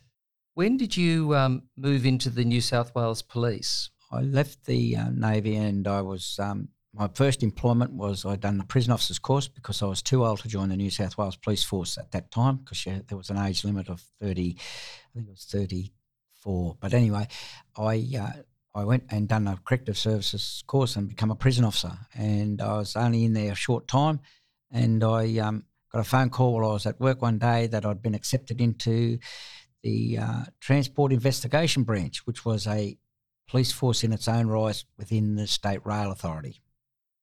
When 0.54 0.76
did 0.76 0.96
you 0.96 1.34
um, 1.34 1.62
move 1.76 2.04
into 2.04 2.30
the 2.30 2.44
New 2.44 2.60
South 2.60 2.94
Wales 2.94 3.22
Police? 3.22 3.90
I 4.10 4.20
left 4.22 4.66
the 4.66 4.96
uh, 4.96 5.10
Navy 5.10 5.56
and 5.56 5.86
I 5.86 6.02
was 6.02 6.38
um, 6.40 6.68
my 6.92 7.08
first 7.14 7.42
employment 7.42 7.92
was 7.92 8.24
I'd 8.24 8.40
done 8.40 8.58
the 8.58 8.64
prison 8.64 8.92
officers 8.92 9.18
course 9.18 9.46
because 9.46 9.82
I 9.82 9.86
was 9.86 10.02
too 10.02 10.26
old 10.26 10.40
to 10.40 10.48
join 10.48 10.70
the 10.70 10.76
New 10.76 10.90
South 10.90 11.16
Wales 11.16 11.36
Police 11.36 11.62
Force 11.62 11.96
at 11.98 12.10
that 12.10 12.30
time 12.30 12.56
because 12.56 12.84
yeah, 12.84 13.00
there 13.06 13.18
was 13.18 13.30
an 13.30 13.38
age 13.38 13.64
limit 13.64 13.88
of 13.88 14.02
30, 14.20 14.56
I 14.58 15.14
think 15.14 15.28
it 15.28 15.30
was 15.30 15.44
34. 15.44 16.76
But 16.80 16.94
anyway, 16.94 17.28
I 17.76 18.06
uh, 18.18 18.42
I 18.74 18.84
went 18.84 19.04
and 19.10 19.28
done 19.28 19.48
a 19.48 19.58
corrective 19.64 19.98
services 19.98 20.62
course 20.66 20.96
and 20.96 21.08
become 21.08 21.30
a 21.30 21.36
prison 21.36 21.64
officer. 21.64 21.92
And 22.14 22.60
I 22.60 22.78
was 22.78 22.96
only 22.96 23.24
in 23.24 23.32
there 23.32 23.52
a 23.52 23.56
short 23.56 23.88
time, 23.88 24.20
and 24.70 25.02
I 25.02 25.38
um, 25.38 25.64
got 25.92 26.00
a 26.00 26.04
phone 26.04 26.30
call 26.30 26.54
while 26.54 26.70
I 26.70 26.72
was 26.72 26.86
at 26.86 27.00
work 27.00 27.22
one 27.22 27.38
day 27.38 27.66
that 27.66 27.84
I'd 27.84 28.02
been 28.02 28.14
accepted 28.14 28.60
into 28.60 29.18
the 29.82 30.18
uh, 30.18 30.44
Transport 30.60 31.12
Investigation 31.12 31.84
Branch, 31.84 32.16
which 32.26 32.44
was 32.44 32.66
a 32.66 32.98
police 33.48 33.72
force 33.72 34.04
in 34.04 34.12
its 34.12 34.28
own 34.28 34.46
right 34.46 34.84
within 34.96 35.36
the 35.36 35.46
State 35.46 35.84
Rail 35.84 36.12
Authority 36.12 36.60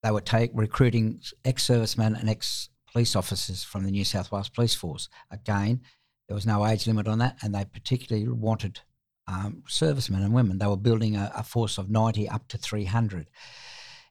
they 0.04 0.12
were 0.12 0.22
take, 0.22 0.52
recruiting 0.54 1.22
ex 1.44 1.64
servicemen 1.64 2.16
and 2.16 2.30
ex 2.30 2.70
police 2.92 3.16
officers 3.16 3.64
from 3.64 3.84
the 3.84 3.92
New 3.92 4.06
South 4.06 4.32
Wales 4.32 4.50
Police 4.50 4.76
Force. 4.76 5.10
Again, 5.32 5.82
there 6.28 6.36
was 6.36 6.46
no 6.46 6.66
age 6.66 6.88
limit 6.88 7.08
on 7.08 7.20
that, 7.20 7.38
and 7.42 7.54
they 7.54 7.66
particularly 7.66 8.28
wanted 8.28 8.82
um, 9.28 9.64
servicemen 9.68 10.24
and 10.24 10.34
women. 10.34 10.58
They 10.58 10.68
were 10.68 10.78
building 10.78 11.16
a, 11.16 11.32
a, 11.36 11.44
force 11.44 11.78
of 11.78 11.90
90 11.90 12.30
up 12.30 12.48
to 12.48 12.58
300. 12.58 13.30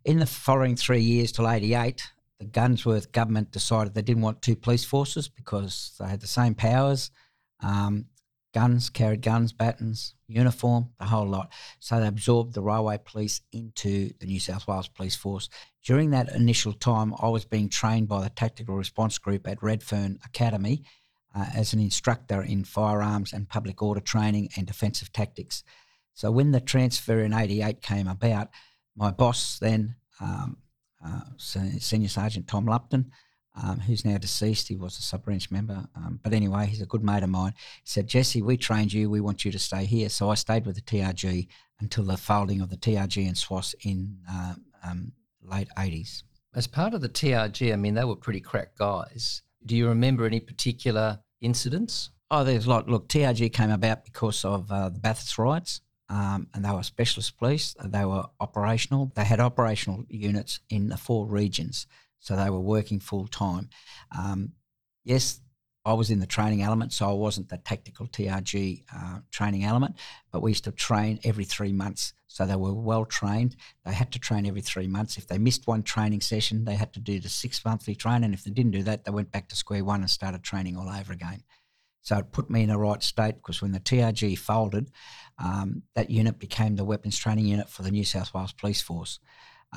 In 0.05 0.19
the 0.19 0.27
following 0.27 0.77
three 0.77 1.01
years 1.01 1.33
till 1.33 1.49
88, 1.49 2.03
the 2.39 2.61
Unsworth 2.61 3.13
government 3.13 3.51
decided 3.51 3.95
they 3.95 4.03
didn't 4.03 4.23
want 4.23 4.43
two 4.43 4.57
police 4.57 4.85
forces 4.85 5.29
because 5.29 5.93
they 5.99 6.07
had 6.07 6.21
the 6.21 6.27
same 6.27 6.55
powers. 6.55 7.11
Um, 7.61 8.07
guns, 8.57 8.89
carried 8.89 9.21
guns, 9.21 9.53
batons, 9.53 10.15
uniform, 10.29 10.89
the 10.99 11.05
whole 11.05 11.27
lot. 11.27 11.53
So 11.79 12.01
they 12.01 12.07
absorbed 12.07 12.55
the 12.55 12.63
railway 12.63 12.99
police 13.05 13.43
into 13.53 14.13
the 14.19 14.27
New 14.27 14.41
South 14.41 14.67
Wales 14.67 14.89
Police 14.89 15.15
Force. 15.15 15.49
During 15.85 16.11
that 16.11 16.35
initial 16.35 16.73
time, 16.73 17.15
I 17.21 17.29
was 17.29 17.45
being 17.45 17.69
trained 17.69 18.09
by 18.09 18.23
the 18.23 18.31
Tactical 18.31 18.75
Response 18.75 19.19
Group 19.19 19.47
at 19.47 19.63
Redfern 19.63 20.19
Academy 20.25 20.85
uh, 21.35 21.45
as 21.55 21.75
an 21.75 21.81
instructor 21.81 22.43
in 22.43 22.65
firearms 22.65 23.33
and 23.33 23.49
public 23.49 23.83
order 23.83 24.01
training 24.01 24.49
and 24.57 24.67
defensive 24.67 25.13
tactics. 25.13 25.63
So 26.15 26.31
when 26.31 26.53
the 26.53 26.61
transfer 26.61 27.21
in 27.21 27.35
88 27.35 27.83
came 27.83 28.09
about, 28.09 28.49
my 28.97 29.11
boss 29.11 29.59
then, 29.59 29.97
um, 30.19 30.57
uh, 31.07 31.21
Senior 31.37 32.09
Sergeant 32.09 32.49
Tom 32.49 32.67
Lupton, 32.67 33.11
um, 33.63 33.81
who's 33.81 34.05
now 34.05 34.19
deceased. 34.19 34.69
He 34.69 34.77
was 34.77 34.99
a 34.99 35.03
sub 35.03 35.25
branch 35.25 35.51
member. 35.51 35.87
Um, 35.95 36.21
but 36.23 36.33
anyway, 36.33 36.67
he's 36.67 36.83
a 36.83 36.87
good 36.87 37.05
mate 37.05 37.23
of 37.23 37.31
mine. 37.31 37.55
He 37.57 37.89
said, 37.91 38.07
Jesse, 38.07 38.43
we 38.43 38.57
trained 38.57 38.93
you. 38.93 39.09
We 39.09 39.21
want 39.21 39.45
you 39.45 39.53
to 39.53 39.59
stay 39.59 39.85
here. 39.85 40.09
So 40.09 40.31
I 40.31 40.35
stayed 40.35 40.67
with 40.67 40.77
the 40.77 40.83
TRG 40.83 41.49
until 41.81 42.05
the 42.05 42.17
folding 42.17 42.61
of 42.61 42.71
the 42.71 42.77
TRG 42.77 43.27
and 43.27 43.37
SWOS 43.37 43.75
in 43.83 44.19
uh, 44.31 44.55
um, 44.85 45.13
late 45.43 45.69
80s. 45.77 46.23
As 46.55 46.67
part 46.67 46.95
of 46.95 47.03
the 47.03 47.09
TRG, 47.09 47.73
I 47.73 47.77
mean, 47.77 47.95
they 47.95 48.05
were 48.05 48.17
pretty 48.17 48.41
crack 48.41 48.77
guys. 48.79 49.43
Do 49.65 49.77
you 49.77 49.89
remember 49.89 50.25
any 50.25 50.41
particular 50.41 51.21
incidents? 51.41 52.11
Oh, 52.31 52.45
there's 52.45 52.67
a 52.67 52.71
lot. 52.71 52.89
Look, 52.89 53.09
TRG 53.09 53.53
came 53.53 53.71
about 53.71 54.05
because 54.05 54.45
of 54.45 54.71
uh, 54.71 54.89
the 54.89 54.99
Bathurst 54.99 55.39
riots, 55.39 55.81
um, 56.09 56.49
and 56.55 56.65
they 56.65 56.71
were 56.71 56.83
specialist 56.83 57.37
police. 57.39 57.75
They 57.85 58.05
were 58.05 58.25
operational. 58.41 59.13
They 59.15 59.25
had 59.25 59.41
operational 59.41 60.05
units 60.09 60.61
in 60.69 60.89
the 60.89 60.97
four 60.97 61.27
regions, 61.27 61.87
so 62.21 62.37
they 62.37 62.51
were 62.51 62.61
working 62.61 63.01
full 63.01 63.27
time. 63.27 63.71
Um, 64.17 64.53
yes, 65.05 65.41
I 65.87 65.93
was 65.93 66.11
in 66.11 66.19
the 66.19 66.27
training 66.27 66.63
element, 66.63 66.93
so 66.93 67.09
I 67.09 67.13
wasn't 67.13 67.49
the 67.49 67.59
tactical 67.59 68.09
TRG 68.09 68.83
uh, 68.93 69.21
training 69.31 69.65
element, 69.65 69.95
but 70.33 70.43
we 70.43 70.51
used 70.51 70.65
to 70.65 70.73
train 70.73 71.21
every 71.23 71.45
three 71.45 71.73
months. 71.73 72.13
So 72.27 72.45
they 72.45 72.57
were 72.57 72.75
well 72.75 73.05
trained. 73.05 73.55
They 73.85 73.93
had 73.93 74.11
to 74.13 74.19
train 74.19 74.47
every 74.47 74.63
three 74.63 74.89
months. 74.89 75.17
If 75.17 75.29
they 75.29 75.39
missed 75.39 75.69
one 75.69 75.85
training 75.85 76.23
session, 76.23 76.65
they 76.65 76.75
had 76.75 76.93
to 76.95 77.01
do 77.01 77.21
the 77.21 77.29
six 77.29 77.65
monthly 77.65 77.95
training. 77.95 78.33
If 78.33 78.43
they 78.43 78.51
didn't 78.51 78.73
do 78.73 78.83
that, 78.83 79.05
they 79.05 79.13
went 79.13 79.31
back 79.31 79.49
to 79.49 79.57
square 79.57 79.85
one 79.85 80.01
and 80.01 80.11
started 80.11 80.43
training 80.43 80.77
all 80.77 80.89
over 80.89 81.13
again. 81.13 81.45
So 82.07 82.17
it 82.19 82.31
put 82.31 82.49
me 82.49 82.63
in 82.63 82.69
the 82.69 82.79
right 82.79 83.03
state 83.03 83.35
because 83.35 83.61
when 83.61 83.73
the 83.73 83.81
TRG 83.81 84.39
folded, 84.39 84.93
um, 85.43 85.83
that 85.97 86.09
unit 86.09 86.39
became 86.39 86.77
the 86.77 86.85
weapons 86.85 87.19
training 87.19 87.47
unit 87.47 87.69
for 87.69 87.83
the 87.83 87.91
New 87.91 88.05
South 88.05 88.33
Wales 88.33 88.53
Police 88.53 88.81
Force. 88.81 89.19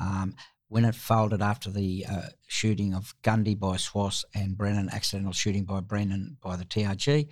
Um, 0.00 0.36
when 0.68 0.84
it 0.84 0.94
folded 0.94 1.42
after 1.42 1.72
the 1.72 2.06
uh, 2.08 2.28
shooting 2.46 2.94
of 2.94 3.16
Gundy 3.24 3.58
by 3.58 3.78
SWOS 3.78 4.24
and 4.32 4.56
Brennan, 4.56 4.90
accidental 4.90 5.32
shooting 5.32 5.64
by 5.64 5.80
Brennan 5.80 6.36
by 6.40 6.54
the 6.54 6.64
TRG, 6.64 7.26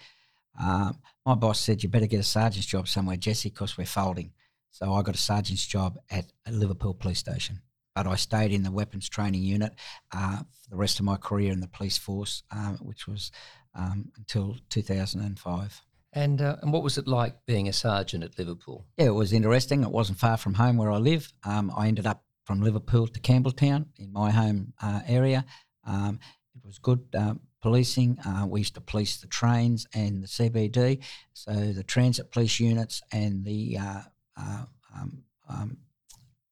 uh, 0.60 0.92
my 1.24 1.36
boss 1.36 1.60
said, 1.60 1.84
You 1.84 1.88
better 1.88 2.08
get 2.08 2.18
a 2.18 2.24
sergeant's 2.24 2.66
job 2.66 2.88
somewhere, 2.88 3.16
Jesse, 3.16 3.50
because 3.50 3.78
we're 3.78 3.86
folding. 3.86 4.32
So 4.72 4.92
I 4.92 5.02
got 5.02 5.14
a 5.14 5.18
sergeant's 5.18 5.64
job 5.64 5.96
at 6.10 6.26
Liverpool 6.50 6.94
Police 6.94 7.20
Station. 7.20 7.60
But 7.98 8.06
I 8.06 8.14
stayed 8.14 8.52
in 8.52 8.62
the 8.62 8.70
weapons 8.70 9.08
training 9.08 9.42
unit 9.42 9.72
uh, 10.12 10.36
for 10.36 10.70
the 10.70 10.76
rest 10.76 11.00
of 11.00 11.04
my 11.04 11.16
career 11.16 11.50
in 11.50 11.58
the 11.58 11.66
police 11.66 11.98
force, 11.98 12.44
uh, 12.52 12.74
which 12.74 13.08
was 13.08 13.32
um, 13.74 14.12
until 14.16 14.54
2005. 14.70 15.82
And, 16.12 16.40
uh, 16.40 16.58
and 16.62 16.72
what 16.72 16.84
was 16.84 16.96
it 16.96 17.08
like 17.08 17.44
being 17.44 17.66
a 17.66 17.72
sergeant 17.72 18.22
at 18.22 18.38
Liverpool? 18.38 18.86
Yeah, 18.98 19.06
it 19.06 19.14
was 19.14 19.32
interesting. 19.32 19.82
It 19.82 19.90
wasn't 19.90 20.20
far 20.20 20.36
from 20.36 20.54
home 20.54 20.76
where 20.76 20.92
I 20.92 20.98
live. 20.98 21.32
Um, 21.42 21.72
I 21.76 21.88
ended 21.88 22.06
up 22.06 22.22
from 22.44 22.60
Liverpool 22.60 23.08
to 23.08 23.18
Campbelltown 23.18 23.86
in 23.98 24.12
my 24.12 24.30
home 24.30 24.74
uh, 24.80 25.00
area. 25.08 25.44
Um, 25.84 26.20
it 26.54 26.64
was 26.64 26.78
good 26.78 27.00
uh, 27.18 27.34
policing. 27.60 28.20
Uh, 28.20 28.46
we 28.46 28.60
used 28.60 28.74
to 28.74 28.80
police 28.80 29.16
the 29.20 29.26
trains 29.26 29.88
and 29.92 30.22
the 30.22 30.28
CBD, 30.28 31.02
so 31.32 31.52
the 31.52 31.82
transit 31.82 32.30
police 32.30 32.60
units 32.60 33.02
and 33.10 33.44
the 33.44 33.76
uh, 33.76 34.02
uh, 34.36 34.64
um, 34.94 35.24
um, 35.48 35.78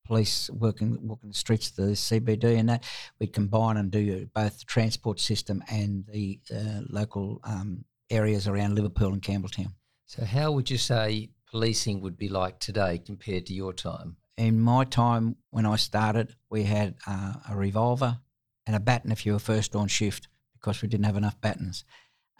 police 0.06 0.50
working 0.50 0.98
walking 1.02 1.30
the 1.30 1.34
streets 1.34 1.70
of 1.70 1.76
the 1.76 1.92
CBD 1.92 2.58
and 2.58 2.68
that 2.68 2.84
we'd 3.18 3.32
combine 3.32 3.76
and 3.76 3.90
do 3.90 4.26
both 4.34 4.58
the 4.58 4.64
transport 4.64 5.20
system 5.20 5.62
and 5.70 6.04
the 6.12 6.40
uh, 6.54 6.80
local 6.88 7.40
um, 7.44 7.84
areas 8.10 8.48
around 8.48 8.74
Liverpool 8.74 9.12
and 9.12 9.22
Campbelltown. 9.22 9.72
So, 10.06 10.24
how 10.24 10.52
would 10.52 10.70
you 10.70 10.78
say 10.78 11.30
policing 11.50 12.00
would 12.00 12.16
be 12.16 12.28
like 12.28 12.58
today 12.58 12.98
compared 12.98 13.46
to 13.46 13.54
your 13.54 13.72
time? 13.72 14.16
in 14.36 14.60
my 14.60 14.84
time 14.84 15.36
when 15.50 15.66
I 15.66 15.76
started, 15.76 16.34
we 16.50 16.64
had 16.64 16.94
uh, 17.06 17.34
a 17.50 17.56
revolver 17.56 18.18
and 18.66 18.76
a 18.76 18.80
baton 18.80 19.12
if 19.12 19.24
you 19.24 19.32
were 19.32 19.38
first 19.38 19.74
on 19.74 19.88
shift 19.88 20.28
because 20.54 20.82
we 20.82 20.88
didn't 20.88 21.06
have 21.06 21.16
enough 21.16 21.40
batons 21.40 21.84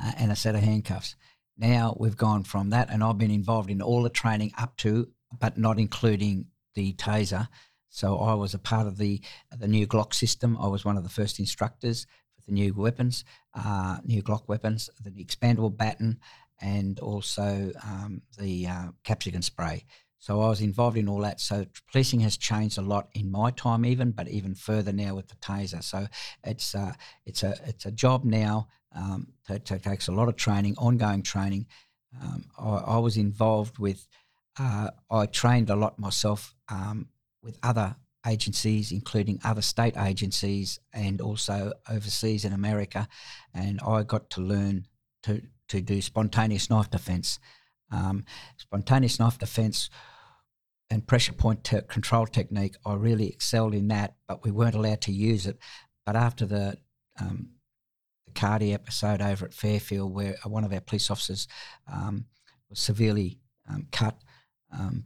uh, 0.03 0.13
and 0.19 0.31
a 0.31 0.37
set 0.37 0.55
of 0.55 0.63
handcuffs. 0.63 1.17
Now 1.57 1.97
we've 1.99 2.17
gone 2.17 2.45
from 2.45 2.71
that, 2.71 2.91
and 2.91 3.03
I've 3.03 3.19
been 3.19 3.31
involved 3.31 3.71
in 3.71 3.81
all 3.81 4.03
the 4.03 4.11
training 4.11 4.53
up 4.59 4.77
to, 4.79 5.09
but 5.39 5.57
not 5.57 5.79
including 5.79 6.47
the 6.77 6.93
taser. 6.93 7.49
So 7.89 8.19
I 8.19 8.35
was 8.35 8.55
a 8.55 8.59
part 8.59 8.87
of 8.87 8.99
the 8.99 9.21
the 9.51 9.67
new 9.67 9.87
Glock 9.87 10.15
system. 10.15 10.57
I 10.61 10.69
was 10.69 10.85
one 10.85 10.97
of 10.97 11.03
the 11.03 11.11
first 11.11 11.41
instructors 11.41 12.07
for 12.37 12.43
the 12.47 12.53
new 12.53 12.73
weapons, 12.75 13.25
uh, 13.55 13.99
new 14.05 14.23
Glock 14.23 14.47
weapons, 14.47 14.89
the 15.03 15.11
expandable 15.11 15.77
baton, 15.77 16.21
and 16.61 17.01
also 17.01 17.73
um, 17.83 18.23
the 18.39 18.67
uh, 18.69 18.89
capsicum 19.03 19.43
spray. 19.43 19.85
So 20.19 20.41
I 20.41 20.49
was 20.49 20.61
involved 20.61 20.97
in 20.97 21.09
all 21.09 21.21
that. 21.21 21.41
So 21.41 21.67
policing 21.91 22.21
has 22.21 22.37
changed 22.37 22.79
a 22.79 22.83
lot 22.83 23.09
in 23.15 23.31
my 23.31 23.51
time, 23.53 23.87
even, 23.87 24.11
but 24.11 24.29
even 24.29 24.55
further 24.55 24.93
now 24.93 25.15
with 25.15 25.29
the 25.29 25.37
taser. 25.37 25.85
So 25.85 26.09
it's 26.43 26.75
uh, 26.75 26.95
it's 27.25 27.43
a 27.43 27.55
it's 27.65 27.87
a 27.87 27.93
job 27.93 28.25
now 28.25 28.67
um, 28.93 29.29
that, 29.49 29.65
that, 29.67 29.85
takes 29.85 30.09
a 30.09 30.13
lot 30.13 30.29
of 30.29 30.37
training, 30.37 30.75
ongoing 30.79 31.23
training. 31.23 31.67
Um, 32.21 32.47
I, 32.59 32.95
I, 32.95 32.99
was 32.99 33.17
involved 33.17 33.79
with. 33.79 34.09
Uh, 34.59 34.91
I 35.11 35.27
trained 35.27 35.71
a 35.71 35.77
lot 35.77 35.99
myself 35.99 36.56
um, 36.69 37.09
with 37.43 37.59
other 37.63 37.97
agencies, 38.27 38.93
including 38.93 39.39
other 39.45 39.63
state 39.63 39.97
agencies 39.97 40.81
and 40.93 41.21
also 41.21 41.73
overseas 41.89 42.45
in 42.45 42.53
America, 42.53 43.09
and 43.55 43.81
I 43.87 44.03
got 44.03 44.31
to 44.31 44.41
learn 44.41 44.87
to 45.25 45.43
to 45.69 45.81
do 45.81 46.01
spontaneous 46.01 46.71
knife 46.71 46.91
defence. 46.91 47.39
Um, 47.91 48.25
spontaneous 48.57 49.19
knife 49.19 49.39
defence 49.39 49.91
and 50.91 51.07
pressure 51.07 51.33
point 51.33 51.65
te- 51.65 51.81
control 51.89 52.27
technique, 52.27 52.77
I 52.85 52.95
really 52.95 53.29
excelled 53.29 53.75
in 53.75 53.89
that, 53.89 54.15
but 54.29 54.45
we 54.45 54.51
weren't 54.51 54.75
allowed 54.75 55.01
to 55.03 55.13
use 55.13 55.47
it. 55.47 55.59
But 56.05 56.17
after 56.17 56.47
the, 56.47 56.79
um, 57.21 57.51
the 58.27 58.33
Cardi 58.33 58.73
episode 58.73 59.21
over 59.21 59.47
at 59.47 59.55
Fairfield, 59.55 60.15
where 60.15 60.37
one 60.45 60.65
of 60.65 60.73
our 60.73 60.81
police 60.81 61.11
officers 61.11 61.49
um, 61.93 62.27
was 62.71 62.79
severely 62.79 63.39
um, 63.69 63.89
cut, 63.91 64.17
um, 64.73 65.05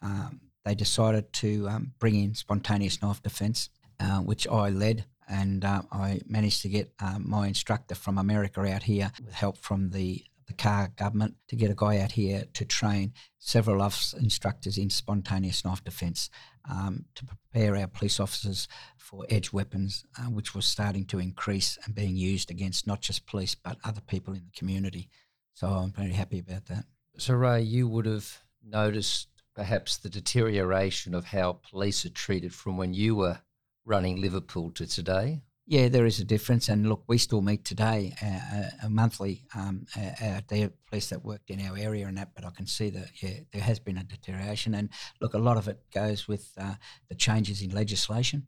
um, 0.00 0.40
they 0.68 0.74
decided 0.74 1.32
to 1.32 1.66
um, 1.68 1.92
bring 1.98 2.14
in 2.14 2.34
spontaneous 2.34 3.00
knife 3.00 3.22
defence, 3.22 3.70
uh, 4.00 4.18
which 4.18 4.46
I 4.46 4.68
led. 4.68 5.06
And 5.26 5.64
uh, 5.64 5.82
I 5.90 6.20
managed 6.26 6.60
to 6.62 6.68
get 6.68 6.92
uh, 7.00 7.18
my 7.18 7.46
instructor 7.46 7.94
from 7.94 8.18
America 8.18 8.60
out 8.60 8.82
here 8.82 9.10
with 9.24 9.34
help 9.34 9.56
from 9.56 9.90
the 9.90 10.24
the 10.46 10.54
Carr 10.54 10.90
government 10.96 11.34
to 11.48 11.56
get 11.56 11.70
a 11.70 11.74
guy 11.74 11.98
out 11.98 12.12
here 12.12 12.44
to 12.54 12.64
train 12.64 13.12
several 13.38 13.82
of 13.82 13.92
us 13.92 14.14
instructors 14.14 14.78
in 14.78 14.88
spontaneous 14.88 15.62
knife 15.62 15.84
defence 15.84 16.30
um, 16.70 17.04
to 17.16 17.26
prepare 17.26 17.76
our 17.76 17.86
police 17.86 18.18
officers 18.18 18.66
for 18.96 19.26
edge 19.28 19.52
weapons, 19.52 20.06
uh, 20.18 20.22
which 20.22 20.54
was 20.54 20.64
starting 20.64 21.04
to 21.04 21.18
increase 21.18 21.76
and 21.84 21.94
being 21.94 22.16
used 22.16 22.50
against 22.50 22.86
not 22.86 23.02
just 23.02 23.26
police 23.26 23.54
but 23.54 23.76
other 23.84 24.00
people 24.00 24.32
in 24.32 24.40
the 24.46 24.58
community. 24.58 25.10
So 25.52 25.66
I'm 25.66 25.92
very 25.92 26.12
happy 26.12 26.38
about 26.38 26.64
that. 26.66 26.86
So, 27.18 27.34
Ray, 27.34 27.60
you 27.60 27.86
would 27.86 28.06
have 28.06 28.38
noticed 28.64 29.28
perhaps 29.58 29.96
the 29.96 30.08
deterioration 30.08 31.16
of 31.16 31.24
how 31.24 31.58
police 31.68 32.06
are 32.06 32.10
treated 32.10 32.54
from 32.54 32.76
when 32.76 32.94
you 32.94 33.16
were 33.16 33.40
running 33.84 34.20
Liverpool 34.20 34.70
to 34.70 34.86
today? 34.86 35.42
Yeah, 35.66 35.88
there 35.88 36.06
is 36.06 36.20
a 36.20 36.24
difference, 36.24 36.68
and 36.68 36.88
look, 36.88 37.02
we 37.08 37.18
still 37.18 37.40
meet 37.40 37.64
today, 37.64 38.14
uh, 38.22 38.86
uh, 38.86 38.88
monthly, 38.88 39.42
um, 39.56 39.84
uh, 39.96 40.42
the 40.46 40.72
police 40.86 41.08
that 41.08 41.24
worked 41.24 41.50
in 41.50 41.60
our 41.60 41.76
area 41.76 42.06
and 42.06 42.16
that. 42.18 42.36
But 42.36 42.44
I 42.44 42.50
can 42.50 42.68
see 42.68 42.88
that 42.90 43.08
yeah, 43.20 43.40
there 43.52 43.60
has 43.60 43.80
been 43.80 43.98
a 43.98 44.04
deterioration, 44.04 44.74
and 44.74 44.90
look, 45.20 45.34
a 45.34 45.38
lot 45.38 45.56
of 45.56 45.66
it 45.66 45.80
goes 45.92 46.28
with 46.28 46.52
uh, 46.56 46.74
the 47.08 47.16
changes 47.16 47.60
in 47.60 47.70
legislation. 47.70 48.46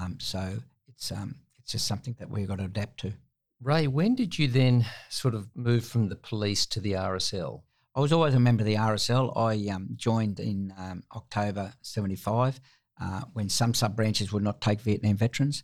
Um, 0.00 0.16
so 0.18 0.60
it's 0.88 1.12
um, 1.12 1.36
it's 1.58 1.72
just 1.72 1.86
something 1.86 2.16
that 2.18 2.30
we've 2.30 2.48
got 2.48 2.58
to 2.58 2.64
adapt 2.64 3.00
to. 3.00 3.12
Ray, 3.60 3.86
when 3.88 4.14
did 4.14 4.38
you 4.38 4.48
then 4.48 4.86
sort 5.10 5.34
of 5.34 5.48
move 5.54 5.84
from 5.84 6.08
the 6.08 6.16
police 6.16 6.64
to 6.66 6.80
the 6.80 6.92
RSL? 6.92 7.60
I 7.96 8.00
was 8.00 8.12
always 8.12 8.34
a 8.34 8.40
member 8.40 8.60
of 8.60 8.66
the 8.66 8.74
RSL. 8.74 9.34
I 9.38 9.74
um, 9.74 9.88
joined 9.96 10.38
in 10.38 10.74
um, 10.76 11.02
October 11.14 11.72
'75 11.80 12.60
uh, 13.00 13.22
when 13.32 13.48
some 13.48 13.72
sub 13.72 13.96
branches 13.96 14.30
would 14.32 14.42
not 14.42 14.60
take 14.60 14.82
Vietnam 14.82 15.16
veterans. 15.16 15.62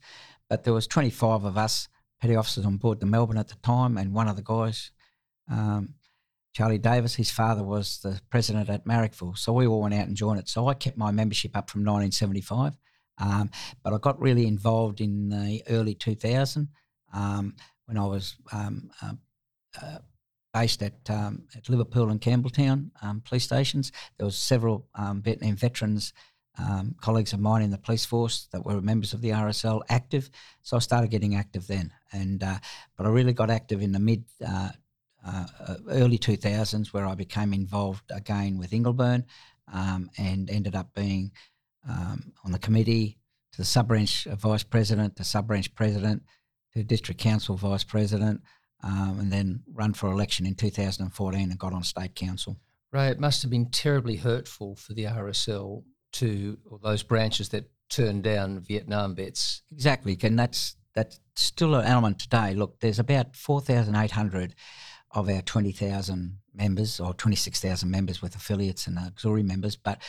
But 0.49 0.65
there 0.65 0.73
was 0.73 0.87
25 0.87 1.45
of 1.45 1.59
us 1.59 1.89
petty 2.23 2.35
officers 2.35 2.65
on 2.65 2.79
board 2.79 3.01
the 3.01 3.07
Melbourne 3.07 3.37
at 3.37 3.49
the 3.49 3.57
time, 3.57 3.99
and 3.99 4.15
one 4.15 4.29
of 4.29 4.37
the 4.37 4.43
guys, 4.43 4.93
um, 5.51 5.95
Charlie 6.55 6.79
Davis, 6.79 7.17
his 7.17 7.31
father 7.31 7.63
was 7.63 7.99
the 8.03 8.19
president 8.31 8.71
at 8.71 8.87
Marrickville. 8.87 9.37
So 9.37 9.53
we 9.53 9.67
all 9.67 9.83
went 9.83 9.95
out 9.95 10.07
and 10.07 10.17
joined 10.17 10.41
it. 10.41 10.49
So 10.49 10.69
I 10.69 10.75
kept 10.75 10.97
my 10.97 11.11
membership 11.11 11.55
up 11.55 11.69
from 11.69 11.81
1975. 11.81 12.79
Um, 13.19 13.51
but 13.85 13.93
I 13.93 13.99
got 13.99 14.21
really 14.21 14.47
involved 14.47 15.03
in 15.03 15.29
the 15.29 15.63
early 15.69 15.95
2000 15.95 16.69
um, 17.13 17.57
when 17.85 17.99
I 17.99 18.07
was 18.07 18.37
um, 18.53 18.91
uh, 19.03 19.13
uh, 19.83 19.99
based 20.53 20.83
at 20.83 21.09
um, 21.09 21.45
at 21.57 21.69
Liverpool 21.69 22.11
and 22.11 22.21
Campbelltown 22.21 22.91
um, 23.03 23.21
police 23.21 23.45
stations. 23.45 23.93
There 24.19 24.27
was 24.27 24.37
several 24.37 24.87
um, 24.95 25.23
Vietnam 25.23 25.57
veterans 25.57 26.13
um, 26.59 26.95
colleagues 27.01 27.33
of 27.33 27.41
mine 27.41 27.63
in 27.63 27.71
the 27.71 27.79
police 27.79 28.05
force 28.05 28.49
that 28.53 28.65
were 28.65 28.81
members 28.81 29.15
of 29.15 29.23
the 29.23 29.31
RSL 29.31 29.83
active. 29.89 30.29
So 30.61 30.77
I 30.77 30.81
started 30.81 31.11
getting 31.11 31.35
active 31.35 31.67
then, 31.67 31.93
and 32.13 32.43
uh, 32.43 32.59
but 32.97 33.07
I 33.07 33.11
really 33.11 33.33
got 33.33 33.51
active 33.51 33.83
in 33.83 33.93
the 33.93 34.01
mid. 34.01 34.25
Uh, 34.45 34.71
uh, 35.25 35.47
early 35.89 36.19
2000s, 36.19 36.89
where 36.93 37.07
I 37.07 37.15
became 37.15 37.53
involved 37.53 38.11
again 38.11 38.59
with 38.59 38.73
Ingleburn 38.73 39.23
um, 39.73 40.11
and 40.19 40.51
ended 40.51 40.75
up 40.75 40.93
being 40.95 41.31
um, 41.89 42.33
on 42.45 42.51
the 42.51 42.59
committee 42.59 43.19
to 43.53 43.59
the 43.59 43.65
sub 43.65 43.89
branch 43.89 44.25
vice 44.25 44.63
president, 44.63 45.17
the 45.17 45.25
sub 45.25 45.47
branch 45.47 45.75
president, 45.75 46.23
to 46.73 46.83
district 46.83 47.21
council 47.21 47.57
vice 47.57 47.85
president, 47.85 48.41
um, 48.83 49.19
and 49.21 49.33
then 49.33 49.63
run 49.73 49.95
for 49.95 50.11
election 50.11 50.47
in 50.47 50.55
2014 50.55 51.51
and 51.51 51.59
got 51.59 51.73
on 51.73 51.83
state 51.83 52.15
council. 52.15 52.59
Ray, 52.93 53.09
it 53.09 53.21
must 53.21 53.43
have 53.43 53.51
been 53.51 53.71
terribly 53.71 54.17
hurtful 54.17 54.77
for 54.77 54.93
the 54.93 55.05
RSL 55.05 55.85
to 56.13 56.59
or 56.71 56.79
those 56.83 57.03
branches 57.03 57.49
that 57.51 57.71
turned 57.89 58.23
down 58.23 58.61
Vietnam 58.61 59.15
vets. 59.15 59.63
Exactly, 59.73 60.19
and 60.23 60.39
that's 60.39 60.77
that's 60.95 61.21
still 61.37 61.75
an 61.75 61.87
element 61.87 62.19
today. 62.19 62.55
Look, 62.55 62.81
there's 62.81 62.99
about 62.99 63.35
four 63.35 63.61
thousand 63.61 63.97
eight 63.97 64.11
hundred 64.11 64.55
of 65.11 65.29
our 65.29 65.41
twenty 65.43 65.73
thousand 65.73 66.39
members 66.55 67.01
or 67.01 67.15
twenty 67.15 67.37
six 67.37 67.61
thousand 67.61 67.91
members 67.91 68.21
with 68.21 68.35
affiliates 68.35 68.87
and 68.87 68.99
auxiliary 68.99 69.43
members, 69.43 69.77
but 69.77 70.03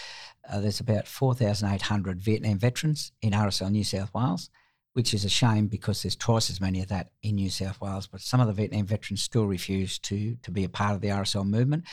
uh, 0.51 0.59
there's 0.59 0.81
about 0.81 1.07
four 1.07 1.33
thousand 1.33 1.71
eight 1.71 1.83
hundred 1.83 2.21
Vietnam 2.21 2.57
veterans 2.57 3.13
in 3.21 3.31
RSL 3.31 3.71
New 3.71 3.83
South 3.83 4.13
Wales 4.13 4.49
which 4.93 5.13
is 5.13 5.25
a 5.25 5.29
shame 5.29 5.67
because 5.67 6.03
there's 6.03 6.15
twice 6.15 6.49
as 6.49 6.61
many 6.61 6.81
of 6.81 6.87
that 6.87 7.09
in 7.21 7.35
New 7.35 7.49
South 7.49 7.81
Wales. 7.81 8.07
But 8.07 8.21
some 8.21 8.39
of 8.39 8.47
the 8.47 8.53
Vietnam 8.53 8.85
veterans 8.85 9.21
still 9.21 9.45
refuse 9.45 9.99
to 9.99 10.35
to 10.41 10.51
be 10.51 10.63
a 10.63 10.69
part 10.69 10.95
of 10.95 11.01
the 11.01 11.09
RSL 11.09 11.45
movement. 11.45 11.85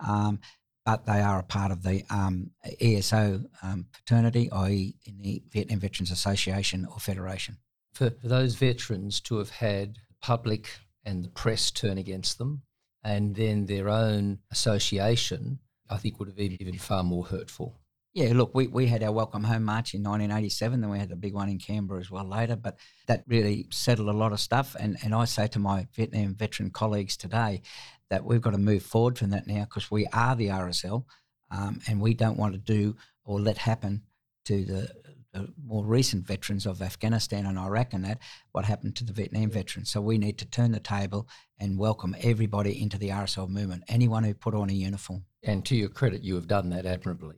Um, 0.00 0.40
but 0.86 1.04
they 1.04 1.20
are 1.20 1.40
a 1.40 1.42
part 1.42 1.72
of 1.72 1.82
the 1.82 2.04
um, 2.10 2.52
ESO 2.80 3.42
um, 3.60 3.86
fraternity, 3.90 4.48
i.e., 4.52 4.94
in 5.04 5.18
the 5.18 5.42
Vietnam 5.50 5.80
Veterans 5.80 6.12
Association 6.12 6.86
or 6.86 7.00
Federation. 7.00 7.56
For, 7.92 8.10
for 8.10 8.28
those 8.28 8.54
veterans 8.54 9.20
to 9.22 9.38
have 9.38 9.50
had 9.50 9.98
public 10.22 10.78
and 11.04 11.24
the 11.24 11.28
press 11.28 11.72
turn 11.72 11.98
against 11.98 12.38
them, 12.38 12.62
and 13.02 13.34
then 13.34 13.66
their 13.66 13.88
own 13.88 14.38
association, 14.52 15.58
I 15.90 15.96
think 15.96 16.18
would 16.18 16.28
have 16.28 16.36
been 16.36 16.56
even 16.60 16.78
far 16.78 17.02
more 17.02 17.24
hurtful. 17.24 17.80
Yeah, 18.16 18.32
look, 18.32 18.54
we, 18.54 18.66
we 18.66 18.86
had 18.86 19.02
our 19.02 19.12
Welcome 19.12 19.44
Home 19.44 19.64
March 19.64 19.92
in 19.92 20.02
1987, 20.02 20.80
then 20.80 20.88
we 20.88 20.98
had 20.98 21.10
the 21.10 21.16
big 21.16 21.34
one 21.34 21.50
in 21.50 21.58
Canberra 21.58 22.00
as 22.00 22.10
well 22.10 22.24
later, 22.24 22.56
but 22.56 22.78
that 23.08 23.24
really 23.26 23.66
settled 23.70 24.08
a 24.08 24.12
lot 24.12 24.32
of 24.32 24.40
stuff. 24.40 24.74
And, 24.80 24.96
and 25.04 25.14
I 25.14 25.26
say 25.26 25.48
to 25.48 25.58
my 25.58 25.86
Vietnam 25.94 26.34
veteran 26.34 26.70
colleagues 26.70 27.18
today 27.18 27.60
that 28.08 28.24
we've 28.24 28.40
got 28.40 28.52
to 28.52 28.58
move 28.58 28.82
forward 28.82 29.18
from 29.18 29.28
that 29.30 29.46
now 29.46 29.64
because 29.64 29.90
we 29.90 30.06
are 30.14 30.34
the 30.34 30.46
RSL 30.46 31.04
um, 31.50 31.80
and 31.86 32.00
we 32.00 32.14
don't 32.14 32.38
want 32.38 32.54
to 32.54 32.58
do 32.58 32.96
or 33.26 33.38
let 33.38 33.58
happen 33.58 34.04
to 34.46 34.64
the, 34.64 34.90
the, 35.34 35.52
more 35.62 35.84
recent 35.84 36.26
veterans 36.26 36.64
of 36.64 36.80
Afghanistan 36.80 37.44
and 37.44 37.58
Iraq 37.58 37.92
and 37.92 38.06
that 38.06 38.20
what 38.52 38.64
happened 38.64 38.96
to 38.96 39.04
the 39.04 39.12
Vietnam 39.12 39.50
veterans. 39.50 39.90
So 39.90 40.00
we 40.00 40.16
need 40.16 40.38
to 40.38 40.46
turn 40.46 40.72
the 40.72 40.80
table 40.80 41.28
and 41.60 41.78
welcome 41.78 42.16
everybody 42.22 42.80
into 42.80 42.96
the 42.96 43.10
RSL 43.10 43.50
movement, 43.50 43.84
anyone 43.88 44.24
who 44.24 44.32
put 44.32 44.54
on 44.54 44.70
a 44.70 44.72
uniform. 44.72 45.26
And 45.42 45.66
to 45.66 45.76
your 45.76 45.90
credit, 45.90 46.24
you 46.24 46.34
have 46.36 46.48
done 46.48 46.70
that 46.70 46.86
admirably. 46.86 47.36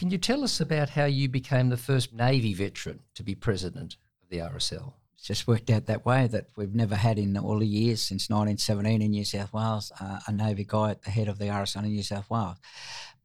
Can 0.00 0.10
you 0.10 0.16
tell 0.16 0.42
us 0.42 0.62
about 0.62 0.88
how 0.88 1.04
you 1.04 1.28
became 1.28 1.68
the 1.68 1.76
first 1.76 2.14
Navy 2.14 2.54
veteran 2.54 3.00
to 3.12 3.22
be 3.22 3.34
president 3.34 3.98
of 4.22 4.30
the 4.30 4.38
RSL? 4.38 4.94
It's 5.12 5.26
just 5.26 5.46
worked 5.46 5.68
out 5.68 5.84
that 5.84 6.06
way 6.06 6.26
that 6.28 6.46
we've 6.56 6.74
never 6.74 6.96
had 6.96 7.18
in 7.18 7.36
all 7.36 7.58
the 7.58 7.66
years 7.66 8.00
since 8.00 8.30
1917 8.30 9.02
in 9.02 9.10
New 9.10 9.26
South 9.26 9.52
Wales 9.52 9.92
uh, 10.00 10.20
a 10.26 10.32
Navy 10.32 10.64
guy 10.66 10.92
at 10.92 11.02
the 11.02 11.10
head 11.10 11.28
of 11.28 11.36
the 11.36 11.48
RSL 11.48 11.84
in 11.84 11.90
New 11.90 12.02
South 12.02 12.30
Wales. 12.30 12.56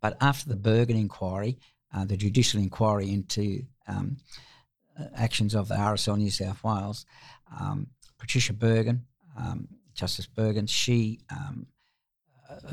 But 0.01 0.17
after 0.19 0.49
the 0.49 0.57
Bergin 0.57 0.99
inquiry, 0.99 1.59
uh, 1.93 2.03
the 2.03 2.17
judicial 2.17 2.59
inquiry 2.59 3.09
into 3.09 3.63
um, 3.87 4.17
uh, 4.99 5.05
actions 5.15 5.55
of 5.55 5.69
the 5.69 5.75
RSL 5.75 6.17
New 6.17 6.29
South 6.29 6.61
Wales, 6.61 7.05
um, 7.57 7.87
Patricia 8.17 8.51
Bergin, 8.51 8.99
um, 9.37 9.69
Justice 9.93 10.27
Bergin, 10.27 10.67
she 10.67 11.21
um, 11.29 11.67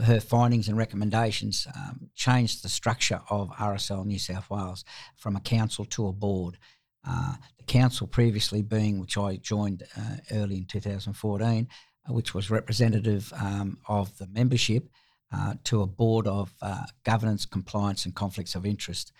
her 0.05 0.21
findings 0.21 0.69
and 0.69 0.77
recommendations 0.77 1.67
um, 1.77 2.11
changed 2.15 2.63
the 2.63 2.69
structure 2.69 3.21
of 3.31 3.51
RSL 3.51 4.05
New 4.05 4.19
South 4.19 4.51
Wales 4.51 4.85
from 5.17 5.37
a 5.37 5.41
council 5.41 5.85
to 5.87 6.09
a 6.09 6.13
board. 6.13 6.59
Uh, 7.07 7.35
the 7.59 7.65
council 7.65 8.07
previously 8.07 8.63
being, 8.63 9.01
which 9.01 9.17
I 9.17 9.37
joined 9.37 9.83
uh, 9.97 10.17
early 10.31 10.59
in 10.59 10.67
2014, 10.67 11.69
uh, 12.09 12.13
which 12.13 12.35
was 12.35 12.51
representative 12.51 13.33
um, 13.37 13.79
of 13.89 14.17
the 14.19 14.27
membership, 14.29 14.89
uh, 15.33 15.55
to 15.65 15.83
a 15.83 15.87
board 15.87 16.27
of 16.27 16.53
uh, 16.61 16.85
governance, 17.05 17.47
compliance, 17.47 18.05
and 18.05 18.15
conflicts 18.15 18.55
of 18.55 18.67
interest. 18.67 19.13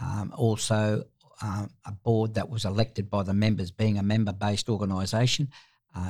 Um, 0.00 0.32
also, 0.36 1.04
uh, 1.42 1.66
a 1.84 1.92
board 1.92 2.34
that 2.34 2.48
was 2.48 2.64
elected 2.64 3.10
by 3.10 3.22
the 3.22 3.34
members, 3.34 3.70
being 3.70 3.98
a 3.98 4.02
member 4.02 4.32
based 4.32 4.68
organisation. 4.68 5.48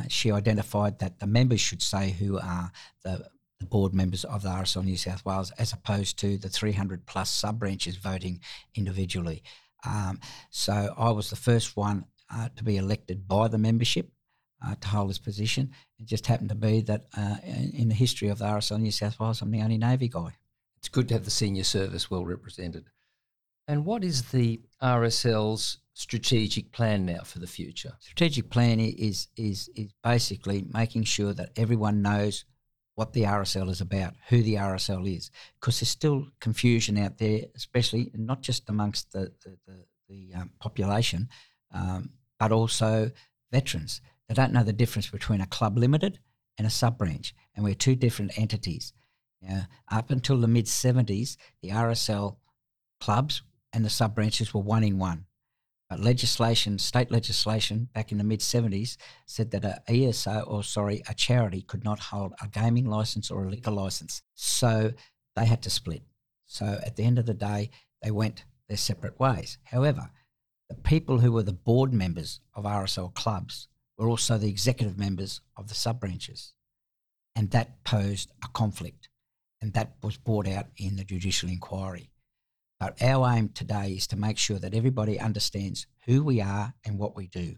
she 0.09 0.30
identified 0.30 0.98
that 0.98 1.18
the 1.18 1.26
members 1.26 1.61
should 1.61 1.82
say 1.82 2.11
who 2.11 2.38
are 2.38 2.70
the 3.02 3.26
the 3.61 3.66
board 3.66 3.92
members 3.92 4.24
of 4.24 4.42
the 4.42 4.48
RSL 4.48 4.84
New 4.84 4.96
South 4.96 5.24
Wales 5.24 5.50
as 5.59 5.72
opposed 5.72 6.18
to 6.20 6.38
the 6.38 6.48
300 6.48 7.06
plus 7.06 7.30
sub 7.30 7.59
branches 7.59 7.96
voting 7.96 8.40
individually. 8.74 9.42
Um, 9.84 10.20
so 10.50 10.94
I 10.96 11.11
was 11.11 11.30
the 11.30 11.36
first 11.36 11.76
one 11.76 12.04
uh, 12.32 12.48
to 12.56 12.64
be 12.64 12.76
elected 12.76 13.26
by 13.26 13.48
the 13.48 13.59
membership 13.59 14.11
uh, 14.64 14.74
to 14.80 14.88
hold 14.88 15.11
this 15.11 15.18
position. 15.18 15.70
It 15.98 16.06
just 16.06 16.26
happened 16.26 16.50
to 16.50 16.54
be 16.54 16.80
that 16.82 17.06
uh, 17.16 17.36
in 17.44 17.88
the 17.88 17.94
history 17.94 18.28
of 18.28 18.38
the 18.38 18.44
RSL 18.44 18.80
New 18.80 18.90
South 18.90 19.18
Wales, 19.18 19.42
I'm 19.42 19.50
the 19.50 19.62
only 19.62 19.78
Navy 19.78 20.09
guy. 20.09 20.36
It's 20.76 20.88
good 20.88 21.09
to 21.09 21.14
have 21.14 21.24
the 21.24 21.30
senior 21.30 21.64
service 21.64 22.11
well 22.11 22.24
represented. 22.24 22.86
And 23.66 23.84
what 23.84 24.02
is 24.02 24.30
the 24.30 24.62
RSL's 24.82 25.78
strategic 25.92 26.72
plan 26.72 27.04
now 27.04 27.22
for 27.24 27.38
the 27.38 27.46
future? 27.46 27.92
Strategic 28.00 28.48
plan 28.50 28.80
is 28.80 29.28
is 29.36 29.68
is 29.74 29.92
basically 30.02 30.64
making 30.72 31.04
sure 31.04 31.34
that 31.34 31.50
everyone 31.56 32.00
knows 32.00 32.44
what 32.99 33.12
the 33.12 33.22
RSL 33.22 33.70
is 33.70 33.80
about, 33.80 34.14
who 34.28 34.42
the 34.42 34.55
RSL 34.55 35.09
is, 35.09 35.30
because 35.61 35.78
there's 35.78 35.88
still 35.88 36.26
confusion 36.40 36.99
out 36.99 37.18
there, 37.18 37.42
especially 37.55 38.11
not 38.12 38.42
just 38.42 38.68
amongst 38.68 39.12
the 39.12 39.32
the, 39.44 39.57
the, 39.68 39.84
the 40.09 40.34
um, 40.34 40.51
population, 40.59 41.28
um, 41.72 42.11
but 42.40 42.51
also 42.51 43.12
veterans. 43.53 44.01
They 44.26 44.34
don't 44.34 44.53
know 44.53 44.64
the 44.64 44.72
difference 44.72 45.09
between 45.09 45.40
a 45.40 45.46
club 45.46 45.78
limited 45.78 46.18
and 46.59 46.66
a 46.66 46.70
sub 46.70 46.99
branch, 46.99 47.36
and 47.55 47.64
we're 47.64 47.76
two 47.76 47.94
different 47.94 48.36
entities. 48.36 48.92
Up 49.92 50.11
until 50.11 50.40
the 50.40 50.49
mid 50.49 50.66
70s, 50.66 51.36
the 51.62 51.68
RSL 51.68 52.38
clubs 53.01 53.42
and 53.72 53.84
the 53.84 53.90
sub 53.90 54.16
branches 54.16 54.53
were 54.53 54.61
one 54.61 54.82
in 54.82 54.99
one. 54.99 55.26
But 55.89 56.01
legislation, 56.01 56.78
state 56.78 57.11
legislation 57.11 57.89
back 57.95 58.12
in 58.12 58.18
the 58.18 58.24
mid 58.24 58.41
70s 58.41 58.97
said 59.26 59.51
that 59.53 59.64
a 59.64 59.82
ESO, 59.89 60.41
or 60.41 60.62
sorry, 60.62 61.03
a 61.09 61.14
charity 61.14 61.62
could 61.62 61.82
not 61.82 61.99
hold 61.99 62.34
a 62.43 62.49
gaming 62.49 62.84
license 62.84 63.30
or 63.30 63.45
a 63.45 63.49
liquor 63.49 63.70
license. 63.70 64.22
So 64.34 64.93
they 65.34 65.47
had 65.47 65.62
to 65.62 65.70
split. 65.70 66.03
So 66.47 66.78
at 66.84 66.97
the 66.97 67.05
end 67.05 67.18
of 67.18 67.26
the 67.26 67.34
day, 67.34 67.70
they 68.03 68.11
went 68.11 68.45
their 68.68 68.76
separate 68.76 69.18
ways. 69.18 69.59
However, 69.64 70.11
the 70.68 70.74
people 70.74 71.20
who 71.20 71.32
were 71.32 71.43
the 71.43 71.53
board 71.53 71.95
members 71.95 72.41
of 72.55 72.64
RSL 72.64 73.14
clubs 73.14 73.68
were 73.97 74.09
also 74.09 74.36
the 74.36 74.51
executive 74.51 74.99
members 74.99 75.41
of 75.57 75.68
the 75.68 75.74
sub 75.74 76.01
branches. 76.01 76.53
And 77.34 77.51
that 77.53 77.82
posed 77.84 78.30
a 78.45 78.49
conflict. 78.49 79.09
And 79.61 79.72
that 79.72 79.95
was 80.03 80.18
brought 80.18 80.47
out 80.47 80.66
in 80.76 80.97
the 80.97 81.05
judicial 81.05 81.49
inquiry. 81.49 82.11
But 82.81 83.03
our 83.03 83.33
aim 83.35 83.51
today 83.51 83.93
is 83.93 84.07
to 84.09 84.16
make 84.16 84.39
sure 84.39 84.59
that 84.59 84.74
everybody 84.74 85.18
understands 85.18 85.87
who 86.07 86.22
we 86.22 86.41
are 86.41 86.74
and 86.85 86.99
what 86.99 87.16
we 87.16 87.26
do. 87.26 87.57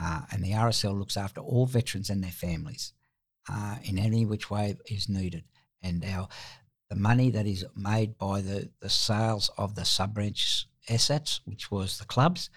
Uh, 0.00 0.22
and 0.30 0.42
the 0.42 0.52
RSL 0.52 0.98
looks 0.98 1.16
after 1.16 1.40
all 1.40 1.66
veterans 1.66 2.10
and 2.10 2.22
their 2.22 2.30
families 2.30 2.92
uh, 3.50 3.76
in 3.84 3.98
any 3.98 4.24
which 4.24 4.50
way 4.50 4.76
is 4.86 5.08
needed. 5.08 5.44
And 5.82 6.04
our 6.04 6.28
the 6.88 6.98
money 6.98 7.30
that 7.30 7.46
is 7.46 7.64
made 7.74 8.18
by 8.18 8.42
the, 8.42 8.68
the 8.80 8.90
sales 8.90 9.50
of 9.56 9.74
the 9.74 9.84
sub 9.84 10.12
branch 10.12 10.66
assets, 10.90 11.40
which 11.46 11.70
was 11.70 11.96
the 11.96 12.04
clubs, 12.04 12.50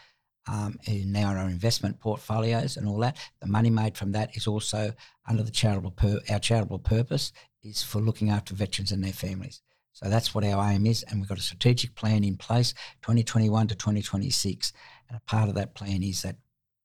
um, 0.47 0.77
and 0.87 1.13
now 1.13 1.29
our 1.29 1.49
investment 1.49 2.01
portfolios 2.01 2.75
and 2.75 2.87
all 2.87 2.99
that, 2.99 3.17
the 3.39 3.47
money 3.47 3.69
made 3.69 3.97
from 3.97 4.11
that 4.11 4.35
is 4.35 4.45
also 4.45 4.91
under 5.27 5.41
the 5.41 5.51
charitable 5.51 5.91
pur- 5.91 6.19
our 6.29 6.39
charitable 6.39 6.79
purpose 6.79 7.31
is 7.63 7.81
for 7.81 7.99
looking 7.99 8.29
after 8.29 8.53
veterans 8.53 8.91
and 8.91 9.03
their 9.03 9.13
families. 9.13 9.61
So 9.95 10.09
that's 10.09 10.35
what 10.35 10.43
our 10.43 10.69
aim 10.69 10.85
is, 10.85 11.03
and 11.03 11.21
we've 11.21 11.29
got 11.29 11.37
a 11.39 11.41
strategic 11.41 11.95
plan 11.95 12.25
in 12.25 12.35
place, 12.35 12.73
2021 13.01 13.69
to 13.69 13.75
2026. 13.75 14.73
And 15.07 15.17
a 15.17 15.21
part 15.21 15.47
of 15.47 15.55
that 15.55 15.73
plan 15.73 16.03
is 16.03 16.21
that 16.23 16.35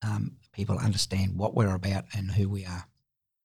um, 0.02 0.36
people 0.52 0.78
understand 0.78 1.36
what 1.36 1.56
we're 1.56 1.74
about 1.74 2.04
and 2.16 2.30
who 2.30 2.48
we 2.48 2.64
are. 2.64 2.86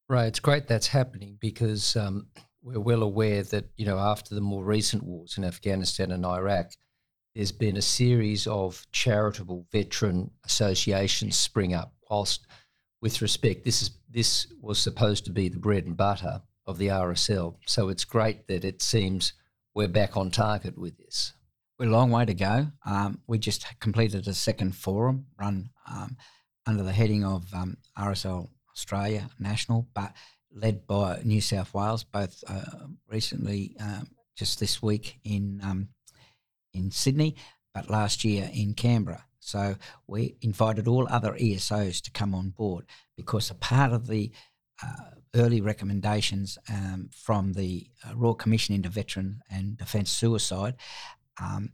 Right, 0.08 0.28
it's 0.28 0.40
great 0.40 0.68
that's 0.68 0.86
happening 0.86 1.38
because 1.40 1.96
um, 1.96 2.28
we're 2.62 2.80
well 2.80 3.02
aware 3.02 3.42
that 3.42 3.66
you 3.76 3.88
know 3.88 3.98
after 3.98 4.36
the 4.36 4.42
more 4.42 4.64
recent 4.64 5.02
wars 5.02 5.36
in 5.36 5.44
Afghanistan 5.44 6.12
and 6.12 6.28
Iraq, 6.28 6.72
there's 7.34 7.52
been 7.52 7.76
a 7.76 7.82
series 7.82 8.46
of 8.46 8.86
charitable 8.92 9.66
veteran 9.72 10.30
associations 10.46 11.38
spring 11.38 11.74
up. 11.74 11.92
Whilst, 12.08 12.46
with 13.02 13.20
respect, 13.20 13.66
this 13.66 13.82
is 13.82 13.98
this 14.12 14.46
was 14.62 14.78
supposed 14.78 15.26
to 15.26 15.32
be 15.32 15.50
the 15.50 15.58
bread 15.58 15.86
and 15.86 15.98
butter 15.98 16.44
of 16.68 16.78
the 16.78 16.90
RSL. 16.90 17.56
So 17.66 17.90
it's 17.90 18.06
great 18.06 18.48
that 18.48 18.64
it 18.64 18.84
seems 18.84 19.34
we're 19.76 19.90
back 19.90 20.16
on 20.16 20.32
target 20.32 20.78
with 20.78 20.98
this. 20.98 21.34
We're 21.78 21.90
a 21.90 21.92
long 21.92 22.10
way 22.10 22.24
to 22.24 22.34
go. 22.34 22.68
Um, 22.86 23.20
we 23.28 23.38
just 23.38 23.66
completed 23.82 24.26
a 24.26 24.34
second 24.34 24.74
forum 24.74 25.26
run 25.38 25.70
um, 25.92 26.16
under 26.66 26.82
the 26.82 26.94
heading 26.94 27.26
of 27.26 27.54
um, 27.54 27.76
RSL 28.00 28.48
Australia 28.72 29.30
National, 29.38 29.86
but 29.94 30.14
led 30.54 30.88
by 30.88 31.20
New 31.26 31.42
South 31.42 31.74
Wales, 31.74 32.06
both 32.06 32.42
uh, 32.48 32.88
recently, 33.10 33.76
um, 33.82 34.08
just 34.38 34.62
this 34.62 34.82
week 34.82 35.20
in 35.26 35.60
um, 35.62 35.90
in 36.74 36.90
Sydney, 36.92 37.36
but 37.74 37.90
last 37.90 38.24
year 38.24 38.50
in 38.54 38.74
Canberra. 38.74 39.26
So 39.40 39.76
we 40.08 40.38
invited 40.42 40.88
all 40.88 41.08
other 41.10 41.34
ESOs 41.34 42.02
to 42.04 42.12
come 42.12 42.34
on 42.34 42.50
board 42.50 42.86
because 43.18 43.52
a 43.52 43.56
part 43.56 43.92
of 43.92 44.08
the 44.08 44.32
uh, 44.82 45.12
early 45.36 45.62
recommendations 45.62 46.58
um, 46.70 47.10
from 47.14 47.54
the 47.54 47.88
uh, 48.08 48.16
Royal 48.16 48.36
Commission 48.36 48.74
into 48.74 48.90
Veteran 48.90 49.42
and 49.50 49.78
Defence 49.78 50.10
Suicide 50.10 50.76
um, 51.42 51.72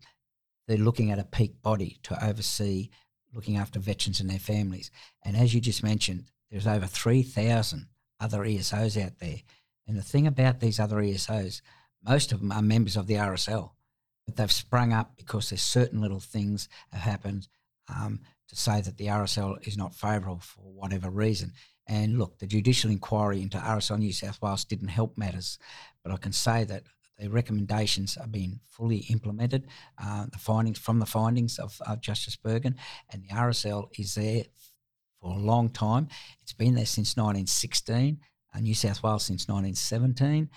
they're 0.68 0.78
looking 0.78 1.12
at 1.12 1.20
a 1.20 1.24
peak 1.24 1.62
body 1.62 2.00
to 2.04 2.26
oversee 2.26 2.90
looking 3.34 3.58
after 3.58 3.80
veterans 3.80 4.20
and 4.20 4.30
their 4.30 4.40
families. 4.40 4.92
And 5.24 5.38
as 5.38 5.54
you 5.54 5.62
just 5.62 5.84
mentioned, 5.84 6.26
there's 6.50 6.68
over 6.68 6.86
3,000 6.86 7.88
other 8.20 8.40
ESOs 8.40 9.02
out 9.02 9.20
there. 9.20 9.38
And 9.88 9.98
the 9.98 10.04
thing 10.04 10.28
about 10.28 10.60
these 10.60 10.80
other 10.80 10.98
ESOs, 10.98 11.62
most 12.06 12.32
of 12.32 12.40
them 12.40 12.52
are 12.52 12.62
members 12.62 12.98
of 12.98 13.08
the 13.08 13.16
RSL, 13.16 13.72
but 14.26 14.36
they've 14.36 14.52
sprung 14.52 14.92
up 14.92 15.14
because 15.18 15.50
there's 15.50 15.62
certain 15.62 16.02
little 16.02 16.20
things 16.20 16.68
have 16.92 17.02
happened 17.02 17.48
um, 17.88 18.20
to 18.50 18.56
say 18.56 18.82
that 18.82 18.98
the 18.98 19.08
RSL 19.08 19.66
is 19.66 19.78
not 19.78 19.96
favourable 19.96 20.40
for 20.40 20.62
whatever 20.62 21.10
reason. 21.10 21.54
And 21.92 22.18
look, 22.18 22.40
the 22.40 22.48
judicial 22.48 22.90
inquiry 22.90 23.42
into 23.42 23.58
RSL 23.58 24.00
New 24.00 24.14
South 24.14 24.42
Wales 24.42 24.64
didn't 24.64 24.88
help 24.88 25.18
matters, 25.18 25.60
but 26.04 26.14
I 26.14 26.16
can 26.16 26.32
say 26.32 26.64
that 26.64 26.84
the 27.20 27.30
recommendations 27.30 28.16
are 28.16 28.28
being 28.28 28.62
fully 28.70 29.00
implemented. 29.10 29.68
Uh, 30.02 30.28
the 30.32 30.38
findings 30.38 30.80
from 30.80 31.00
the 31.00 31.06
findings 31.06 31.60
of, 31.60 31.78
of 31.86 32.00
Justice 32.00 32.38
Bergin 32.38 32.76
and 33.12 33.24
the 33.24 33.36
RSL 33.36 33.90
is 34.00 34.16
there 34.16 34.46
for 35.20 35.36
a 35.36 35.38
long 35.38 35.68
time. 35.68 36.08
It's 36.42 36.54
been 36.54 36.76
there 36.76 36.86
since 36.86 37.18
1916, 37.18 38.20
uh, 38.56 38.60
New 38.62 38.74
South 38.74 39.04
Wales 39.04 39.26
since 39.26 39.50
1917. 39.50 40.50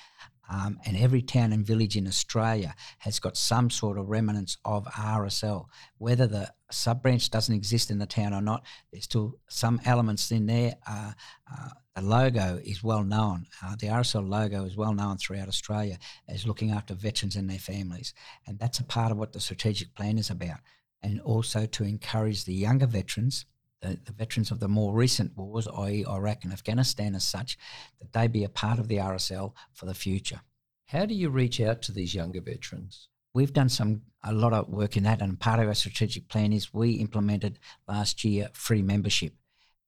Um, 0.49 0.79
and 0.85 0.97
every 0.97 1.23
town 1.23 1.53
and 1.53 1.67
village 1.67 1.97
in 1.97 2.07
Australia 2.07 2.75
has 2.99 3.19
got 3.19 3.37
some 3.37 3.71
sort 3.71 3.99
of 3.99 4.09
remnants 4.09 4.59
of 4.65 4.85
RSL. 4.87 5.67
Whether 5.99 6.27
the 6.27 6.53
sub 6.71 7.03
branch 7.03 7.31
doesn't 7.31 7.55
exist 7.55 7.91
in 7.91 7.99
the 7.99 8.07
town 8.07 8.35
or 8.35 8.43
not, 8.43 8.65
there's 8.93 9.05
still 9.05 9.39
some 9.49 9.81
elements 9.85 10.31
in 10.31 10.47
there. 10.47 10.75
Uh, 10.87 11.13
uh, 11.51 11.69
the 11.97 12.03
logo 12.03 12.61
is 12.65 12.83
well 12.83 13.05
known. 13.05 13.47
Uh, 13.63 13.77
the 13.79 13.87
RSL 13.87 14.29
logo 14.29 14.65
is 14.65 14.77
well 14.77 14.93
known 14.95 15.17
throughout 15.17 15.49
Australia 15.49 15.99
as 16.29 16.47
looking 16.47 16.73
after 16.73 16.95
veterans 16.95 17.37
and 17.37 17.49
their 17.49 17.59
families. 17.59 18.13
And 18.47 18.59
that's 18.59 18.81
a 18.81 18.85
part 18.85 19.13
of 19.13 19.19
what 19.19 19.33
the 19.33 19.41
strategic 19.41 19.95
plan 19.95 20.19
is 20.19 20.31
about. 20.31 20.59
And 21.03 21.21
also 21.21 21.67
to 21.67 21.85
encourage 21.85 22.45
the 22.45 22.55
younger 22.55 22.87
veterans 22.87 23.45
the, 23.85 23.99
the, 24.05 24.13
veterans 24.13 24.51
of 24.51 24.61
the 24.61 24.69
more 24.69 24.95
recent 24.95 25.37
wars, 25.37 25.69
i.e., 25.69 26.05
Iraq 26.09 26.45
and 26.45 26.53
Afghanistan, 26.53 27.15
as 27.15 27.25
such, 27.25 27.59
that 28.01 28.13
they 28.13 28.27
be 28.27 28.45
a 28.45 28.49
part 28.49 28.79
of 28.79 28.89
the 28.89 28.97
RSL 28.97 29.53
for 29.73 29.87
the 29.87 29.95
future. 29.95 30.41
How 30.87 31.07
do 31.07 31.15
you 31.15 31.29
reach 31.29 31.61
out 31.61 31.83
to 31.83 31.93
these 31.93 32.15
younger 32.15 32.41
veterans? 32.41 33.09
We've 33.35 33.53
done 33.53 33.69
some 33.69 34.03
a 34.23 34.33
lot 34.33 34.53
of 34.53 34.69
work 34.69 34.97
in 34.97 35.03
that, 35.05 35.21
and 35.21 35.39
part 35.39 35.61
of 35.61 35.69
our 35.69 35.75
strategic 35.75 36.29
plan 36.29 36.53
is 36.53 36.73
we 36.73 36.93
implemented 36.93 37.59
last 37.87 38.25
year 38.25 38.49
free 38.55 38.83
membership 38.83 39.35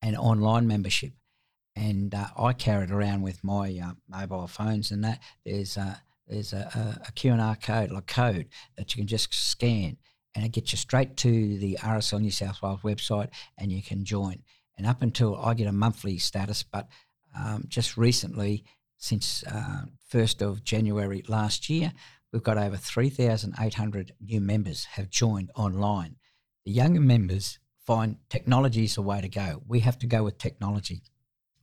and 0.03 0.17
online 0.17 0.67
membership, 0.67 1.13
and 1.75 2.15
uh, 2.15 2.27
I 2.37 2.51
it 2.51 2.91
around 2.91 3.23
with 3.23 3.43
my 3.43 3.79
uh, 3.83 3.93
mobile 4.09 4.47
phones 4.47 4.91
and 4.91 5.05
that 5.05 5.21
there's 5.45 5.77
a 5.77 6.03
there's 6.27 6.53
a, 6.53 6.69
a, 6.75 7.09
a 7.09 7.13
QR 7.13 7.61
code, 7.63 7.93
a 7.93 8.03
code 8.03 8.49
that 8.77 8.93
you 8.93 9.01
can 9.01 9.07
just 9.07 9.33
scan 9.33 9.97
and 10.37 10.45
it 10.45 10.53
gets 10.53 10.71
you 10.71 10.77
straight 10.77 11.17
to 11.17 11.57
the 11.57 11.79
RSL 11.81 12.21
New 12.21 12.31
South 12.31 12.61
Wales 12.61 12.83
website 12.83 13.31
and 13.57 13.73
you 13.73 13.83
can 13.83 14.05
join. 14.05 14.43
And 14.77 14.87
up 14.87 15.01
until 15.01 15.35
I 15.37 15.55
get 15.55 15.67
a 15.67 15.73
monthly 15.73 16.19
status, 16.19 16.63
but 16.63 16.89
um, 17.35 17.65
just 17.69 17.97
recently, 17.97 18.63
since 18.99 19.43
uh, 19.45 19.87
1st 20.13 20.43
of 20.43 20.63
January 20.63 21.25
last 21.27 21.71
year, 21.71 21.91
we've 22.33 22.43
got 22.43 22.59
over 22.59 22.77
3,800 22.77 24.13
new 24.21 24.41
members 24.43 24.85
have 24.85 25.09
joined 25.09 25.51
online. 25.57 26.17
The 26.67 26.73
younger 26.73 27.01
members 27.01 27.59
find 27.87 28.17
technology 28.29 28.85
is 28.85 28.97
the 28.97 29.03
way 29.03 29.23
to 29.23 29.29
go. 29.31 29.63
We 29.67 29.81
have 29.81 29.99
to 30.01 30.07
go 30.07 30.25
with 30.25 30.37
technology. 30.37 31.03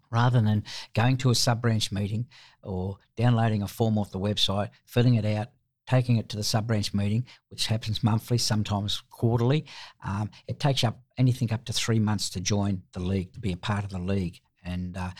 Rather 0.09 0.41
than 0.41 0.63
going 0.95 1.17
to 1.17 1.30
a 1.30 1.36
sub 1.36 1.61
branch 1.61 1.91
meeting 1.91 2.26
or 2.63 2.97
downloading 3.17 3.61
a 3.61 3.67
form 3.67 3.99
off 3.99 4.11
the 4.11 4.19
website, 4.19 4.69
filling 4.86 5.15
it 5.15 5.26
out, 5.26 5.49
taking 5.88 6.18
it 6.18 6.30
to 6.30 6.38
the 6.38 6.44
sub 6.44 6.68
branch 6.68 6.94
meeting, 6.94 7.26
which 7.50 7.68
happens 7.68 8.04
monthly, 8.04 8.38
sometimes 8.38 9.02
quarterly. 9.10 9.66
Um, 10.06 10.30
it 10.48 10.60
takes 10.60 10.84
up 10.84 11.02
anything 11.18 11.52
up 11.52 11.66
to 11.66 11.74
three 11.74 12.00
months 12.00 12.30
to 12.32 12.40
join 12.40 12.84
the 12.94 13.00
league, 13.00 13.34
to 13.34 13.40
be 13.40 13.52
a 13.52 13.58
part 13.58 13.84
of 13.84 13.90
the 13.90 14.00
league. 14.00 14.40
And 14.64 14.96
uh, 14.98 15.12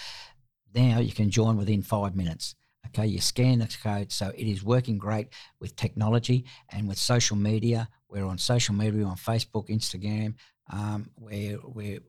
now 0.74 1.00
you 1.00 1.12
can 1.12 1.30
join 1.30 1.58
within 1.58 1.82
five 1.82 2.16
minutes. 2.16 2.56
Okay, 2.88 3.08
you 3.08 3.20
scan 3.20 3.60
the 3.60 3.78
code. 3.82 4.12
So 4.12 4.30
it 4.36 4.46
is 4.46 4.64
working 4.64 4.98
great 4.98 5.30
with 5.60 5.76
technology 5.76 6.46
and 6.70 6.88
with 6.88 6.98
social 6.98 7.38
media. 7.38 7.90
We're 8.10 8.26
on 8.26 8.38
social 8.38 8.76
media, 8.76 9.04
we're 9.04 9.10
on 9.10 9.18
Facebook, 9.18 9.70
Instagram. 9.70 10.36
Um, 10.72 11.10
we're, 11.18 11.60
we're 11.64 12.00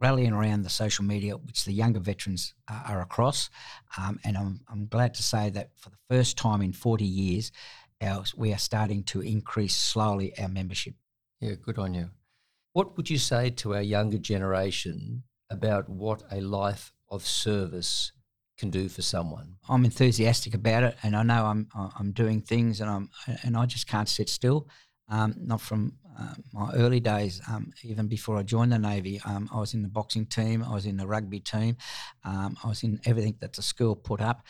rallying 0.00 0.32
around 0.32 0.62
the 0.62 0.68
social 0.68 1.04
media, 1.04 1.36
which 1.36 1.64
the 1.64 1.72
younger 1.72 2.00
veterans 2.00 2.54
uh, 2.68 2.82
are 2.88 3.00
across. 3.02 3.48
Um, 3.96 4.18
and 4.24 4.36
I'm, 4.36 4.60
I'm 4.68 4.86
glad 4.86 5.14
to 5.14 5.22
say 5.22 5.50
that 5.50 5.70
for 5.76 5.90
the 5.90 5.98
first 6.10 6.36
time 6.36 6.60
in 6.60 6.72
40 6.72 7.04
years, 7.04 7.52
our, 8.02 8.24
we 8.36 8.52
are 8.52 8.58
starting 8.58 9.02
to 9.04 9.20
increase 9.20 9.76
slowly 9.76 10.36
our 10.38 10.48
membership. 10.48 10.94
Yeah, 11.40 11.54
good 11.60 11.78
on 11.78 11.94
you. 11.94 12.10
What 12.72 12.96
would 12.96 13.10
you 13.10 13.18
say 13.18 13.50
to 13.50 13.74
our 13.74 13.82
younger 13.82 14.18
generation 14.18 15.24
about 15.50 15.88
what 15.88 16.22
a 16.30 16.40
life 16.40 16.92
of 17.10 17.26
service 17.26 18.12
can 18.56 18.70
do 18.70 18.88
for 18.88 19.02
someone? 19.02 19.56
I'm 19.68 19.84
enthusiastic 19.84 20.54
about 20.54 20.82
it, 20.84 20.96
and 21.02 21.14
I 21.14 21.22
know 21.22 21.44
I'm 21.44 21.68
I'm 21.74 22.12
doing 22.12 22.40
things, 22.40 22.80
and 22.80 22.88
I'm 22.88 23.10
and 23.42 23.56
I 23.56 23.66
just 23.66 23.86
can't 23.86 24.08
sit 24.08 24.28
still. 24.28 24.68
Um, 25.08 25.34
not 25.36 25.60
from 25.60 25.98
uh, 26.18 26.34
my 26.52 26.72
early 26.74 27.00
days, 27.00 27.40
um, 27.48 27.72
even 27.82 28.06
before 28.06 28.38
I 28.38 28.42
joined 28.42 28.72
the 28.72 28.78
Navy. 28.78 29.20
Um, 29.24 29.48
I 29.52 29.58
was 29.58 29.74
in 29.74 29.82
the 29.82 29.88
boxing 29.88 30.26
team, 30.26 30.62
I 30.62 30.72
was 30.72 30.86
in 30.86 30.96
the 30.96 31.06
rugby 31.06 31.40
team, 31.40 31.76
um, 32.24 32.56
I 32.64 32.68
was 32.68 32.82
in 32.82 33.00
everything 33.04 33.36
that 33.40 33.52
the 33.52 33.62
school 33.62 33.94
put 33.94 34.20
up. 34.20 34.42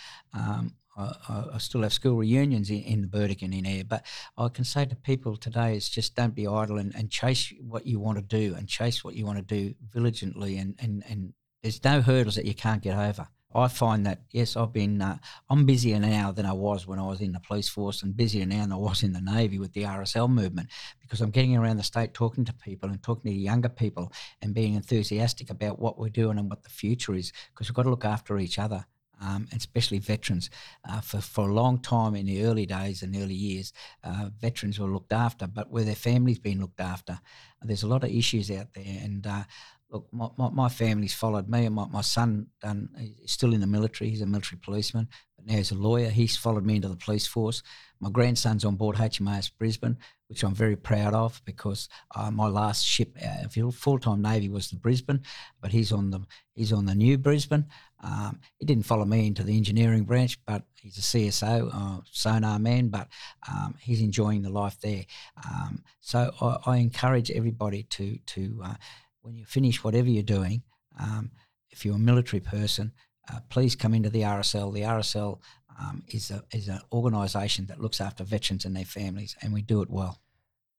I, 0.96 1.44
I, 1.54 1.58
still 1.58 1.82
have 1.82 1.92
school 1.92 2.16
reunions 2.16 2.68
in, 2.68 2.82
in 2.82 3.00
the 3.00 3.06
Burdekin 3.06 3.52
in 3.52 3.66
Ayr, 3.66 3.84
but 3.84 4.04
I 4.36 4.48
can 4.48 4.64
say 4.64 4.84
to 4.84 4.94
people 4.94 5.36
today 5.36 5.76
is 5.76 5.88
just 5.88 6.14
don't 6.14 6.34
be 6.34 6.46
idle 6.46 6.78
and, 6.78 6.94
and 6.94 7.10
chase 7.10 7.52
what 7.60 7.86
you 7.86 7.98
want 7.98 8.18
to 8.18 8.22
do 8.22 8.54
and 8.54 8.68
chase 8.68 9.02
what 9.02 9.14
you 9.14 9.24
want 9.24 9.38
to 9.38 9.44
do 9.44 9.74
diligently 9.90 10.58
and, 10.58 10.74
and, 10.78 11.02
and 11.08 11.32
there's 11.62 11.82
no 11.84 12.02
hurdles 12.02 12.34
that 12.34 12.44
you 12.44 12.54
can't 12.54 12.82
get 12.82 12.98
over. 12.98 13.28
I 13.54 13.68
find 13.68 14.06
that 14.06 14.22
yes, 14.30 14.56
I've 14.56 14.72
been 14.72 15.02
uh, 15.02 15.18
I'm 15.50 15.66
busier 15.66 15.98
now 15.98 16.32
than 16.32 16.46
I 16.46 16.52
was 16.52 16.86
when 16.86 16.98
I 16.98 17.06
was 17.06 17.20
in 17.20 17.32
the 17.32 17.40
police 17.40 17.68
force, 17.68 18.02
and 18.02 18.16
busier 18.16 18.46
now 18.46 18.62
than 18.62 18.72
I 18.72 18.76
was 18.76 19.02
in 19.02 19.12
the 19.12 19.20
navy 19.20 19.58
with 19.58 19.72
the 19.74 19.82
RSL 19.82 20.30
movement 20.30 20.70
because 21.00 21.20
I'm 21.20 21.30
getting 21.30 21.56
around 21.56 21.76
the 21.76 21.82
state 21.82 22.14
talking 22.14 22.44
to 22.46 22.54
people 22.54 22.88
and 22.88 23.02
talking 23.02 23.30
to 23.30 23.36
younger 23.36 23.68
people 23.68 24.12
and 24.40 24.54
being 24.54 24.74
enthusiastic 24.74 25.50
about 25.50 25.78
what 25.78 25.98
we're 25.98 26.08
doing 26.08 26.38
and 26.38 26.48
what 26.48 26.62
the 26.62 26.70
future 26.70 27.14
is 27.14 27.32
because 27.52 27.68
we've 27.68 27.74
got 27.74 27.82
to 27.82 27.90
look 27.90 28.04
after 28.04 28.38
each 28.38 28.58
other 28.58 28.86
um, 29.22 29.46
and 29.50 29.60
especially 29.60 29.98
veterans. 29.98 30.50
Uh, 30.88 31.00
for, 31.00 31.20
for 31.20 31.48
a 31.48 31.54
long 31.54 31.78
time 31.78 32.14
in 32.14 32.26
the 32.26 32.44
early 32.44 32.66
days 32.66 33.02
and 33.02 33.16
early 33.16 33.34
years, 33.34 33.72
uh, 34.04 34.28
veterans 34.40 34.78
were 34.78 34.88
looked 34.88 35.12
after, 35.12 35.46
but 35.46 35.70
were 35.70 35.84
their 35.84 35.94
families 35.94 36.38
being 36.38 36.60
looked 36.60 36.80
after? 36.80 37.20
There's 37.62 37.84
a 37.84 37.88
lot 37.88 38.04
of 38.04 38.10
issues 38.10 38.50
out 38.50 38.74
there, 38.74 39.00
and 39.02 39.26
uh, 39.26 39.44
look, 39.92 40.08
my, 40.10 40.28
my, 40.38 40.48
my, 40.50 40.68
family's 40.68 41.12
followed 41.12 41.48
me, 41.48 41.66
and 41.66 41.74
my, 41.74 41.86
my 41.86 42.00
son 42.00 42.46
done, 42.60 42.88
is 43.22 43.30
still 43.30 43.52
in 43.52 43.60
the 43.60 43.66
military. 43.66 44.10
He's 44.10 44.22
a 44.22 44.26
military 44.26 44.58
policeman, 44.58 45.08
but 45.36 45.46
now 45.46 45.56
he's 45.56 45.70
a 45.70 45.76
lawyer. 45.76 46.08
He's 46.08 46.36
followed 46.36 46.64
me 46.64 46.76
into 46.76 46.88
the 46.88 46.96
police 46.96 47.26
force. 47.26 47.62
My 48.00 48.10
grandson's 48.10 48.64
on 48.64 48.76
board 48.76 48.96
HMAS 48.96 49.52
Brisbane, 49.58 49.98
which 50.28 50.42
I'm 50.42 50.54
very 50.54 50.76
proud 50.76 51.14
of 51.14 51.40
because 51.44 51.88
uh, 52.16 52.30
my 52.30 52.48
last 52.48 52.84
ship, 52.84 53.16
uh, 53.22 53.70
full 53.70 53.98
time 53.98 54.22
Navy, 54.22 54.48
was 54.48 54.70
the 54.70 54.76
Brisbane, 54.76 55.20
but 55.60 55.70
he's 55.70 55.92
on 55.92 56.10
the 56.10 56.20
he's 56.54 56.72
on 56.72 56.86
the 56.86 56.94
new 56.94 57.18
Brisbane. 57.18 57.66
Um, 58.02 58.40
he 58.58 58.66
didn't 58.66 58.86
follow 58.86 59.04
me 59.04 59.26
into 59.28 59.44
the 59.44 59.56
engineering 59.56 60.04
branch, 60.04 60.38
but 60.46 60.64
he's 60.74 60.98
a 60.98 61.02
CSO, 61.02 61.70
uh, 61.72 62.00
sonar 62.10 62.58
man, 62.58 62.88
but 62.88 63.08
um, 63.48 63.76
he's 63.78 64.00
enjoying 64.00 64.42
the 64.42 64.50
life 64.50 64.80
there. 64.80 65.04
Um, 65.46 65.84
so 66.00 66.32
I, 66.40 66.56
I, 66.72 66.76
encourage 66.78 67.30
everybody 67.30 67.84
to 67.84 68.18
to 68.18 68.60
uh, 68.64 68.74
when 69.22 69.36
you 69.36 69.44
finish 69.44 69.82
whatever 69.82 70.08
you're 70.08 70.22
doing, 70.22 70.62
um, 71.00 71.30
if 71.70 71.84
you're 71.84 71.96
a 71.96 71.98
military 71.98 72.40
person, 72.40 72.92
uh, 73.32 73.40
please 73.48 73.74
come 73.74 73.94
into 73.94 74.10
the 74.10 74.22
RSL. 74.22 74.74
The 74.74 74.82
RSL 74.82 75.40
um, 75.80 76.02
is 76.08 76.30
a 76.30 76.44
is 76.52 76.68
an 76.68 76.80
organisation 76.92 77.66
that 77.66 77.80
looks 77.80 78.00
after 78.00 78.24
veterans 78.24 78.64
and 78.64 78.76
their 78.76 78.84
families, 78.84 79.36
and 79.40 79.52
we 79.52 79.62
do 79.62 79.80
it 79.80 79.90
well. 79.90 80.20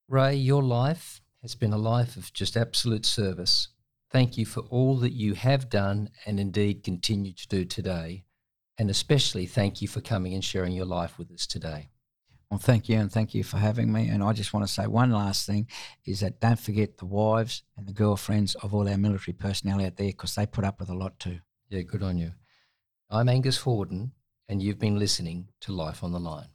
Ray, 0.07 0.35
your 0.35 0.61
life 0.61 1.21
has 1.41 1.55
been 1.55 1.73
a 1.73 1.77
life 1.77 2.15
of 2.15 2.33
just 2.33 2.55
absolute 2.55 3.05
service. 3.05 3.69
Thank 4.11 4.37
you 4.37 4.45
for 4.45 4.61
all 4.69 4.97
that 4.97 5.13
you 5.13 5.33
have 5.33 5.69
done 5.69 6.09
and 6.25 6.39
indeed 6.39 6.83
continue 6.83 7.33
to 7.33 7.47
do 7.47 7.65
today, 7.65 8.25
and 8.77 8.89
especially 8.89 9.45
thank 9.45 9.81
you 9.81 9.87
for 9.87 10.01
coming 10.01 10.33
and 10.33 10.43
sharing 10.43 10.73
your 10.73 10.85
life 10.85 11.17
with 11.17 11.31
us 11.31 11.47
today. 11.47 11.92
Well, 12.53 12.59
thank 12.59 12.87
you, 12.87 12.99
and 12.99 13.11
thank 13.11 13.33
you 13.33 13.43
for 13.43 13.57
having 13.57 13.91
me. 13.91 14.09
And 14.09 14.21
I 14.21 14.31
just 14.31 14.53
want 14.53 14.63
to 14.67 14.71
say 14.71 14.85
one 14.85 15.09
last 15.09 15.47
thing 15.47 15.67
is 16.05 16.19
that 16.19 16.39
don't 16.39 16.59
forget 16.59 16.99
the 16.99 17.05
wives 17.07 17.63
and 17.75 17.87
the 17.87 17.93
girlfriends 17.93 18.53
of 18.53 18.75
all 18.75 18.87
our 18.87 18.95
military 18.95 19.33
personnel 19.33 19.83
out 19.83 19.97
there 19.97 20.09
because 20.09 20.35
they 20.35 20.45
put 20.45 20.63
up 20.63 20.79
with 20.79 20.89
a 20.89 20.93
lot 20.93 21.17
too. 21.17 21.39
Yeah, 21.69 21.81
good 21.81 22.03
on 22.03 22.19
you. 22.19 22.33
I'm 23.09 23.27
Angus 23.27 23.63
Hordern, 23.63 24.11
and 24.47 24.61
you've 24.61 24.77
been 24.77 24.99
listening 24.99 25.47
to 25.61 25.71
Life 25.71 26.03
on 26.03 26.11
the 26.11 26.19
Line. 26.19 26.49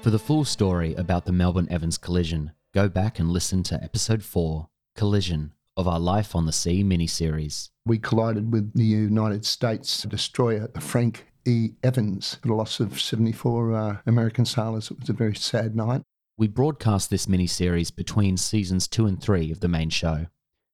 For 0.00 0.08
the 0.08 0.18
full 0.18 0.46
story 0.46 0.94
about 0.94 1.26
the 1.26 1.32
Melbourne 1.32 1.68
Evans 1.70 1.98
collision, 1.98 2.52
go 2.72 2.88
back 2.88 3.18
and 3.18 3.28
listen 3.28 3.62
to 3.64 3.84
episode 3.84 4.22
4, 4.22 4.66
Collision, 4.96 5.52
of 5.76 5.88
our 5.88 6.00
Life 6.00 6.34
on 6.34 6.46
the 6.46 6.52
Sea 6.52 6.84
miniseries. 6.84 7.70
We 7.86 7.98
collided 7.98 8.52
with 8.52 8.74
the 8.74 8.84
United 8.84 9.44
States 9.44 10.02
destroyer, 10.02 10.68
the 10.72 10.80
Frank 10.80 11.26
E. 11.44 11.70
Evans, 11.82 12.38
the 12.42 12.54
loss 12.54 12.78
of 12.80 13.00
74 13.00 13.72
uh, 13.72 13.96
American 14.06 14.44
sailors. 14.44 14.90
It 14.90 15.00
was 15.00 15.08
a 15.08 15.14
very 15.14 15.34
sad 15.34 15.74
night. 15.74 16.02
We 16.38 16.48
broadcast 16.48 17.10
this 17.10 17.28
mini-series 17.28 17.90
between 17.90 18.36
seasons 18.36 18.88
two 18.88 19.06
and 19.06 19.20
three 19.20 19.50
of 19.50 19.60
the 19.60 19.68
main 19.68 19.90
show. 19.90 20.26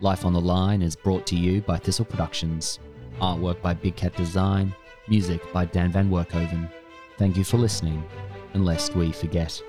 Life 0.00 0.24
on 0.24 0.32
the 0.32 0.40
Line 0.40 0.80
is 0.80 0.96
brought 0.96 1.26
to 1.26 1.36
you 1.36 1.60
by 1.60 1.76
Thistle 1.76 2.06
Productions. 2.06 2.78
Artwork 3.20 3.60
by 3.60 3.74
Big 3.74 3.96
Cat 3.96 4.16
Design, 4.16 4.74
music 5.10 5.40
by 5.52 5.64
Dan 5.64 5.92
Van 5.92 6.10
Workhoven. 6.10 6.70
Thank 7.16 7.36
you 7.36 7.44
for 7.44 7.56
listening, 7.56 8.02
and 8.54 8.64
lest 8.64 8.94
we 8.94 9.12
forget. 9.12 9.60